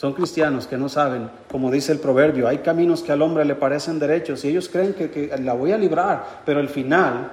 Son 0.00 0.14
cristianos 0.14 0.66
que 0.66 0.78
no 0.78 0.88
saben, 0.88 1.30
como 1.50 1.70
dice 1.70 1.92
el 1.92 1.98
proverbio, 1.98 2.48
hay 2.48 2.60
caminos 2.60 3.02
que 3.02 3.12
al 3.12 3.20
hombre 3.20 3.44
le 3.44 3.54
parecen 3.54 3.98
derechos 3.98 4.42
y 4.46 4.48
ellos 4.48 4.66
creen 4.66 4.94
que, 4.94 5.30
la 5.42 5.52
voy 5.52 5.72
a 5.72 5.76
librar, 5.76 6.40
pero 6.46 6.58
el 6.58 6.70
final 6.70 7.32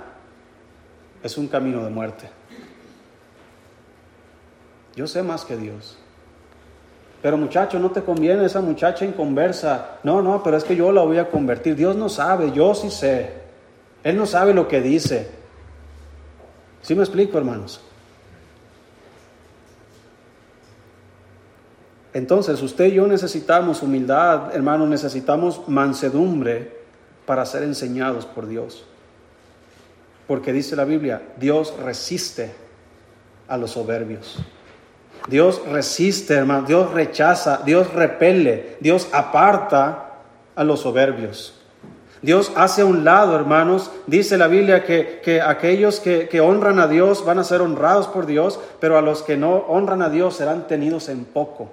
es 1.24 1.38
un 1.38 1.48
camino 1.48 1.82
de 1.86 1.90
muerte. 1.90 2.30
Yo 4.98 5.08
sé 5.08 5.24
más 5.24 5.46
que 5.46 5.56
Dios. 5.56 5.98
Pero 7.22 7.38
muchacho, 7.38 7.80
no 7.80 7.90
te 7.90 8.02
conviene 8.02 8.44
esa 8.44 8.60
muchacha 8.60 9.06
inconversa. 9.06 10.00
No, 10.04 10.22
no, 10.22 10.44
pero 10.44 10.58
es 10.58 10.66
que 10.66 10.76
yo 10.76 10.92
la 10.92 11.04
voy 11.04 11.20
a 11.20 11.30
convertir. 11.30 11.74
Dios 11.74 11.96
no 11.96 12.10
sabe, 12.10 12.52
yo 12.52 12.76
sí 12.76 12.92
sé. 12.92 13.32
Él 14.04 14.18
no 14.18 14.26
sabe 14.26 14.54
lo 14.54 14.68
que 14.68 14.82
dice. 14.82 15.30
¿Sí 16.82 16.96
me 16.96 17.04
explico, 17.04 17.38
hermanos? 17.38 17.87
Entonces, 22.18 22.64
usted 22.64 22.86
y 22.86 22.94
yo 22.94 23.06
necesitamos 23.06 23.84
humildad, 23.84 24.56
hermanos, 24.56 24.90
necesitamos 24.90 25.62
mansedumbre 25.68 26.76
para 27.28 27.46
ser 27.46 27.62
enseñados 27.62 28.26
por 28.26 28.48
Dios. 28.48 28.86
Porque 30.26 30.52
dice 30.52 30.76
la 30.76 30.84
Biblia, 30.84 31.22
Dios 31.40 31.76
resiste 31.80 32.56
a 33.48 33.56
los 33.56 33.70
soberbios. 33.70 34.40
Dios 35.30 35.62
resiste, 35.70 36.34
hermano, 36.34 36.66
Dios 36.66 36.92
rechaza, 36.92 37.62
Dios 37.64 37.94
repele, 37.94 38.78
Dios 38.80 39.10
aparta 39.12 40.16
a 40.56 40.64
los 40.64 40.80
soberbios. 40.80 41.54
Dios 42.24 42.52
hace 42.56 42.82
a 42.82 42.86
un 42.86 43.06
lado, 43.06 43.36
hermanos, 43.36 43.92
dice 44.08 44.40
la 44.40 44.48
Biblia 44.48 44.86
que, 44.86 45.22
que 45.24 45.40
aquellos 45.40 46.00
que, 46.00 46.28
que, 46.28 46.42
honran 46.42 46.80
a 46.80 46.88
Dios 46.88 47.24
van 47.24 47.38
a 47.38 47.44
ser 47.44 47.62
honrados 47.62 48.08
por 48.08 48.26
Dios, 48.26 48.60
pero 48.80 48.98
a 48.98 49.04
los 49.04 49.22
que 49.22 49.38
no 49.38 49.58
honran 49.68 50.02
a 50.02 50.10
Dios 50.10 50.36
serán 50.36 50.66
tenidos 50.66 51.10
en 51.10 51.24
poco, 51.24 51.70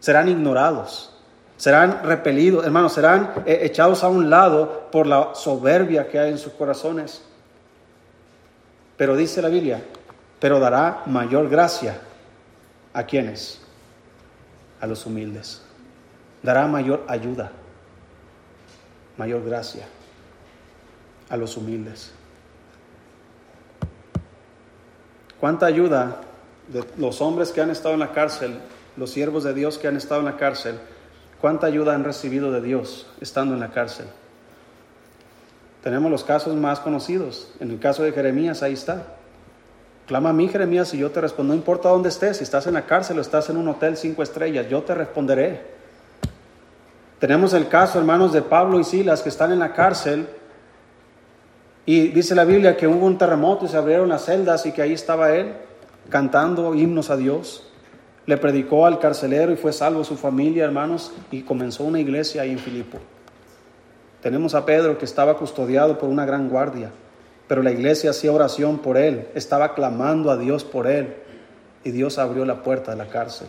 serán 0.00 0.28
ignorados, 0.28 1.14
serán 1.56 2.04
repelidos, 2.04 2.64
hermanos, 2.64 2.92
serán 2.92 3.32
eh, 3.46 3.60
echados 3.62 4.04
a 4.04 4.08
un 4.08 4.30
lado 4.30 4.88
por 4.92 5.06
la 5.06 5.34
soberbia 5.34 6.08
que 6.08 6.18
hay 6.18 6.30
en 6.30 6.38
sus 6.38 6.52
corazones. 6.52 7.22
Pero 8.96 9.16
dice 9.16 9.42
la 9.42 9.48
Biblia, 9.48 9.82
pero 10.40 10.60
dará 10.60 11.02
mayor 11.06 11.48
gracia 11.48 12.00
¿A 12.98 13.04
quiénes? 13.04 13.60
A 14.80 14.86
los 14.86 15.06
humildes. 15.06 15.62
Dará 16.42 16.66
mayor 16.66 17.04
ayuda, 17.06 17.52
mayor 19.16 19.44
gracia 19.44 19.86
a 21.28 21.36
los 21.36 21.56
humildes. 21.56 22.12
¿Cuánta 25.38 25.66
ayuda 25.66 26.20
de 26.66 26.84
los 26.96 27.20
hombres 27.20 27.52
que 27.52 27.60
han 27.60 27.70
estado 27.70 27.94
en 27.94 28.00
la 28.00 28.12
cárcel, 28.12 28.58
los 28.98 29.10
siervos 29.10 29.44
de 29.44 29.54
Dios 29.54 29.78
que 29.78 29.88
han 29.88 29.96
estado 29.96 30.20
en 30.20 30.26
la 30.26 30.36
cárcel, 30.36 30.78
cuánta 31.40 31.66
ayuda 31.66 31.94
han 31.94 32.04
recibido 32.04 32.50
de 32.50 32.60
Dios 32.60 33.06
estando 33.20 33.54
en 33.54 33.60
la 33.60 33.70
cárcel? 33.70 34.06
Tenemos 35.82 36.10
los 36.10 36.24
casos 36.24 36.54
más 36.56 36.80
conocidos. 36.80 37.48
En 37.60 37.70
el 37.70 37.78
caso 37.78 38.02
de 38.02 38.12
Jeremías, 38.12 38.62
ahí 38.62 38.72
está. 38.72 39.14
Clama 40.06 40.30
a 40.30 40.32
mí, 40.32 40.48
Jeremías, 40.48 40.92
y 40.94 40.98
yo 40.98 41.10
te 41.10 41.20
respondo. 41.20 41.52
No 41.52 41.58
importa 41.58 41.90
dónde 41.90 42.08
estés, 42.08 42.38
si 42.38 42.44
estás 42.44 42.66
en 42.66 42.74
la 42.74 42.86
cárcel 42.86 43.18
o 43.18 43.20
estás 43.20 43.48
en 43.50 43.56
un 43.56 43.68
hotel 43.68 43.96
cinco 43.96 44.22
estrellas, 44.22 44.68
yo 44.68 44.82
te 44.82 44.94
responderé. 44.94 45.78
Tenemos 47.18 47.52
el 47.52 47.68
caso, 47.68 47.98
hermanos, 47.98 48.32
de 48.32 48.42
Pablo 48.42 48.80
y 48.80 48.84
Silas 48.84 49.22
que 49.22 49.28
están 49.28 49.52
en 49.52 49.58
la 49.58 49.72
cárcel. 49.72 50.28
Y 51.84 52.08
dice 52.08 52.34
la 52.34 52.44
Biblia 52.44 52.76
que 52.76 52.86
hubo 52.86 53.06
un 53.06 53.18
terremoto 53.18 53.64
y 53.66 53.68
se 53.68 53.76
abrieron 53.76 54.08
las 54.08 54.24
celdas 54.24 54.66
y 54.66 54.72
que 54.72 54.82
ahí 54.82 54.92
estaba 54.92 55.34
él 55.34 55.54
cantando 56.08 56.74
himnos 56.74 57.10
a 57.10 57.16
Dios. 57.16 57.67
Le 58.28 58.36
predicó 58.36 58.86
al 58.86 59.00
carcelero 59.00 59.50
y 59.50 59.56
fue 59.56 59.72
salvo 59.72 60.04
su 60.04 60.16
familia, 60.16 60.64
hermanos, 60.64 61.12
y 61.32 61.42
comenzó 61.42 61.82
una 61.82 61.98
iglesia 61.98 62.42
ahí 62.42 62.52
en 62.52 62.60
Filipo. 62.60 62.98
Tenemos 64.22 64.54
a 64.54 64.64
Pedro 64.64 64.98
que 64.98 65.04
estaba 65.04 65.36
custodiado 65.36 65.98
por 65.98 66.08
una 66.08 66.24
gran 66.24 66.48
guardia 66.48 66.92
pero 67.48 67.62
la 67.62 67.72
iglesia 67.72 68.10
hacía 68.10 68.30
oración 68.30 68.78
por 68.78 68.98
él, 68.98 69.26
estaba 69.34 69.74
clamando 69.74 70.30
a 70.30 70.36
Dios 70.36 70.64
por 70.64 70.86
él 70.86 71.16
y 71.82 71.90
Dios 71.90 72.18
abrió 72.18 72.44
la 72.44 72.62
puerta 72.62 72.90
de 72.90 72.98
la 72.98 73.08
cárcel. 73.08 73.48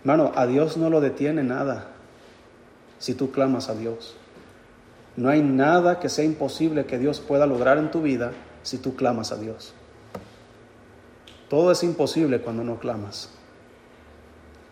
Hermano, 0.00 0.32
a 0.34 0.46
Dios 0.46 0.78
no 0.78 0.88
lo 0.88 1.02
detiene 1.02 1.42
nada 1.42 1.88
si 2.98 3.14
tú 3.14 3.30
clamas 3.30 3.68
a 3.68 3.74
Dios. 3.74 4.16
No 5.16 5.28
hay 5.28 5.42
nada 5.42 6.00
que 6.00 6.08
sea 6.08 6.24
imposible 6.24 6.86
que 6.86 6.98
Dios 6.98 7.20
pueda 7.20 7.46
lograr 7.46 7.76
en 7.76 7.90
tu 7.90 8.00
vida 8.00 8.32
si 8.62 8.78
tú 8.78 8.96
clamas 8.96 9.32
a 9.32 9.36
Dios. 9.36 9.74
Todo 11.50 11.72
es 11.72 11.82
imposible 11.82 12.40
cuando 12.40 12.64
no 12.64 12.78
clamas. 12.78 13.28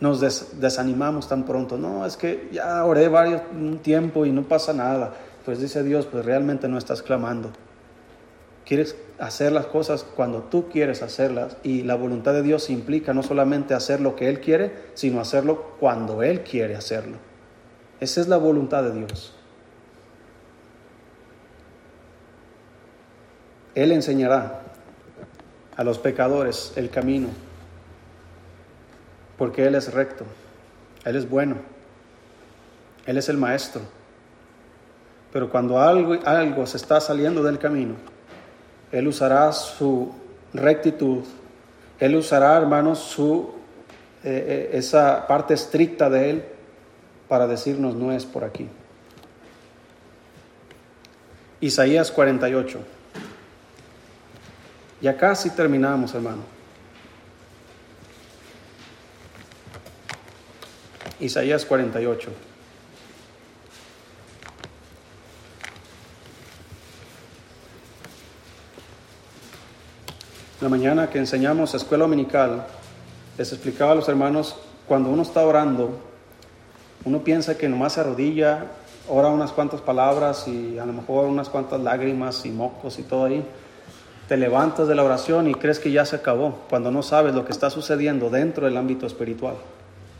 Nos 0.00 0.20
desanimamos 0.60 1.28
tan 1.28 1.44
pronto. 1.44 1.76
No, 1.76 2.06
es 2.06 2.16
que 2.16 2.48
ya 2.52 2.84
oré 2.84 3.08
varios 3.08 3.42
un 3.52 3.78
tiempo 3.78 4.26
y 4.26 4.32
no 4.32 4.42
pasa 4.42 4.72
nada. 4.72 5.14
Pues 5.44 5.60
dice 5.60 5.82
Dios, 5.82 6.06
pues 6.06 6.24
realmente 6.24 6.68
no 6.68 6.78
estás 6.78 7.02
clamando. 7.02 7.50
Quieres 8.64 8.96
hacer 9.18 9.50
las 9.52 9.66
cosas 9.66 10.04
cuando 10.04 10.42
tú 10.42 10.68
quieres 10.68 11.02
hacerlas 11.02 11.56
y 11.62 11.82
la 11.82 11.94
voluntad 11.94 12.34
de 12.34 12.42
Dios 12.42 12.70
implica 12.70 13.14
no 13.14 13.22
solamente 13.22 13.74
hacer 13.74 14.00
lo 14.00 14.14
que 14.14 14.28
Él 14.28 14.40
quiere, 14.40 14.72
sino 14.94 15.20
hacerlo 15.20 15.74
cuando 15.80 16.22
Él 16.22 16.42
quiere 16.42 16.76
hacerlo. 16.76 17.16
Esa 17.98 18.20
es 18.20 18.28
la 18.28 18.36
voluntad 18.36 18.84
de 18.84 18.92
Dios. 18.92 19.34
Él 23.74 23.92
enseñará 23.92 24.62
a 25.76 25.84
los 25.84 25.98
pecadores 25.98 26.72
el 26.76 26.90
camino, 26.90 27.28
porque 29.38 29.64
Él 29.64 29.76
es 29.76 29.94
recto, 29.94 30.24
Él 31.04 31.16
es 31.16 31.28
bueno, 31.30 31.56
Él 33.06 33.16
es 33.16 33.28
el 33.28 33.38
maestro. 33.38 33.80
Pero 35.32 35.48
cuando 35.48 35.80
algo, 35.80 36.18
algo 36.24 36.66
se 36.66 36.76
está 36.76 37.00
saliendo 37.00 37.42
del 37.42 37.58
camino, 37.58 37.94
Él 38.90 39.06
usará 39.06 39.52
su 39.52 40.12
rectitud, 40.52 41.24
Él 42.00 42.16
usará, 42.16 42.56
hermanos, 42.56 42.98
su, 42.98 43.50
eh, 44.24 44.70
eh, 44.72 44.76
esa 44.76 45.26
parte 45.26 45.54
estricta 45.54 46.10
de 46.10 46.30
Él 46.30 46.44
para 47.28 47.46
decirnos 47.46 47.94
no 47.94 48.12
es 48.12 48.26
por 48.26 48.42
aquí. 48.42 48.68
Isaías 51.60 52.10
48. 52.10 52.80
Ya 55.00 55.16
casi 55.16 55.50
terminamos, 55.50 56.14
hermano. 56.14 56.57
Isaías 61.20 61.64
48. 61.64 62.30
La 70.60 70.68
mañana 70.68 71.08
que 71.08 71.18
enseñamos 71.18 71.74
escuela 71.74 72.04
dominical, 72.04 72.66
les 73.36 73.52
explicaba 73.52 73.92
a 73.92 73.94
los 73.94 74.08
hermanos, 74.08 74.56
cuando 74.86 75.10
uno 75.10 75.22
está 75.22 75.44
orando, 75.44 76.00
uno 77.04 77.22
piensa 77.22 77.56
que 77.56 77.68
nomás 77.68 77.92
se 77.92 78.00
arrodilla, 78.00 78.64
ora 79.08 79.28
unas 79.28 79.52
cuantas 79.52 79.80
palabras 79.80 80.48
y 80.48 80.78
a 80.78 80.86
lo 80.86 80.92
mejor 80.92 81.26
unas 81.26 81.48
cuantas 81.48 81.80
lágrimas 81.80 82.44
y 82.44 82.50
mocos 82.50 82.98
y 82.98 83.02
todo 83.02 83.26
ahí 83.26 83.44
te 84.28 84.36
levantas 84.36 84.86
de 84.86 84.94
la 84.94 85.02
oración 85.02 85.48
y 85.48 85.54
crees 85.54 85.78
que 85.78 85.90
ya 85.90 86.04
se 86.04 86.16
acabó, 86.16 86.58
cuando 86.68 86.90
no 86.90 87.02
sabes 87.02 87.34
lo 87.34 87.46
que 87.46 87.52
está 87.52 87.70
sucediendo 87.70 88.28
dentro 88.28 88.66
del 88.66 88.76
ámbito 88.76 89.06
espiritual. 89.06 89.54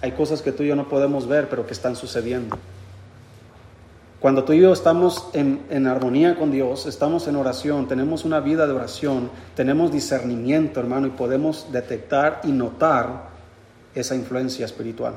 Hay 0.01 0.13
cosas 0.13 0.43
que 0.43 0.53
tú 0.53 0.63
y 0.63 0.69
yo 0.69 0.77
no 0.77 0.89
podemos 0.89 1.27
ver, 1.27 1.49
pero 1.49 1.67
que 1.67 1.73
están 1.73 1.97
sucediendo. 1.97 2.57
Cuando 4.21 4.45
tú 4.45 4.53
y 4.53 4.61
yo 4.61 4.73
estamos 4.73 5.29
en, 5.33 5.63
en, 5.71 5.87
armonía 5.87 6.37
con 6.37 6.51
Dios, 6.51 6.87
estamos 6.87 7.29
en 7.29 7.37
oración, 7.37 7.87
tenemos 7.87 8.25
una 8.25 8.41
vida 8.41 8.67
de 8.67 8.73
oración, 8.73 9.31
tenemos 9.55 9.93
discernimiento, 9.93 10.81
hermano, 10.81 11.07
y 11.07 11.11
podemos 11.11 11.71
detectar 11.71 12.41
y 12.43 12.51
notar 12.51 13.29
esa 13.95 14.17
influencia 14.17 14.65
espiritual. 14.67 15.15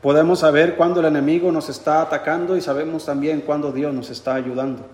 Podemos 0.00 0.40
saber 0.40 0.76
cuándo 0.76 1.00
el 1.00 1.06
enemigo 1.06 1.50
nos 1.50 1.68
está 1.68 2.02
atacando 2.02 2.56
y 2.56 2.60
sabemos 2.60 3.04
también 3.04 3.40
cuándo 3.40 3.72
Dios 3.72 3.92
nos 3.92 4.10
está 4.10 4.34
ayudando. 4.36 4.86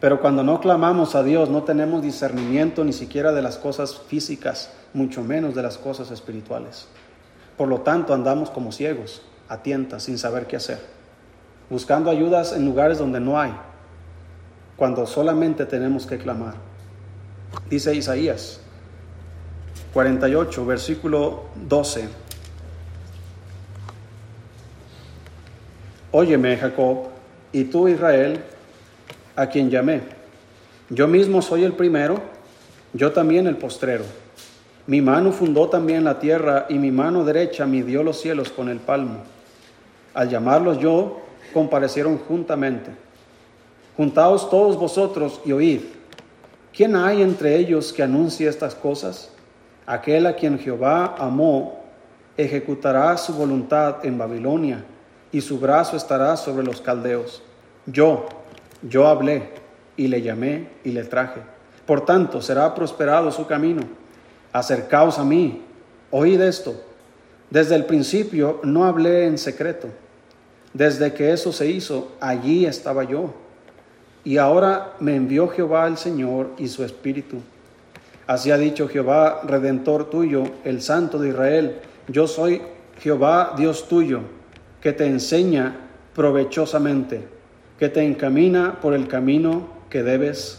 Pero 0.00 0.20
cuando 0.20 0.44
no 0.44 0.60
clamamos 0.60 1.16
a 1.16 1.24
Dios, 1.24 1.50
no 1.50 1.64
tenemos 1.64 2.02
discernimiento 2.02 2.84
ni 2.84 2.92
siquiera 2.92 3.32
de 3.32 3.42
las 3.42 3.56
cosas 3.56 4.00
físicas, 4.06 4.70
mucho 4.94 5.24
menos 5.24 5.56
de 5.56 5.62
las 5.62 5.78
cosas 5.78 6.12
espirituales. 6.12 6.86
Por 7.58 7.68
lo 7.68 7.80
tanto, 7.80 8.14
andamos 8.14 8.48
como 8.50 8.72
ciegos, 8.72 9.20
a 9.48 9.62
tientas, 9.62 10.04
sin 10.04 10.16
saber 10.16 10.46
qué 10.46 10.56
hacer, 10.56 10.80
buscando 11.68 12.08
ayudas 12.08 12.52
en 12.52 12.64
lugares 12.64 12.98
donde 12.98 13.20
no 13.20 13.38
hay, 13.38 13.52
cuando 14.76 15.06
solamente 15.06 15.66
tenemos 15.66 16.06
que 16.06 16.16
clamar. 16.16 16.54
Dice 17.68 17.94
Isaías 17.94 18.60
48, 19.92 20.66
versículo 20.66 21.46
12. 21.56 22.08
Óyeme, 26.12 26.56
Jacob, 26.56 27.08
y 27.52 27.64
tú, 27.64 27.88
Israel, 27.88 28.44
a 29.34 29.48
quien 29.48 29.68
llamé. 29.68 30.02
Yo 30.90 31.08
mismo 31.08 31.42
soy 31.42 31.64
el 31.64 31.72
primero, 31.72 32.20
yo 32.92 33.12
también 33.12 33.46
el 33.46 33.56
postrero. 33.56 34.04
Mi 34.88 35.02
mano 35.02 35.32
fundó 35.32 35.68
también 35.68 36.02
la 36.02 36.18
tierra 36.18 36.64
y 36.70 36.78
mi 36.78 36.90
mano 36.90 37.22
derecha 37.22 37.66
midió 37.66 38.02
los 38.02 38.22
cielos 38.22 38.48
con 38.48 38.70
el 38.70 38.78
palmo. 38.78 39.18
Al 40.14 40.30
llamarlos 40.30 40.78
yo, 40.78 41.20
comparecieron 41.52 42.16
juntamente. 42.16 42.90
Juntaos 43.98 44.48
todos 44.48 44.78
vosotros 44.78 45.42
y 45.44 45.52
oíd. 45.52 45.80
¿Quién 46.74 46.96
hay 46.96 47.20
entre 47.20 47.56
ellos 47.56 47.92
que 47.92 48.02
anuncie 48.02 48.48
estas 48.48 48.74
cosas? 48.74 49.30
Aquel 49.84 50.26
a 50.26 50.34
quien 50.34 50.58
Jehová 50.58 51.16
amó 51.18 51.84
ejecutará 52.38 53.14
su 53.18 53.34
voluntad 53.34 54.06
en 54.06 54.16
Babilonia 54.16 54.82
y 55.30 55.42
su 55.42 55.60
brazo 55.60 55.98
estará 55.98 56.34
sobre 56.38 56.64
los 56.64 56.80
caldeos. 56.80 57.42
Yo, 57.84 58.24
yo 58.80 59.06
hablé 59.06 59.50
y 59.98 60.08
le 60.08 60.22
llamé 60.22 60.70
y 60.82 60.92
le 60.92 61.04
traje. 61.04 61.42
Por 61.84 62.06
tanto, 62.06 62.40
será 62.40 62.74
prosperado 62.74 63.30
su 63.30 63.46
camino. 63.46 64.07
Acercaos 64.52 65.18
a 65.18 65.24
mí, 65.24 65.62
oíd 66.10 66.40
esto. 66.40 66.74
Desde 67.50 67.74
el 67.74 67.84
principio 67.84 68.60
no 68.62 68.84
hablé 68.84 69.26
en 69.26 69.38
secreto. 69.38 69.88
Desde 70.72 71.12
que 71.12 71.32
eso 71.32 71.52
se 71.52 71.68
hizo, 71.70 72.12
allí 72.20 72.66
estaba 72.66 73.04
yo. 73.04 73.34
Y 74.24 74.36
ahora 74.36 74.94
me 75.00 75.16
envió 75.16 75.48
Jehová 75.48 75.86
el 75.86 75.96
Señor 75.96 76.50
y 76.58 76.68
su 76.68 76.84
Espíritu. 76.84 77.38
Así 78.26 78.50
ha 78.50 78.58
dicho 78.58 78.88
Jehová, 78.88 79.40
Redentor 79.44 80.10
tuyo, 80.10 80.44
el 80.64 80.82
Santo 80.82 81.18
de 81.18 81.30
Israel. 81.30 81.76
Yo 82.08 82.26
soy 82.26 82.60
Jehová, 83.00 83.54
Dios 83.56 83.88
tuyo, 83.88 84.20
que 84.82 84.92
te 84.92 85.06
enseña 85.06 85.76
provechosamente 86.14 87.38
que 87.78 87.88
te 87.88 88.02
encamina 88.02 88.80
por 88.80 88.92
el 88.92 89.06
camino 89.06 89.68
que 89.88 90.02
debes 90.02 90.58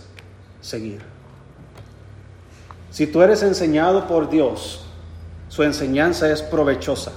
seguir. 0.62 1.02
Si 2.92 3.08
tú 3.08 3.22
eres 3.22 3.44
enseñado 3.44 4.08
por 4.08 4.30
Dios, 4.30 4.86
su 5.48 5.64
enseñanza 5.64 6.32
es 6.32 6.42
provechosa. 6.42 7.12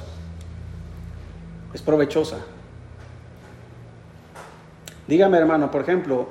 Es 1.73 1.83
provechosa. 1.83 2.39
Dígame 5.07 5.39
hermano, 5.39 5.70
por 5.70 5.83
ejemplo, 5.83 6.29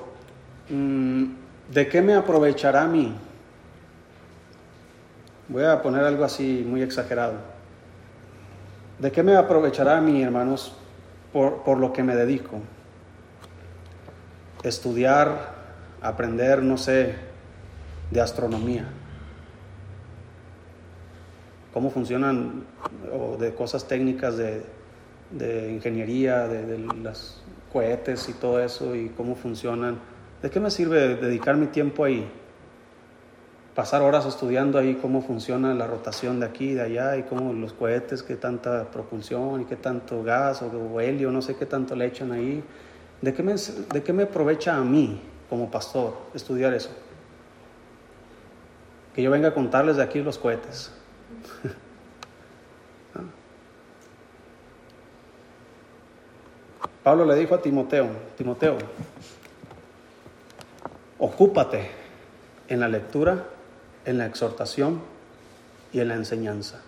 mm, 0.69 1.25
¿de 1.71 1.87
qué 1.87 2.01
me 2.01 2.13
aprovechará 2.13 2.83
a 2.83 2.87
mí? 2.87 3.15
Voy 5.47 5.63
a 5.63 5.81
poner 5.81 6.03
algo 6.03 6.23
así 6.23 6.63
muy 6.67 6.81
exagerado. 6.81 7.33
¿De 8.99 9.11
qué 9.11 9.23
me 9.23 9.35
aprovechará 9.35 9.97
a 9.97 10.01
mí, 10.01 10.21
hermanos, 10.21 10.73
por, 11.33 11.63
por 11.63 11.77
lo 11.79 11.91
que 11.91 12.03
me 12.03 12.15
dedico? 12.15 12.61
estudiar, 14.63 15.53
aprender, 16.01 16.61
no 16.61 16.77
sé, 16.77 17.15
de 18.11 18.21
astronomía. 18.21 18.85
Cómo 21.73 21.89
funcionan, 21.89 22.63
o 23.13 23.37
de 23.37 23.53
cosas 23.53 23.87
técnicas 23.87 24.37
de, 24.37 25.71
ingeniería, 25.71 26.47
de, 26.47 26.65
de 26.65 26.77
los 26.77 27.41
cohetes 27.71 28.27
y 28.29 28.33
todo 28.33 28.59
eso, 28.59 28.95
y 28.95 29.09
cómo 29.09 29.35
funcionan. 29.35 29.99
¿De 30.41 30.49
qué 30.49 30.59
me 30.59 30.71
sirve 30.71 31.15
dedicar 31.15 31.55
mi 31.55 31.67
tiempo 31.67 32.03
ahí? 32.03 32.29
Pasar 33.75 34.01
horas 34.01 34.25
estudiando 34.25 34.77
ahí 34.77 34.95
cómo 34.95 35.21
funciona 35.21 35.73
la 35.73 35.87
rotación 35.87 36.41
de 36.41 36.45
aquí 36.45 36.71
y 36.71 36.73
de 36.73 36.81
allá 36.81 37.17
y 37.17 37.23
cómo 37.23 37.53
los 37.53 37.71
cohetes, 37.71 38.21
qué 38.21 38.35
tanta 38.35 38.91
propulsión 38.91 39.61
y 39.61 39.65
qué 39.65 39.77
tanto 39.77 40.23
gas 40.23 40.61
o 40.61 40.99
helio, 40.99 41.31
no 41.31 41.41
sé 41.41 41.55
qué 41.55 41.65
tanto 41.65 41.95
le 41.95 42.05
echan 42.05 42.33
ahí 42.33 42.61
¿De 43.21 43.35
qué, 43.35 43.43
me, 43.43 43.53
¿De 43.53 44.01
qué 44.03 44.13
me 44.13 44.23
aprovecha 44.23 44.75
a 44.75 44.81
mí 44.81 45.21
como 45.47 45.69
pastor 45.69 46.17
estudiar 46.33 46.73
eso? 46.73 46.89
Que 49.13 49.21
yo 49.21 49.29
venga 49.29 49.49
a 49.49 49.53
contarles 49.53 49.97
de 49.97 50.03
aquí 50.03 50.21
los 50.21 50.39
cohetes. 50.39 50.91
Pablo 57.03 57.25
le 57.25 57.35
dijo 57.35 57.55
a 57.55 57.61
Timoteo, 57.61 58.09
Timoteo, 58.37 58.77
ocúpate 61.17 61.89
en 62.67 62.79
la 62.79 62.87
lectura, 62.87 63.47
en 64.05 64.19
la 64.19 64.27
exhortación 64.27 65.01
y 65.91 65.99
en 65.99 66.07
la 66.09 66.15
enseñanza. 66.15 66.81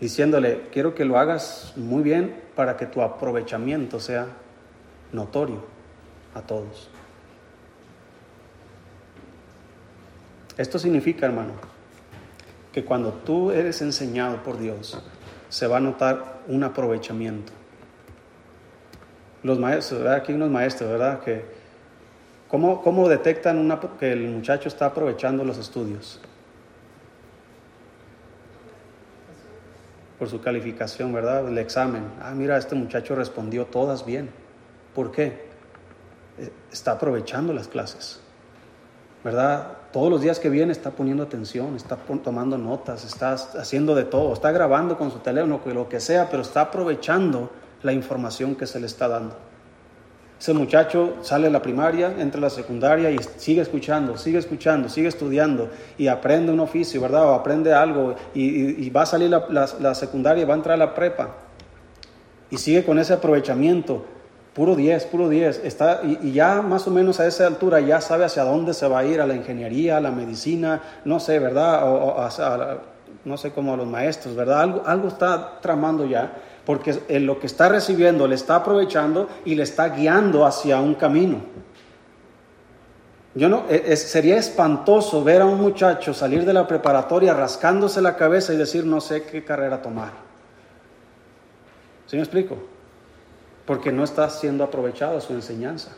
Diciéndole, 0.00 0.68
quiero 0.72 0.94
que 0.94 1.04
lo 1.04 1.18
hagas 1.18 1.72
muy 1.76 2.02
bien 2.02 2.42
para 2.54 2.76
que 2.76 2.86
tu 2.86 3.02
aprovechamiento 3.02 4.00
sea 4.00 4.26
notorio 5.12 5.62
a 6.34 6.42
todos. 6.42 6.88
Esto 10.56 10.78
significa, 10.78 11.26
hermano, 11.26 11.52
que 12.72 12.84
cuando 12.84 13.12
tú 13.12 13.50
eres 13.50 13.82
enseñado 13.82 14.42
por 14.42 14.58
Dios, 14.58 15.00
se 15.48 15.66
va 15.66 15.78
a 15.78 15.80
notar 15.80 16.40
un 16.46 16.62
aprovechamiento. 16.62 17.52
Los 19.42 19.58
maestros, 19.58 20.00
¿verdad? 20.00 20.16
Aquí 20.16 20.32
unos 20.32 20.50
maestros, 20.50 20.90
¿verdad? 20.90 21.20
Que, 21.20 21.44
¿cómo, 22.48 22.82
cómo 22.82 23.08
detectan 23.08 23.58
una, 23.58 23.80
que 23.98 24.12
el 24.12 24.28
muchacho 24.28 24.68
está 24.68 24.86
aprovechando 24.86 25.44
los 25.44 25.58
estudios? 25.58 26.20
Por 30.18 30.28
su 30.28 30.40
calificación, 30.40 31.12
¿verdad? 31.12 31.48
El 31.48 31.58
examen. 31.58 32.04
Ah, 32.20 32.32
mira, 32.34 32.58
este 32.58 32.74
muchacho 32.74 33.14
respondió 33.14 33.64
todas 33.66 34.04
bien. 34.04 34.30
¿Por 34.94 35.10
qué? 35.10 35.48
Eh, 36.38 36.52
está 36.70 36.92
aprovechando 36.92 37.52
las 37.54 37.68
clases. 37.68 38.20
¿Verdad? 39.24 39.66
Todos 39.92 40.10
los 40.10 40.20
días 40.20 40.38
que 40.38 40.48
viene 40.48 40.72
está 40.72 40.90
poniendo 40.90 41.22
atención, 41.22 41.76
está 41.76 41.96
tomando 41.96 42.56
notas, 42.56 43.04
está 43.04 43.32
haciendo 43.32 43.94
de 43.94 44.04
todo, 44.04 44.32
está 44.32 44.52
grabando 44.52 44.96
con 44.96 45.10
su 45.10 45.18
teléfono, 45.18 45.60
lo 45.64 45.88
que 45.88 46.00
sea, 46.00 46.28
pero 46.30 46.42
está 46.42 46.62
aprovechando 46.62 47.50
la 47.82 47.92
información 47.92 48.54
que 48.54 48.66
se 48.66 48.78
le 48.80 48.86
está 48.86 49.08
dando. 49.08 49.36
Ese 50.38 50.54
muchacho 50.54 51.16
sale 51.20 51.48
de 51.48 51.50
la 51.50 51.60
primaria, 51.60 52.14
entra 52.18 52.38
a 52.38 52.42
la 52.42 52.50
secundaria 52.50 53.10
y 53.10 53.18
sigue 53.36 53.60
escuchando, 53.60 54.16
sigue 54.16 54.38
escuchando, 54.38 54.88
sigue 54.88 55.08
estudiando 55.08 55.68
y 55.98 56.06
aprende 56.06 56.50
un 56.50 56.60
oficio, 56.60 56.98
¿verdad? 57.00 57.28
O 57.28 57.34
aprende 57.34 57.74
algo 57.74 58.14
y, 58.32 58.88
va 58.88 59.02
a 59.02 59.06
salir 59.06 59.28
la, 59.28 59.68
la 59.78 59.94
secundaria 59.94 60.42
y 60.42 60.46
va 60.46 60.54
a 60.54 60.56
entrar 60.56 60.76
a 60.76 60.78
la 60.78 60.94
prepa. 60.94 61.36
Y 62.50 62.56
sigue 62.56 62.84
con 62.84 62.98
ese 62.98 63.12
aprovechamiento 63.12 64.06
Puro 64.54 64.74
10, 64.74 65.04
puro 65.06 65.28
10. 65.28 65.62
Está, 65.64 66.00
y, 66.02 66.32
ya 66.32 66.60
más 66.60 66.86
o 66.88 66.90
menos 66.90 67.20
a 67.20 67.26
esa 67.26 67.46
altura 67.46 67.80
ya 67.80 68.00
sabe 68.00 68.24
hacia 68.24 68.42
dónde 68.42 68.74
se 68.74 68.88
va 68.88 69.00
a 69.00 69.04
ir, 69.04 69.20
a 69.20 69.26
la 69.26 69.34
ingeniería, 69.34 69.98
a 69.98 70.00
la 70.00 70.10
medicina, 70.10 70.82
no 71.04 71.20
sé, 71.20 71.38
¿verdad? 71.38 71.82
O, 71.84 72.28
no 73.24 73.36
sé 73.36 73.52
cómo 73.52 73.74
a 73.74 73.76
los 73.76 73.86
maestros, 73.86 74.34
¿verdad? 74.34 74.62
Algo, 74.62 74.82
algo 74.86 75.08
está 75.08 75.60
tramando 75.60 76.06
ya, 76.06 76.32
porque 76.64 76.98
en 77.08 77.26
lo 77.26 77.38
que 77.38 77.46
está 77.46 77.68
recibiendo 77.68 78.26
le 78.26 78.34
está 78.34 78.56
aprovechando 78.56 79.28
y 79.44 79.54
le 79.54 79.62
está 79.62 79.88
guiando 79.90 80.44
hacia 80.44 80.80
un 80.80 80.94
camino. 80.94 81.38
Yo 83.34 83.48
no, 83.48 83.64
e, 83.68 83.96
sería 83.96 84.36
espantoso 84.38 85.22
ver 85.22 85.42
a 85.42 85.46
un 85.46 85.60
muchacho 85.60 86.12
salir 86.12 86.44
de 86.44 86.52
la 86.52 86.66
preparatoria 86.66 87.32
rascándose 87.34 88.02
la 88.02 88.16
cabeza 88.16 88.52
y 88.52 88.56
decir 88.56 88.84
no 88.84 89.00
sé 89.00 89.22
qué 89.22 89.44
carrera 89.44 89.80
tomar. 89.80 90.10
¿Sí 92.06 92.16
me 92.16 92.22
explico? 92.22 92.69
Porque 93.66 93.92
no 93.92 94.04
está 94.04 94.28
siendo 94.30 94.64
aprovechada 94.64 95.20
su 95.20 95.32
enseñanza. 95.32 95.92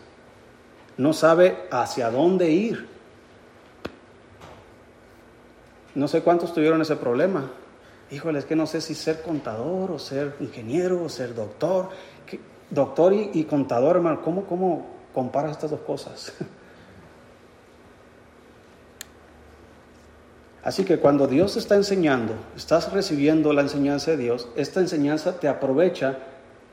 No 0.97 1.13
sabe 1.13 1.67
hacia 1.71 2.11
dónde 2.11 2.51
ir. 2.51 2.87
No 5.95 6.09
sé 6.09 6.23
cuántos 6.23 6.53
tuvieron 6.55 6.81
ese 6.81 6.97
problema. 6.97 7.51
Híjole, 8.11 8.39
es 8.39 8.45
que 8.45 8.57
no 8.57 8.67
sé 8.67 8.81
si 8.81 8.95
ser 8.95 9.23
contador 9.23 9.91
o 9.91 9.99
ser 9.99 10.37
ingeniero 10.41 11.03
o 11.03 11.09
ser 11.09 11.35
doctor. 11.35 11.89
Doctor 12.71 13.13
y, 13.15 13.45
contador, 13.45 13.97
hermano, 13.97 14.23
¿cómo, 14.23 14.45
¿cómo 14.45 14.87
comparas 15.13 15.53
estas 15.53 15.71
dos 15.71 15.81
cosas? 15.81 16.33
Así 20.63 20.85
que 20.85 20.99
cuando 20.99 21.27
Dios 21.27 21.57
está 21.57 21.75
enseñando, 21.75 22.35
estás 22.57 22.93
recibiendo 22.93 23.53
la 23.53 23.63
enseñanza 23.63 24.13
de 24.13 24.17
Dios, 24.19 24.49
esta 24.57 24.81
enseñanza 24.81 25.41
te 25.41 25.49
aprovecha 25.49 26.19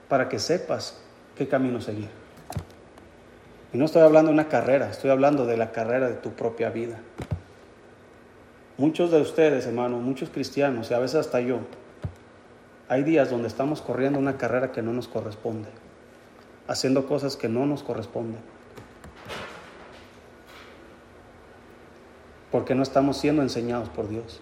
para 0.10 0.28
que 0.28 0.40
sepas 0.40 0.98
qué 1.38 1.48
camino 1.48 1.80
seguir. 1.80 2.10
Y 3.72 3.78
no 3.78 3.86
estoy 3.86 4.02
hablando 4.02 4.30
de 4.30 4.34
una 4.34 4.50
carrera, 4.50 4.90
estoy 4.90 5.12
hablando 5.12 5.46
de 5.46 5.56
la 5.56 5.72
carrera 5.72 6.10
de 6.10 6.16
tu 6.16 6.32
propia 6.32 6.72
vida. 6.72 7.00
Muchos 8.78 9.12
de 9.12 9.22
ustedes, 9.22 9.68
hermanos, 9.68 10.02
muchos 10.02 10.30
cristianos, 10.30 10.90
y 10.90 10.96
a 10.96 11.00
veces 11.00 11.18
hasta 11.18 11.40
yo, 11.40 11.60
hay 12.88 13.04
días 13.04 13.30
donde 13.30 13.48
estamos 13.48 13.82
corriendo 13.82 14.18
una 14.18 14.38
carrera 14.38 14.72
que 14.72 14.82
no 14.82 14.92
nos 14.92 15.08
corresponde, 15.08 15.70
haciendo 16.68 17.06
cosas 17.06 17.38
que 17.38 17.48
no 17.48 17.68
nos 17.68 17.84
corresponden. 17.84 18.42
Porque 22.52 22.74
no 22.74 22.82
estamos 22.82 23.18
siendo 23.18 23.44
enseñados 23.44 23.90
por 23.90 24.10
Dios. 24.10 24.42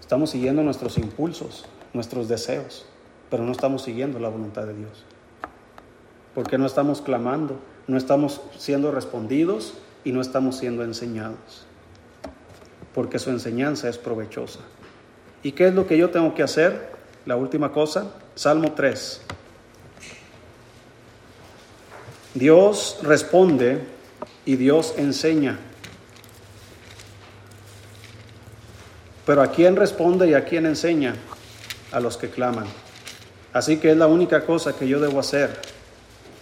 Estamos 0.00 0.30
siguiendo 0.30 0.62
nuestros 0.62 0.96
impulsos, 0.96 1.66
nuestros 1.92 2.28
deseos 2.28 2.86
pero 3.34 3.42
no 3.42 3.50
estamos 3.50 3.82
siguiendo 3.82 4.20
la 4.20 4.28
voluntad 4.28 4.64
de 4.64 4.74
Dios. 4.74 5.02
Porque 6.36 6.56
no 6.56 6.66
estamos 6.66 7.00
clamando, 7.00 7.58
no 7.88 7.96
estamos 7.96 8.40
siendo 8.56 8.92
respondidos 8.92 9.74
y 10.04 10.12
no 10.12 10.20
estamos 10.20 10.56
siendo 10.56 10.84
enseñados. 10.84 11.66
Porque 12.94 13.18
su 13.18 13.30
enseñanza 13.30 13.88
es 13.88 13.98
provechosa. 13.98 14.60
¿Y 15.42 15.50
qué 15.50 15.66
es 15.66 15.74
lo 15.74 15.84
que 15.88 15.98
yo 15.98 16.10
tengo 16.10 16.32
que 16.36 16.44
hacer? 16.44 16.92
La 17.26 17.34
última 17.34 17.72
cosa, 17.72 18.12
Salmo 18.36 18.70
3. 18.70 19.22
Dios 22.34 23.00
responde 23.02 23.80
y 24.46 24.54
Dios 24.54 24.94
enseña. 24.96 25.58
Pero 29.26 29.42
¿a 29.42 29.50
quién 29.50 29.74
responde 29.74 30.28
y 30.28 30.34
a 30.34 30.44
quién 30.44 30.66
enseña? 30.66 31.16
A 31.90 31.98
los 31.98 32.16
que 32.16 32.30
claman. 32.30 32.66
Así 33.54 33.76
que 33.76 33.92
es 33.92 33.96
la 33.96 34.08
única 34.08 34.44
cosa 34.44 34.72
que 34.72 34.88
yo 34.88 34.98
debo 34.98 35.20
hacer. 35.20 35.48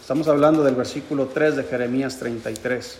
Estamos 0.00 0.28
hablando 0.28 0.64
del 0.64 0.74
versículo 0.74 1.26
3 1.26 1.56
de 1.56 1.64
Jeremías 1.64 2.18
33. 2.18 2.98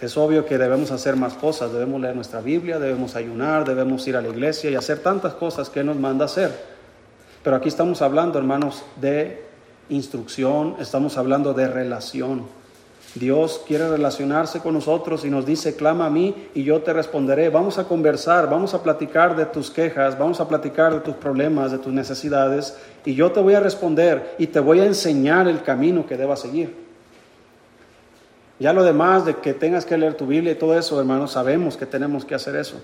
Es 0.00 0.16
obvio 0.16 0.44
que 0.44 0.58
debemos 0.58 0.90
hacer 0.90 1.14
más 1.14 1.34
cosas, 1.34 1.72
debemos 1.72 2.00
leer 2.00 2.16
nuestra 2.16 2.40
Biblia, 2.40 2.80
debemos 2.80 3.14
ayunar, 3.14 3.64
debemos 3.64 4.04
ir 4.08 4.16
a 4.16 4.20
la 4.20 4.26
iglesia 4.26 4.70
y 4.70 4.74
hacer 4.74 4.98
tantas 4.98 5.34
cosas 5.34 5.70
que 5.70 5.84
nos 5.84 5.96
manda 5.96 6.24
hacer. 6.24 6.50
Pero 7.44 7.54
aquí 7.54 7.68
estamos 7.68 8.02
hablando, 8.02 8.40
hermanos, 8.40 8.82
de 9.00 9.46
instrucción, 9.88 10.74
estamos 10.80 11.16
hablando 11.16 11.54
de 11.54 11.68
relación. 11.68 12.46
Dios 13.14 13.62
quiere 13.64 13.88
relacionarse 13.88 14.58
con 14.58 14.74
nosotros 14.74 15.24
y 15.24 15.30
nos 15.30 15.46
dice, 15.46 15.76
clama 15.76 16.06
a 16.06 16.10
mí 16.10 16.48
y 16.52 16.64
yo 16.64 16.82
te 16.82 16.92
responderé. 16.92 17.48
Vamos 17.48 17.78
a 17.78 17.84
conversar, 17.84 18.50
vamos 18.50 18.74
a 18.74 18.82
platicar 18.82 19.36
de 19.36 19.46
tus 19.46 19.70
quejas, 19.70 20.18
vamos 20.18 20.40
a 20.40 20.48
platicar 20.48 20.92
de 20.92 21.00
tus 21.00 21.14
problemas, 21.14 21.70
de 21.70 21.78
tus 21.78 21.92
necesidades 21.92 22.76
y 23.04 23.14
yo 23.14 23.30
te 23.30 23.40
voy 23.40 23.54
a 23.54 23.60
responder 23.60 24.34
y 24.36 24.48
te 24.48 24.58
voy 24.58 24.80
a 24.80 24.86
enseñar 24.86 25.46
el 25.46 25.62
camino 25.62 26.06
que 26.06 26.16
debas 26.16 26.40
seguir. 26.40 26.74
Ya 28.58 28.72
lo 28.72 28.82
demás 28.82 29.24
de 29.24 29.36
que 29.36 29.54
tengas 29.54 29.84
que 29.84 29.96
leer 29.96 30.14
tu 30.14 30.26
Biblia 30.26 30.52
y 30.52 30.56
todo 30.56 30.76
eso, 30.76 30.98
hermanos, 30.98 31.32
sabemos 31.32 31.76
que 31.76 31.86
tenemos 31.86 32.24
que 32.24 32.34
hacer 32.34 32.56
eso. 32.56 32.80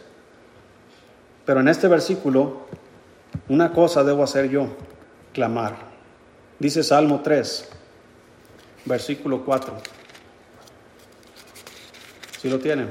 Pero 1.45 1.61
en 1.61 1.69
este 1.69 1.89
versículo, 1.89 2.67
una 3.49 3.73
cosa 3.73 4.05
debo 4.05 4.23
hacer 4.23 4.49
yo, 4.49 4.69
clamar. 5.33 5.77
Dice 6.61 6.85
Salmo 6.85 7.21
3, 7.23 7.69
versículo 8.85 9.45
4. 9.45 10.00
Si 12.41 12.49
lo 12.49 12.59
tienen? 12.59 12.89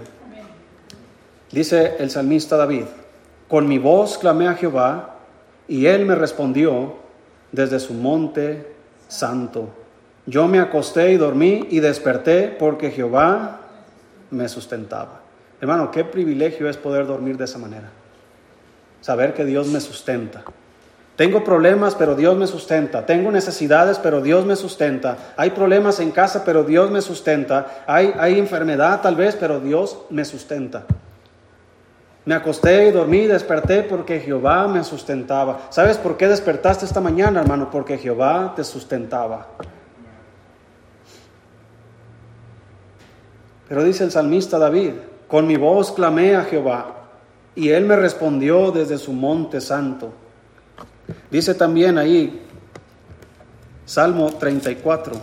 Dice 1.51 1.95
el 1.97 2.11
salmista 2.11 2.55
David, 2.55 2.83
con 3.47 3.67
mi 3.67 3.79
voz 3.79 4.19
clamé 4.19 4.47
a 4.47 4.53
Jehová 4.53 5.15
y 5.67 5.87
él 5.87 6.05
me 6.05 6.13
respondió 6.13 6.97
desde 7.51 7.79
su 7.79 7.95
monte 7.95 8.75
santo. 9.07 9.69
Yo 10.27 10.47
me 10.47 10.59
acosté 10.59 11.13
y 11.13 11.17
dormí 11.17 11.65
y 11.71 11.79
desperté 11.79 12.55
porque 12.59 12.91
Jehová 12.91 13.61
me 14.29 14.47
sustentaba. 14.47 15.21
Hermano, 15.59 15.89
qué 15.89 16.03
privilegio 16.03 16.69
es 16.69 16.77
poder 16.77 17.07
dormir 17.07 17.35
de 17.35 17.45
esa 17.45 17.57
manera. 17.57 17.89
Saber 19.01 19.33
que 19.33 19.45
Dios 19.45 19.67
me 19.67 19.81
sustenta. 19.81 20.43
Tengo 21.19 21.43
problemas, 21.43 21.95
pero 21.95 22.15
Dios 22.15 22.37
me 22.37 22.47
sustenta. 22.47 23.05
Tengo 23.05 23.29
necesidades, 23.29 23.99
pero 23.99 24.21
Dios 24.21 24.45
me 24.45 24.55
sustenta. 24.55 25.17
Hay 25.35 25.49
problemas 25.49 25.99
en 25.99 26.11
casa, 26.11 26.45
pero 26.45 26.63
Dios 26.63 26.91
me 26.91 27.01
sustenta. 27.01 27.83
Hay, 27.87 28.39
enfermedad 28.39 29.01
tal 29.01 29.17
vez, 29.17 29.35
pero 29.35 29.59
Dios 29.59 29.97
me 30.09 30.23
sustenta. 30.23 30.85
Me 32.23 32.35
acosté 32.35 32.87
y 32.87 32.91
dormí 32.91 33.27
desperté 33.27 33.83
porque 33.83 34.21
Jehová 34.21 34.65
me 34.69 34.81
sustentaba. 34.85 35.67
¿Sabes 35.71 35.97
por 35.97 36.15
qué 36.15 36.29
despertaste 36.29 36.85
esta 36.85 37.01
mañana, 37.01 37.41
hermano? 37.41 37.69
Porque 37.69 37.97
Jehová 37.97 38.53
te 38.55 38.63
sustentaba. 38.63 39.45
Pero 43.67 43.83
dice 43.83 44.05
el 44.05 44.11
salmista 44.11 44.57
David, 44.57 44.93
con 45.27 45.45
mi 45.47 45.57
voz 45.57 45.91
clamé 45.91 46.37
a 46.37 46.45
Jehová 46.45 46.95
y 47.55 47.71
él 47.71 47.83
me 47.83 47.97
respondió 47.97 48.71
desde 48.71 48.97
su 48.97 49.11
monte 49.11 49.59
santo. 49.59 50.13
Dice 51.31 51.53
también 51.53 51.97
ahí, 51.97 52.41
Salmo 53.85 54.31
34. 54.33 55.13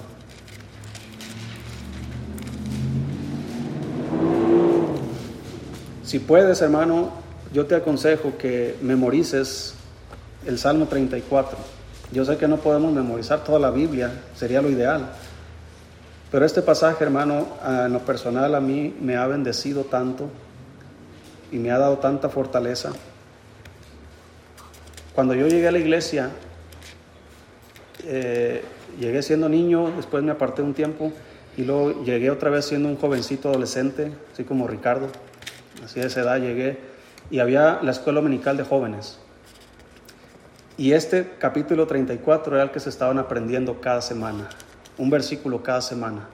Si 6.05 6.21
puedes, 6.21 6.63
hermano, 6.63 7.11
yo 7.53 7.67
te 7.67 7.75
aconsejo 7.75 8.39
que 8.39 8.77
memorices 8.81 9.75
el 10.47 10.59
Salmo 10.59 10.87
34. 10.87 11.59
Yo 12.13 12.25
sé 12.25 12.37
que 12.37 12.47
no 12.47 12.59
podemos 12.59 12.93
memorizar 12.93 13.43
toda 13.43 13.59
la 13.59 13.71
Biblia, 13.71 14.13
sería 14.37 14.63
lo 14.63 14.71
ideal. 14.71 15.11
Pero 16.31 16.45
este 16.45 16.63
pasaje, 16.63 17.03
hermano, 17.03 17.47
en 17.67 17.93
lo 17.93 18.01
personal 18.01 18.55
a 18.55 18.61
mí 18.61 18.95
me 19.01 19.17
ha 19.17 19.27
bendecido 19.27 19.85
tanto 19.85 20.29
y 21.51 21.59
me 21.59 21.71
ha 21.71 21.79
dado 21.79 21.99
tanta 21.99 22.29
fortaleza. 22.29 22.93
Cuando 25.17 25.33
yo 25.33 25.49
llegué 25.49 25.67
a 25.67 25.73
la 25.73 25.79
iglesia, 25.79 26.31
eh, 28.05 28.63
llegué 29.01 29.23
siendo 29.23 29.49
niño, 29.49 29.91
después 29.97 30.23
me 30.23 30.31
aparté 30.31 30.61
un 30.61 30.75
tiempo 30.75 31.11
y 31.57 31.65
luego 31.65 32.05
llegué 32.05 32.31
otra 32.31 32.51
vez 32.51 32.67
siendo 32.67 32.91
un 32.91 32.97
jovencito 32.97 33.49
adolescente, 33.49 34.13
así 34.31 34.45
como 34.45 34.69
Ricardo, 34.69 35.09
así 35.83 36.01
de 36.01 36.09
esa 36.09 36.21
edad 36.21 36.39
llegué, 36.39 36.81
y 37.31 37.39
había 37.39 37.81
la 37.83 37.93
escuela 37.93 38.21
dominical 38.21 38.59
de 38.59 38.65
jóvenes. 38.65 39.19
Y 40.77 40.93
este 40.93 41.33
capítulo 41.39 41.87
34 41.87 42.55
era 42.55 42.65
el 42.65 42.71
que 42.71 42.81
se 42.81 42.91
estaban 42.91 43.19
aprendiendo 43.19 43.81
cada 43.81 44.03
semana, 44.03 44.51
un 44.99 45.09
versículo 45.09 45.63
cada 45.63 45.81
semana, 45.81 46.29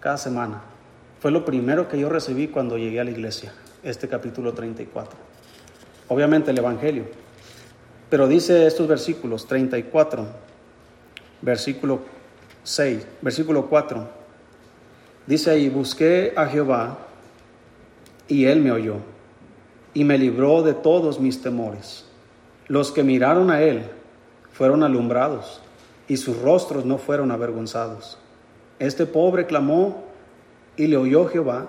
cada 0.00 0.16
semana. 0.16 0.62
Fue 1.20 1.30
lo 1.30 1.44
primero 1.44 1.88
que 1.88 2.00
yo 2.00 2.08
recibí 2.08 2.48
cuando 2.48 2.78
llegué 2.78 2.98
a 2.98 3.04
la 3.04 3.12
iglesia, 3.12 3.52
este 3.84 4.08
capítulo 4.08 4.54
34. 4.54 5.16
Obviamente 6.08 6.50
el 6.50 6.58
Evangelio. 6.58 7.21
Pero 8.12 8.28
dice 8.28 8.66
estos 8.66 8.86
versículos 8.86 9.46
34, 9.46 10.26
versículo 11.40 12.00
6, 12.62 13.06
versículo 13.22 13.70
4. 13.70 14.06
Dice 15.26 15.50
ahí, 15.50 15.70
busqué 15.70 16.34
a 16.36 16.44
Jehová 16.44 16.98
y 18.28 18.44
él 18.44 18.60
me 18.60 18.70
oyó 18.70 18.96
y 19.94 20.04
me 20.04 20.18
libró 20.18 20.62
de 20.62 20.74
todos 20.74 21.20
mis 21.20 21.40
temores. 21.40 22.04
Los 22.68 22.92
que 22.92 23.02
miraron 23.02 23.50
a 23.50 23.62
él 23.62 23.84
fueron 24.52 24.82
alumbrados 24.82 25.62
y 26.06 26.18
sus 26.18 26.38
rostros 26.38 26.84
no 26.84 26.98
fueron 26.98 27.30
avergonzados. 27.30 28.18
Este 28.78 29.06
pobre 29.06 29.46
clamó 29.46 30.04
y 30.76 30.86
le 30.86 30.98
oyó 30.98 31.28
Jehová. 31.28 31.66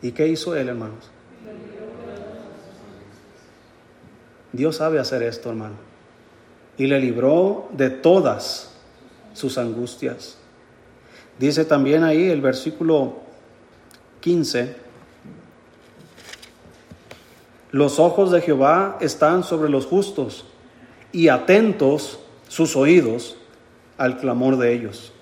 ¿Y 0.00 0.12
qué 0.12 0.28
hizo 0.28 0.54
él, 0.54 0.68
hermanos? 0.68 1.10
Dios 4.52 4.76
sabe 4.76 4.98
hacer 4.98 5.22
esto, 5.22 5.50
hermano. 5.50 5.76
Y 6.78 6.86
le 6.86 7.00
libró 7.00 7.68
de 7.72 7.90
todas 7.90 8.74
sus 9.32 9.58
angustias. 9.58 10.38
Dice 11.38 11.64
también 11.64 12.04
ahí 12.04 12.30
el 12.30 12.40
versículo 12.40 13.16
15 14.20 14.86
los 17.76 17.98
ojos 17.98 18.30
de 18.30 18.40
Jehová 18.40 18.96
están 19.00 19.42
sobre 19.44 19.68
los 19.68 19.84
justos 19.84 20.46
y 21.12 21.28
atentos 21.28 22.20
sus 22.48 22.74
oídos 22.74 23.36
al 23.98 24.16
clamor 24.16 24.56
de 24.56 24.72
ellos. 24.72 25.12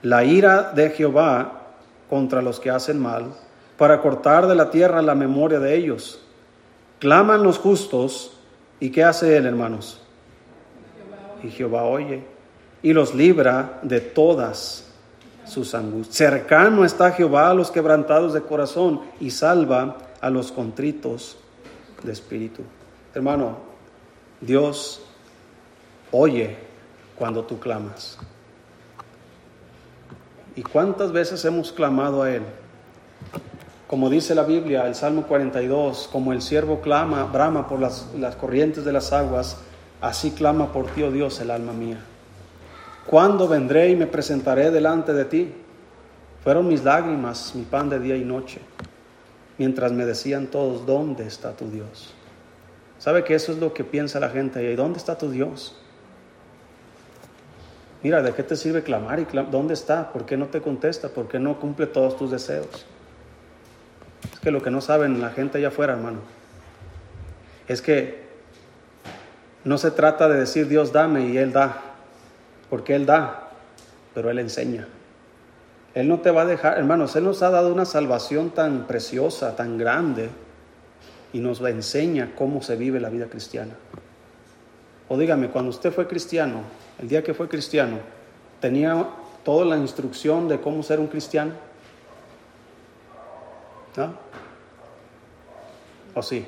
La 0.00 0.24
ira 0.24 0.72
de 0.74 0.88
Jehová 0.88 1.74
contra 2.08 2.40
los 2.40 2.58
que 2.58 2.70
hacen 2.70 2.98
mal, 2.98 3.34
para 3.76 4.00
cortar 4.00 4.46
de 4.46 4.54
la 4.54 4.70
tierra 4.70 5.02
la 5.02 5.14
memoria 5.14 5.60
de 5.60 5.76
ellos. 5.76 6.24
Claman 6.98 7.42
los 7.42 7.58
justos, 7.58 8.32
¿y 8.80 8.90
qué 8.90 9.04
hace 9.04 9.36
él, 9.36 9.46
hermanos? 9.46 10.00
Y 11.42 11.50
Jehová 11.50 11.84
oye 11.84 12.22
y 12.82 12.92
los 12.92 13.14
libra 13.14 13.80
de 13.82 14.00
todas 14.00 14.84
sus 15.44 15.74
angustias. 15.74 16.16
Cercano 16.16 16.84
está 16.84 17.12
Jehová 17.12 17.50
a 17.50 17.54
los 17.54 17.70
quebrantados 17.70 18.34
de 18.34 18.42
corazón 18.42 19.00
y 19.20 19.30
salva 19.30 19.96
a 20.20 20.30
los 20.30 20.52
contritos 20.52 21.38
de 22.02 22.12
espíritu. 22.12 22.62
Hermano, 23.14 23.56
Dios 24.40 25.02
oye 26.12 26.56
cuando 27.16 27.44
tú 27.44 27.58
clamas. 27.58 28.18
¿Y 30.54 30.62
cuántas 30.62 31.12
veces 31.12 31.44
hemos 31.44 31.72
clamado 31.72 32.22
a 32.22 32.32
Él? 32.34 32.42
Como 33.88 34.08
dice 34.10 34.36
la 34.36 34.44
Biblia, 34.44 34.86
el 34.86 34.94
Salmo 34.94 35.26
42, 35.26 36.08
como 36.12 36.32
el 36.32 36.42
siervo 36.42 36.80
clama, 36.80 37.24
brama 37.24 37.66
por 37.66 37.80
las, 37.80 38.06
las 38.16 38.36
corrientes 38.36 38.84
de 38.84 38.92
las 38.92 39.12
aguas, 39.12 39.56
así 40.00 40.30
clama 40.30 40.72
por 40.72 40.86
ti, 40.86 41.02
oh 41.02 41.10
Dios, 41.10 41.40
el 41.40 41.50
alma 41.50 41.72
mía. 41.72 41.98
¿Cuándo 43.06 43.48
vendré 43.48 43.88
y 43.88 43.96
me 43.96 44.06
presentaré 44.06 44.70
delante 44.70 45.12
de 45.12 45.24
ti? 45.24 45.52
Fueron 46.44 46.68
mis 46.68 46.84
lágrimas, 46.84 47.52
mi 47.56 47.64
pan 47.64 47.88
de 47.88 47.98
día 47.98 48.16
y 48.16 48.24
noche 48.24 48.60
mientras 49.58 49.92
me 49.92 50.06
decían 50.06 50.46
todos, 50.46 50.86
¿dónde 50.86 51.26
está 51.26 51.52
tu 51.52 51.68
Dios? 51.68 52.14
¿Sabe 52.98 53.24
que 53.24 53.34
eso 53.34 53.52
es 53.52 53.58
lo 53.58 53.74
que 53.74 53.84
piensa 53.84 54.18
la 54.20 54.30
gente? 54.30 54.62
¿Y 54.72 54.76
dónde 54.76 54.98
está 54.98 55.18
tu 55.18 55.30
Dios? 55.30 55.76
Mira, 58.02 58.22
¿de 58.22 58.32
qué 58.32 58.44
te 58.44 58.56
sirve 58.56 58.82
clamar? 58.82 59.18
y 59.18 59.26
¿Dónde 59.50 59.74
está? 59.74 60.12
¿Por 60.12 60.24
qué 60.24 60.36
no 60.36 60.46
te 60.46 60.60
contesta? 60.60 61.08
¿Por 61.08 61.28
qué 61.28 61.38
no 61.38 61.58
cumple 61.58 61.86
todos 61.86 62.16
tus 62.16 62.30
deseos? 62.30 62.86
Que 64.48 64.52
lo 64.52 64.62
que 64.62 64.70
no 64.70 64.80
saben 64.80 65.20
la 65.20 65.28
gente 65.28 65.58
allá 65.58 65.68
afuera, 65.68 65.92
hermano, 65.92 66.20
es 67.68 67.82
que 67.82 68.22
no 69.62 69.76
se 69.76 69.90
trata 69.90 70.26
de 70.26 70.40
decir 70.40 70.68
Dios 70.68 70.90
dame 70.90 71.28
y 71.28 71.36
Él 71.36 71.52
da, 71.52 71.82
porque 72.70 72.94
Él 72.94 73.04
da, 73.04 73.50
pero 74.14 74.30
Él 74.30 74.38
enseña. 74.38 74.88
Él 75.94 76.08
no 76.08 76.20
te 76.20 76.30
va 76.30 76.40
a 76.40 76.46
dejar, 76.46 76.78
hermanos, 76.78 77.14
Él 77.14 77.24
nos 77.24 77.42
ha 77.42 77.50
dado 77.50 77.70
una 77.70 77.84
salvación 77.84 78.48
tan 78.48 78.86
preciosa, 78.86 79.54
tan 79.54 79.76
grande, 79.76 80.30
y 81.34 81.40
nos 81.40 81.60
enseña 81.60 82.30
cómo 82.34 82.62
se 82.62 82.76
vive 82.76 83.00
la 83.00 83.10
vida 83.10 83.26
cristiana. 83.26 83.74
O 85.10 85.18
dígame, 85.18 85.50
cuando 85.50 85.68
usted 85.68 85.92
fue 85.92 86.08
cristiano, 86.08 86.62
el 86.98 87.06
día 87.06 87.22
que 87.22 87.34
fue 87.34 87.50
cristiano, 87.50 87.98
¿tenía 88.62 89.08
toda 89.44 89.66
la 89.66 89.76
instrucción 89.76 90.48
de 90.48 90.58
cómo 90.58 90.82
ser 90.82 91.00
un 91.00 91.08
cristiano? 91.08 91.52
¿No? 93.94 94.28
¿O 96.14 96.22
sí? 96.22 96.46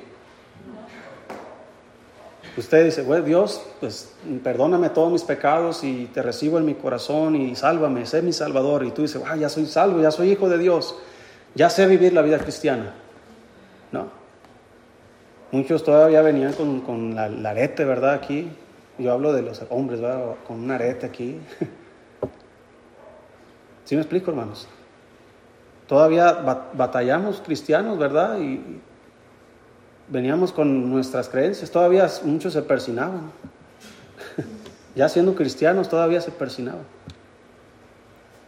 Usted 2.57 2.85
dice, 2.85 3.21
Dios, 3.21 3.61
pues 3.79 4.13
perdóname 4.43 4.89
todos 4.89 5.11
mis 5.11 5.23
pecados 5.23 5.85
y 5.85 6.07
te 6.07 6.21
recibo 6.21 6.57
en 6.57 6.65
mi 6.65 6.73
corazón 6.73 7.35
y 7.35 7.55
sálvame, 7.55 8.05
sé 8.05 8.21
mi 8.21 8.33
salvador. 8.33 8.83
Y 8.83 8.91
tú 8.91 9.03
dices, 9.03 9.21
ah, 9.25 9.37
ya 9.37 9.47
soy 9.47 9.65
salvo, 9.65 10.01
ya 10.01 10.11
soy 10.11 10.31
hijo 10.31 10.49
de 10.49 10.57
Dios, 10.57 10.95
ya 11.55 11.69
sé 11.69 11.87
vivir 11.87 12.11
la 12.11 12.21
vida 12.21 12.39
cristiana. 12.39 12.93
¿No? 13.93 14.07
Muchos 15.51 15.83
todavía 15.83 16.21
venían 16.21 16.53
con, 16.53 17.15
la, 17.15 17.49
arete, 17.49 17.85
¿verdad? 17.85 18.15
Aquí. 18.15 18.51
Yo 18.97 19.13
hablo 19.13 19.33
de 19.33 19.41
los 19.41 19.63
hombres, 19.69 20.01
¿verdad? 20.01 20.35
Con 20.45 20.61
una 20.61 20.75
arete 20.75 21.05
aquí. 21.05 21.39
¿Sí 23.85 23.95
me 23.95 24.01
explico, 24.01 24.31
hermanos? 24.31 24.67
Todavía 25.87 26.33
batallamos 26.73 27.41
cristianos, 27.41 27.97
¿verdad? 27.97 28.39
Y, 28.39 28.81
veníamos 30.11 30.51
con 30.51 30.91
nuestras 30.91 31.29
creencias, 31.29 31.71
todavía 31.71 32.07
muchos 32.23 32.53
se 32.53 32.61
persinaban. 32.61 33.31
ya 34.95 35.09
siendo 35.09 35.33
cristianos 35.33 35.89
todavía 35.89 36.21
se 36.21 36.31
persinaban. 36.31 36.83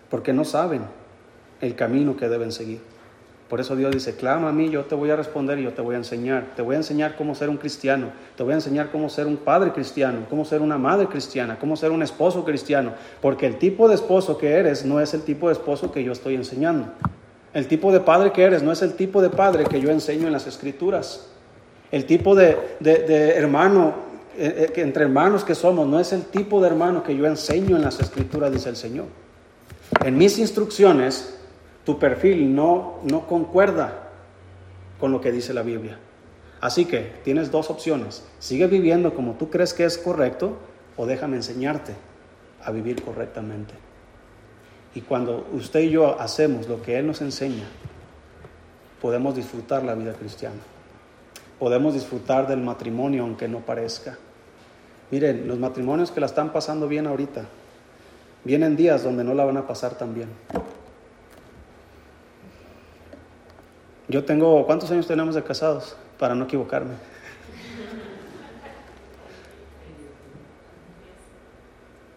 Porque 0.09 0.33
no 0.33 0.45
saben 0.45 0.81
el 1.61 1.75
camino 1.75 2.15
que 2.17 2.27
deben 2.29 2.51
seguir. 2.51 2.81
Por 3.49 3.59
eso 3.59 3.75
Dios 3.75 3.91
dice, 3.91 4.15
clama 4.15 4.49
a 4.49 4.51
mí, 4.51 4.69
yo 4.69 4.85
te 4.85 4.95
voy 4.95 5.11
a 5.11 5.15
responder 5.15 5.59
y 5.59 5.63
yo 5.63 5.73
te 5.73 5.81
voy 5.81 5.95
a 5.95 5.99
enseñar. 5.99 6.47
Te 6.55 6.61
voy 6.61 6.75
a 6.75 6.77
enseñar 6.77 7.15
cómo 7.15 7.35
ser 7.35 7.49
un 7.49 7.57
cristiano. 7.57 8.07
Te 8.35 8.43
voy 8.43 8.53
a 8.53 8.55
enseñar 8.55 8.91
cómo 8.91 9.09
ser 9.09 9.27
un 9.27 9.37
padre 9.37 9.71
cristiano, 9.71 10.25
cómo 10.29 10.43
ser 10.43 10.61
una 10.61 10.77
madre 10.77 11.07
cristiana, 11.07 11.57
cómo 11.59 11.75
ser 11.75 11.91
un 11.91 12.01
esposo 12.01 12.43
cristiano. 12.43 12.93
Porque 13.21 13.45
el 13.45 13.59
tipo 13.59 13.87
de 13.87 13.95
esposo 13.95 14.37
que 14.37 14.51
eres 14.51 14.85
no 14.85 14.99
es 14.99 15.13
el 15.13 15.21
tipo 15.21 15.47
de 15.47 15.53
esposo 15.53 15.91
que 15.91 16.03
yo 16.03 16.11
estoy 16.11 16.35
enseñando. 16.35 16.87
El 17.53 17.67
tipo 17.67 17.91
de 17.91 17.99
padre 17.99 18.31
que 18.31 18.43
eres 18.43 18.63
no 18.63 18.71
es 18.71 18.81
el 18.81 18.95
tipo 18.95 19.21
de 19.21 19.29
padre 19.29 19.65
que 19.65 19.79
yo 19.79 19.91
enseño 19.91 20.25
en 20.25 20.33
las 20.33 20.47
escrituras. 20.47 21.32
El 21.93 22.07
tipo 22.07 22.33
de, 22.33 22.57
hermano, 23.37 23.93
eh, 24.35 24.71
eh, 24.75 24.81
entre 24.81 25.03
hermanos 25.03 25.43
que 25.43 25.53
somos, 25.53 25.87
no 25.87 25.99
es 25.99 26.11
el 26.11 26.23
tipo 26.23 26.59
de 26.59 26.65
hermano 26.65 27.03
que 27.03 27.15
yo 27.15 27.27
enseño 27.27 27.75
en 27.75 27.83
las 27.83 27.99
escrituras, 27.99 28.51
dice 28.51 28.69
el 28.69 28.75
Señor. 28.75 29.05
En 30.03 30.17
mis 30.17 30.39
instrucciones, 30.39 31.37
tu 31.85 31.99
perfil 31.99 32.55
no, 32.55 32.95
no 33.03 33.27
concuerda 33.27 34.09
con 34.99 35.11
lo 35.11 35.21
que 35.21 35.31
dice 35.31 35.53
la 35.53 35.61
Biblia. 35.61 35.99
Así 36.61 36.85
que 36.85 37.11
tienes 37.23 37.51
dos 37.51 37.69
opciones. 37.69 38.23
Sigue 38.39 38.65
viviendo 38.65 39.13
como 39.13 39.33
tú 39.33 39.51
crees 39.51 39.75
que 39.75 39.85
es 39.85 39.99
correcto 39.99 40.57
o 40.97 41.05
déjame 41.05 41.35
enseñarte 41.35 41.93
a 42.63 42.71
vivir 42.71 43.03
correctamente. 43.03 43.75
Y 44.95 45.01
cuando 45.01 45.45
usted 45.53 45.81
y 45.81 45.91
yo 45.91 46.19
hacemos 46.19 46.67
lo 46.67 46.81
que 46.81 46.97
Él 46.97 47.05
nos 47.05 47.21
enseña, 47.21 47.65
podemos 48.99 49.35
disfrutar 49.35 49.83
la 49.83 49.93
vida 49.93 50.13
cristiana 50.13 50.73
podemos 51.59 51.93
disfrutar 51.93 52.47
del 52.47 52.61
matrimonio 52.61 53.23
aunque 53.23 53.47
no 53.47 53.59
parezca. 53.59 54.17
Miren, 55.11 55.47
los 55.47 55.59
matrimonios 55.59 56.11
que 56.11 56.19
la 56.19 56.25
están 56.25 56.51
pasando 56.51 56.87
bien 56.87 57.07
ahorita, 57.07 57.45
vienen 58.43 58.75
días 58.75 59.03
donde 59.03 59.23
no 59.23 59.33
la 59.33 59.45
van 59.45 59.57
a 59.57 59.67
pasar 59.67 59.95
tan 59.95 60.13
bien. 60.13 60.29
Yo 64.07 64.25
tengo, 64.25 64.65
¿cuántos 64.65 64.91
años 64.91 65.07
tenemos 65.07 65.35
de 65.35 65.43
casados? 65.43 65.95
Para 66.19 66.35
no 66.35 66.45
equivocarme. 66.45 66.93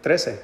Trece. 0.01 0.41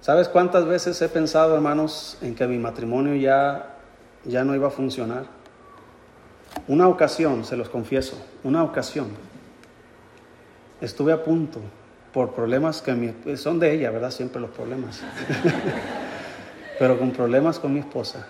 ¿Sabes 0.00 0.28
cuántas 0.28 0.64
veces 0.64 1.00
he 1.02 1.08
pensado, 1.08 1.54
hermanos, 1.54 2.16
en 2.22 2.34
que 2.34 2.46
mi 2.46 2.58
matrimonio 2.58 3.14
ya, 3.14 3.76
ya 4.24 4.44
no 4.44 4.54
iba 4.54 4.68
a 4.68 4.70
funcionar? 4.70 5.39
Una 6.70 6.86
ocasión, 6.86 7.44
se 7.44 7.56
los 7.56 7.68
confieso, 7.68 8.16
una 8.44 8.62
ocasión, 8.62 9.08
estuve 10.80 11.12
a 11.12 11.24
punto 11.24 11.58
por 12.12 12.32
problemas 12.32 12.80
que 12.80 13.36
son 13.36 13.58
de 13.58 13.72
ella, 13.74 13.90
¿verdad? 13.90 14.12
Siempre 14.12 14.40
los 14.40 14.50
problemas. 14.50 15.00
Pero 16.78 16.96
con 16.96 17.10
problemas 17.10 17.58
con 17.58 17.74
mi 17.74 17.80
esposa, 17.80 18.24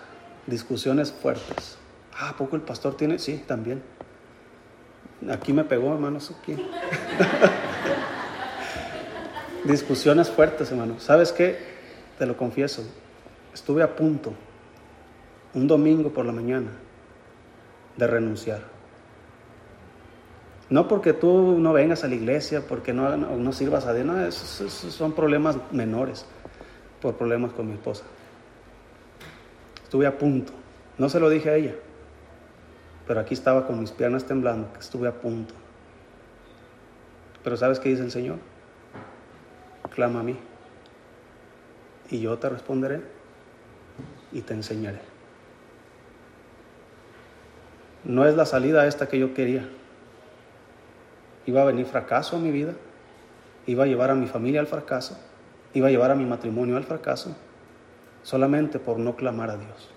discusiones 0.47 1.11
fuertes. 1.11 1.77
Ah, 2.17 2.33
¿poco 2.35 2.55
el 2.55 2.63
pastor 2.63 2.97
tiene? 2.97 3.19
Sí, 3.19 3.43
también. 3.45 3.83
Aquí 5.29 5.53
me 5.53 5.63
pegó, 5.63 5.93
hermanos, 5.93 6.33
aquí. 6.41 6.57
discusiones 9.65 10.31
fuertes, 10.31 10.71
hermano. 10.71 10.99
¿Sabes 10.99 11.31
qué? 11.31 11.59
Te 12.17 12.25
lo 12.25 12.35
confieso. 12.35 12.83
Estuve 13.53 13.83
a 13.83 13.95
punto, 13.95 14.33
un 15.53 15.67
domingo 15.67 16.09
por 16.09 16.25
la 16.25 16.31
mañana, 16.31 16.71
de 18.01 18.07
renunciar. 18.07 18.61
No 20.71 20.87
porque 20.87 21.13
tú 21.13 21.59
no 21.59 21.71
vengas 21.71 22.03
a 22.03 22.07
la 22.07 22.15
iglesia, 22.15 22.65
porque 22.67 22.93
no, 22.93 23.15
no, 23.15 23.53
sirvas 23.53 23.85
a 23.85 23.93
Dios, 23.93 24.07
no, 24.07 24.25
esos, 24.25 24.71
son 24.71 25.13
problemas 25.13 25.55
menores, 25.71 26.25
por 26.99 27.15
problemas 27.15 27.53
con 27.53 27.67
mi 27.67 27.73
esposa. 27.73 28.03
Estuve 29.83 30.07
a 30.07 30.17
punto, 30.17 30.51
no 30.97 31.09
se 31.09 31.19
lo 31.19 31.29
dije 31.29 31.51
a 31.51 31.55
ella, 31.57 31.75
pero 33.05 33.19
aquí 33.19 33.35
estaba 33.35 33.67
con 33.67 33.79
mis 33.79 33.91
piernas 33.91 34.25
temblando, 34.25 34.73
que 34.73 34.79
estuve 34.79 35.07
a 35.07 35.13
punto. 35.13 35.53
Pero 37.43 37.55
¿sabes 37.55 37.79
qué 37.79 37.89
dice 37.89 38.01
el 38.01 38.11
Señor? 38.11 38.37
Clama 39.93 40.21
a 40.21 40.23
mí 40.23 40.37
y 42.09 42.19
yo 42.19 42.35
te 42.39 42.49
responderé 42.49 43.01
y 44.31 44.41
te 44.41 44.55
enseñaré. 44.55 45.10
No 48.03 48.25
es 48.25 48.35
la 48.35 48.45
salida 48.45 48.87
esta 48.87 49.07
que 49.07 49.19
yo 49.19 49.33
quería 49.33 49.67
iba 51.45 51.61
a 51.61 51.65
venir 51.65 51.85
fracaso 51.85 52.37
a 52.37 52.39
mi 52.39 52.51
vida, 52.51 52.73
iba 53.65 53.83
a 53.83 53.87
llevar 53.87 54.11
a 54.11 54.15
mi 54.15 54.27
familia 54.27 54.59
al 54.59 54.67
fracaso, 54.67 55.17
iba 55.73 55.87
a 55.87 55.91
llevar 55.91 56.11
a 56.11 56.15
mi 56.15 56.25
matrimonio 56.25 56.77
al 56.77 56.83
fracaso, 56.83 57.35
solamente 58.23 58.79
por 58.79 58.99
no 58.99 59.15
clamar 59.15 59.49
a 59.49 59.57
Dios. 59.57 59.89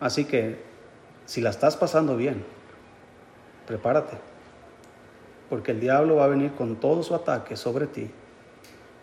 Así 0.00 0.24
que, 0.24 0.62
si 1.24 1.40
la 1.40 1.50
estás 1.50 1.76
pasando 1.76 2.16
bien, 2.16 2.44
prepárate, 3.66 4.18
porque 5.48 5.70
el 5.70 5.80
diablo 5.80 6.16
va 6.16 6.24
a 6.24 6.28
venir 6.28 6.52
con 6.52 6.76
todo 6.76 7.02
su 7.02 7.14
ataque 7.14 7.56
sobre 7.56 7.86
ti 7.86 8.10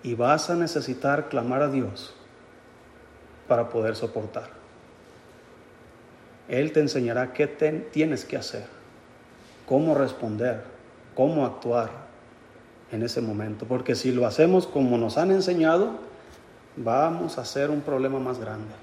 y 0.03 0.15
vas 0.15 0.49
a 0.49 0.55
necesitar 0.55 1.29
clamar 1.29 1.63
a 1.63 1.69
Dios 1.69 2.13
para 3.47 3.69
poder 3.69 3.95
soportar. 3.95 4.60
Él 6.47 6.71
te 6.71 6.79
enseñará 6.79 7.33
qué 7.33 7.47
tienes 7.91 8.25
que 8.25 8.37
hacer 8.37 8.81
cómo 9.71 9.95
responder, 9.95 10.63
cómo 11.15 11.45
actuar 11.45 11.89
en 12.91 13.03
ese 13.03 13.21
momento. 13.21 13.65
Porque 13.65 13.95
si 13.95 14.11
lo 14.11 14.27
hacemos 14.27 14.67
como 14.67 14.97
nos 14.97 15.17
han 15.17 15.31
enseñado, 15.31 15.93
vamos 16.75 17.37
a 17.37 17.43
hacer 17.43 17.69
un 17.69 17.79
problema 17.79 18.19
más 18.19 18.37
grande. 18.37 18.73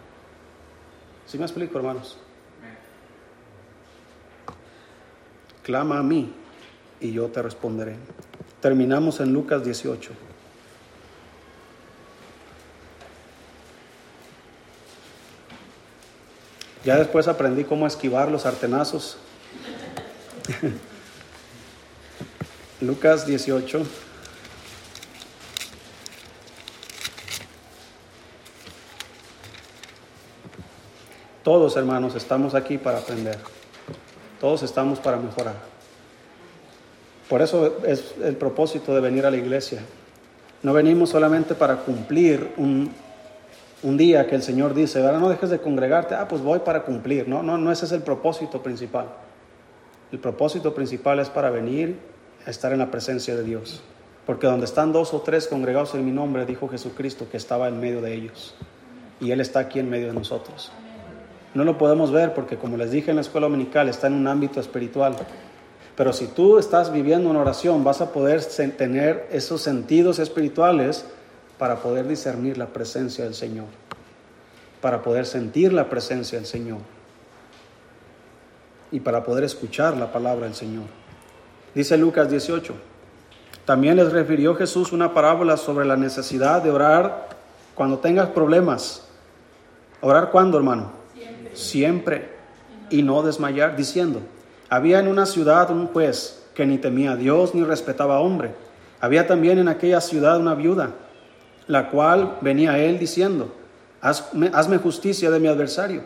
¿Sí 1.26 1.36
me 1.36 1.44
explico, 1.44 1.76
hermanos? 1.76 2.16
Clama 5.62 5.98
a 5.98 6.02
mí 6.02 6.32
y 7.02 7.12
yo 7.12 7.26
te 7.26 7.42
responderé. 7.42 7.96
Terminamos 8.62 9.20
en 9.20 9.34
Lucas 9.34 9.62
18. 9.62 10.27
Ya 16.88 16.96
después 16.96 17.28
aprendí 17.28 17.64
cómo 17.64 17.86
esquivar 17.86 18.30
los 18.30 18.46
artenazos 18.46 19.18
Lucas 22.80 23.26
18. 23.26 23.82
Todos, 31.44 31.76
hermanos, 31.76 32.14
estamos 32.14 32.54
aquí 32.54 32.78
para 32.78 33.00
aprender. 33.00 33.36
Todos 34.40 34.62
estamos 34.62 34.98
para 34.98 35.18
mejorar. 35.18 35.56
Por 37.28 37.42
eso 37.42 37.84
es 37.84 38.14
el 38.24 38.36
propósito 38.36 38.94
de 38.94 39.02
venir 39.02 39.26
a 39.26 39.30
la 39.30 39.36
iglesia. 39.36 39.82
No 40.62 40.72
venimos 40.72 41.10
solamente 41.10 41.54
para 41.54 41.76
cumplir 41.76 42.50
un, 42.56 42.90
un 43.82 43.96
día 43.96 44.26
que 44.26 44.34
el 44.34 44.42
Señor 44.42 44.74
dice, 44.74 45.04
ahora 45.04 45.18
no 45.18 45.28
dejes 45.28 45.50
de 45.50 45.60
congregarte, 45.60 46.14
ah, 46.14 46.26
pues 46.26 46.42
voy 46.42 46.60
para 46.60 46.82
cumplir. 46.82 47.28
No, 47.28 47.42
no, 47.42 47.58
no 47.58 47.70
ese 47.70 47.84
es 47.84 47.92
el 47.92 48.02
propósito 48.02 48.62
principal. 48.62 49.06
El 50.10 50.18
propósito 50.18 50.74
principal 50.74 51.20
es 51.20 51.28
para 51.28 51.50
venir 51.50 51.98
a 52.46 52.50
estar 52.50 52.72
en 52.72 52.78
la 52.78 52.90
presencia 52.90 53.36
de 53.36 53.44
Dios. 53.44 53.82
Porque 54.26 54.46
donde 54.46 54.66
están 54.66 54.92
dos 54.92 55.14
o 55.14 55.20
tres 55.20 55.46
congregados 55.46 55.94
en 55.94 56.04
mi 56.04 56.12
nombre, 56.12 56.44
dijo 56.44 56.68
Jesucristo 56.68 57.28
que 57.30 57.36
estaba 57.36 57.68
en 57.68 57.80
medio 57.80 58.00
de 58.00 58.14
ellos. 58.14 58.54
Y 59.20 59.30
Él 59.30 59.40
está 59.40 59.60
aquí 59.60 59.78
en 59.78 59.88
medio 59.88 60.08
de 60.08 60.12
nosotros. 60.12 60.72
No 61.54 61.64
lo 61.64 61.78
podemos 61.78 62.12
ver 62.12 62.34
porque, 62.34 62.56
como 62.56 62.76
les 62.76 62.90
dije 62.90 63.10
en 63.10 63.16
la 63.16 63.22
escuela 63.22 63.46
dominical, 63.46 63.88
está 63.88 64.06
en 64.06 64.14
un 64.14 64.26
ámbito 64.26 64.60
espiritual. 64.60 65.16
Pero 65.96 66.12
si 66.12 66.26
tú 66.26 66.58
estás 66.58 66.92
viviendo 66.92 67.30
una 67.30 67.40
oración, 67.40 67.84
vas 67.84 68.00
a 68.00 68.12
poder 68.12 68.44
tener 68.44 69.26
esos 69.32 69.62
sentidos 69.62 70.18
espirituales 70.18 71.06
para 71.58 71.76
poder 71.76 72.06
discernir 72.06 72.56
la 72.56 72.66
presencia 72.66 73.24
del 73.24 73.34
Señor, 73.34 73.66
para 74.80 75.02
poder 75.02 75.26
sentir 75.26 75.72
la 75.72 75.88
presencia 75.88 76.38
del 76.38 76.46
Señor 76.46 76.78
y 78.90 79.00
para 79.00 79.22
poder 79.24 79.44
escuchar 79.44 79.96
la 79.96 80.12
palabra 80.12 80.46
del 80.46 80.54
Señor. 80.54 80.84
Dice 81.74 81.96
Lucas 81.96 82.30
18. 82.30 82.74
También 83.64 83.96
les 83.96 84.12
refirió 84.12 84.54
Jesús 84.54 84.92
una 84.92 85.12
parábola 85.12 85.56
sobre 85.58 85.84
la 85.84 85.96
necesidad 85.96 86.62
de 86.62 86.70
orar 86.70 87.28
cuando 87.74 87.98
tengas 87.98 88.30
problemas. 88.30 89.06
¿Orar 90.00 90.30
cuándo, 90.30 90.56
hermano? 90.56 90.92
Siempre. 91.14 91.56
Siempre. 91.56 92.28
Y 92.88 93.02
no 93.02 93.22
desmayar, 93.22 93.76
diciendo, 93.76 94.22
había 94.70 95.00
en 95.00 95.08
una 95.08 95.26
ciudad 95.26 95.70
un 95.70 95.88
juez 95.88 96.42
que 96.54 96.64
ni 96.64 96.78
temía 96.78 97.12
a 97.12 97.16
Dios 97.16 97.54
ni 97.54 97.62
respetaba 97.62 98.16
a 98.16 98.20
hombre. 98.20 98.54
Había 99.00 99.26
también 99.26 99.58
en 99.58 99.68
aquella 99.68 100.00
ciudad 100.00 100.40
una 100.40 100.54
viuda, 100.54 100.92
la 101.68 101.90
cual 101.90 102.38
venía 102.40 102.72
a 102.72 102.78
él 102.78 102.98
diciendo, 102.98 103.54
hazme, 104.00 104.78
justicia 104.78 105.30
de 105.30 105.38
mi 105.38 105.46
adversario. 105.46 106.02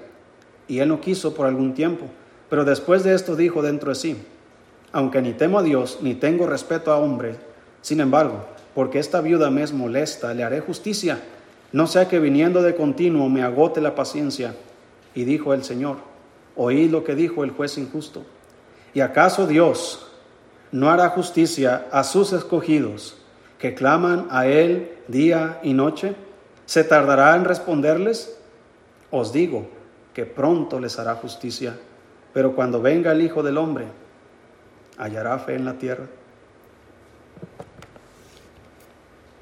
Y 0.69 0.81
él 0.81 0.89
no 0.89 1.01
quiso 1.01 1.35
por 1.35 1.47
algún 1.47 1.73
tiempo. 1.73 2.07
Pero 2.51 2.65
después 2.65 3.05
de 3.05 3.15
esto 3.15 3.37
dijo 3.37 3.63
dentro 3.63 3.91
de 3.91 3.95
sí, 3.95 4.17
aunque 4.93 5.23
ni 5.23 5.33
temo 5.33 5.59
a 5.59 5.63
Dios 5.63 6.01
ni 6.03 6.15
tengo 6.15 6.47
respeto 6.47 6.93
a 6.93 6.99
hombre, 6.99 7.37
sin 7.81 8.01
embargo, 8.01 8.45
porque 8.75 8.99
esta 8.99 9.21
viuda 9.21 9.51
me 9.51 9.63
es 9.63 9.73
molesta, 9.73 10.35
le 10.35 10.45
haré 10.45 10.61
justicia, 10.61 11.21
no 11.73 11.87
sea 11.87 12.09
que 12.09 12.19
viniendo 12.19 12.63
de 12.63 12.75
continuo 12.75 13.29
me 13.29 13.43
agote 13.43 13.81
la 13.81 13.95
paciencia. 13.95 14.55
Y 15.15 15.25
dijo 15.25 15.55
el 15.55 15.65
Señor, 15.65 15.97
oí 16.57 16.89
lo 16.89 17.05
que 17.05 17.15
dijo 17.15 17.45
el 17.45 17.51
juez 17.51 17.79
injusto. 17.79 18.25
¿Y 18.95 19.01
acaso 19.01 19.47
Dios 19.47 20.07
no 20.71 20.91
hará 20.91 21.11
justicia 21.11 21.87
a 21.93 22.05
sus 22.05 22.33
escogidos 22.33 23.22
que 23.63 23.75
claman 23.75 24.27
a 24.31 24.49
Él 24.49 24.91
día 25.07 25.61
y 25.63 25.73
noche? 25.73 26.17
¿Se 26.67 26.83
tardará 26.83 27.37
en 27.37 27.45
responderles? 27.45 28.37
Os 29.13 29.33
digo 29.33 29.69
que 30.13 30.27
pronto 30.27 30.81
les 30.81 30.99
hará 30.99 31.15
justicia. 31.15 31.79
Pero 32.35 32.57
cuando 32.57 32.83
venga 32.83 33.13
el 33.13 33.23
Hijo 33.23 33.45
del 33.45 33.59
Hombre, 33.59 33.85
¿hallará 34.99 35.39
fe 35.39 35.55
en 35.55 35.65
la 35.65 35.75
tierra? 35.75 36.07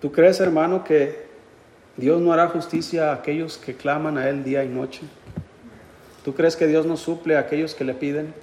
¿Tú 0.02 0.12
crees, 0.12 0.38
hermano, 0.40 0.84
que 0.84 1.26
Dios 1.96 2.20
no 2.20 2.34
hará 2.34 2.48
justicia 2.48 3.12
a 3.12 3.14
aquellos 3.14 3.56
que 3.56 3.74
claman 3.74 4.18
a 4.18 4.28
Él 4.28 4.44
día 4.44 4.64
y 4.64 4.68
noche? 4.68 5.00
¿Tú 6.26 6.34
crees 6.34 6.56
que 6.56 6.66
Dios 6.66 6.84
no 6.84 6.98
suple 6.98 7.38
a 7.38 7.40
aquellos 7.40 7.74
que 7.74 7.84
le 7.84 7.94
piden? 7.94 8.34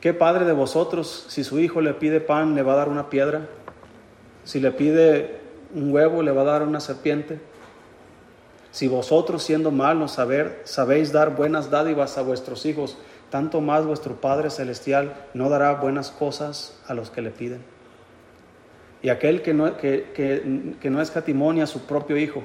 ¿Qué 0.00 0.12
padre 0.12 0.44
de 0.44 0.52
vosotros, 0.52 1.26
si 1.28 1.44
su 1.44 1.60
hijo 1.60 1.80
le 1.80 1.94
pide 1.94 2.18
pan, 2.20 2.56
le 2.56 2.62
va 2.62 2.72
a 2.72 2.76
dar 2.76 2.88
una 2.88 3.10
piedra? 3.10 3.46
Si 4.44 4.60
le 4.60 4.72
pide 4.72 5.40
un 5.74 5.92
huevo, 5.92 6.22
le 6.22 6.32
va 6.32 6.42
a 6.42 6.46
dar 6.46 6.62
una 6.62 6.80
serpiente? 6.80 7.40
Si 8.72 8.86
vosotros, 8.86 9.42
siendo 9.42 9.70
malos, 9.70 10.12
saber, 10.12 10.60
sabéis 10.64 11.12
dar 11.12 11.34
buenas 11.34 11.70
dádivas 11.70 12.18
a 12.18 12.22
vuestros 12.22 12.66
hijos, 12.66 12.96
tanto 13.30 13.60
más 13.60 13.84
vuestro 13.84 14.20
Padre 14.20 14.50
Celestial 14.50 15.14
no 15.34 15.48
dará 15.48 15.74
buenas 15.74 16.10
cosas 16.10 16.78
a 16.86 16.94
los 16.94 17.10
que 17.10 17.22
le 17.22 17.30
piden. 17.30 17.62
Y 19.02 19.08
aquel 19.08 19.42
que 19.42 19.54
no, 19.54 19.76
que, 19.76 20.10
que, 20.14 20.90
no 20.90 21.00
escatimonia 21.00 21.64
a 21.64 21.66
su 21.66 21.80
propio 21.82 22.16
Hijo, 22.16 22.42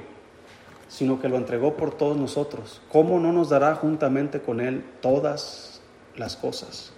sino 0.88 1.20
que 1.20 1.28
lo 1.28 1.36
entregó 1.36 1.76
por 1.76 1.94
todos 1.94 2.16
nosotros, 2.16 2.80
¿cómo 2.90 3.20
no 3.20 3.32
nos 3.32 3.50
dará 3.50 3.74
juntamente 3.74 4.40
con 4.40 4.60
Él 4.60 4.82
todas 5.00 5.82
las 6.16 6.36
cosas? 6.36 6.92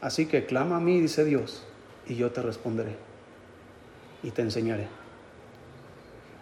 Así 0.00 0.26
que 0.26 0.46
clama 0.46 0.78
a 0.78 0.80
mí, 0.80 1.00
dice 1.00 1.24
Dios, 1.24 1.62
y 2.10 2.16
yo 2.16 2.30
te 2.30 2.42
responderé. 2.42 2.96
y 4.22 4.32
te 4.32 4.42
enseñaré. 4.42 4.86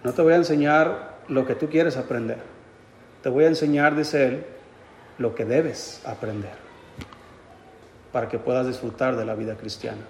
No 0.02 0.12
te 0.12 0.20
voy 0.20 0.32
a 0.32 0.36
enseñar 0.36 1.18
lo 1.28 1.46
que 1.46 1.54
tú 1.54 1.68
quieres 1.68 1.96
aprender. 1.96 2.38
Te 3.22 3.28
voy 3.28 3.44
a 3.44 3.48
enseñar, 3.48 3.94
dice 3.94 4.26
él, 4.26 4.44
lo 5.18 5.36
que 5.36 5.44
debes 5.44 6.02
aprender 6.04 6.50
para 8.12 8.28
que 8.28 8.38
puedas 8.40 8.66
disfrutar 8.66 9.14
de 9.14 9.24
la 9.24 9.36
vida 9.36 9.56
cristiana. 9.56 10.02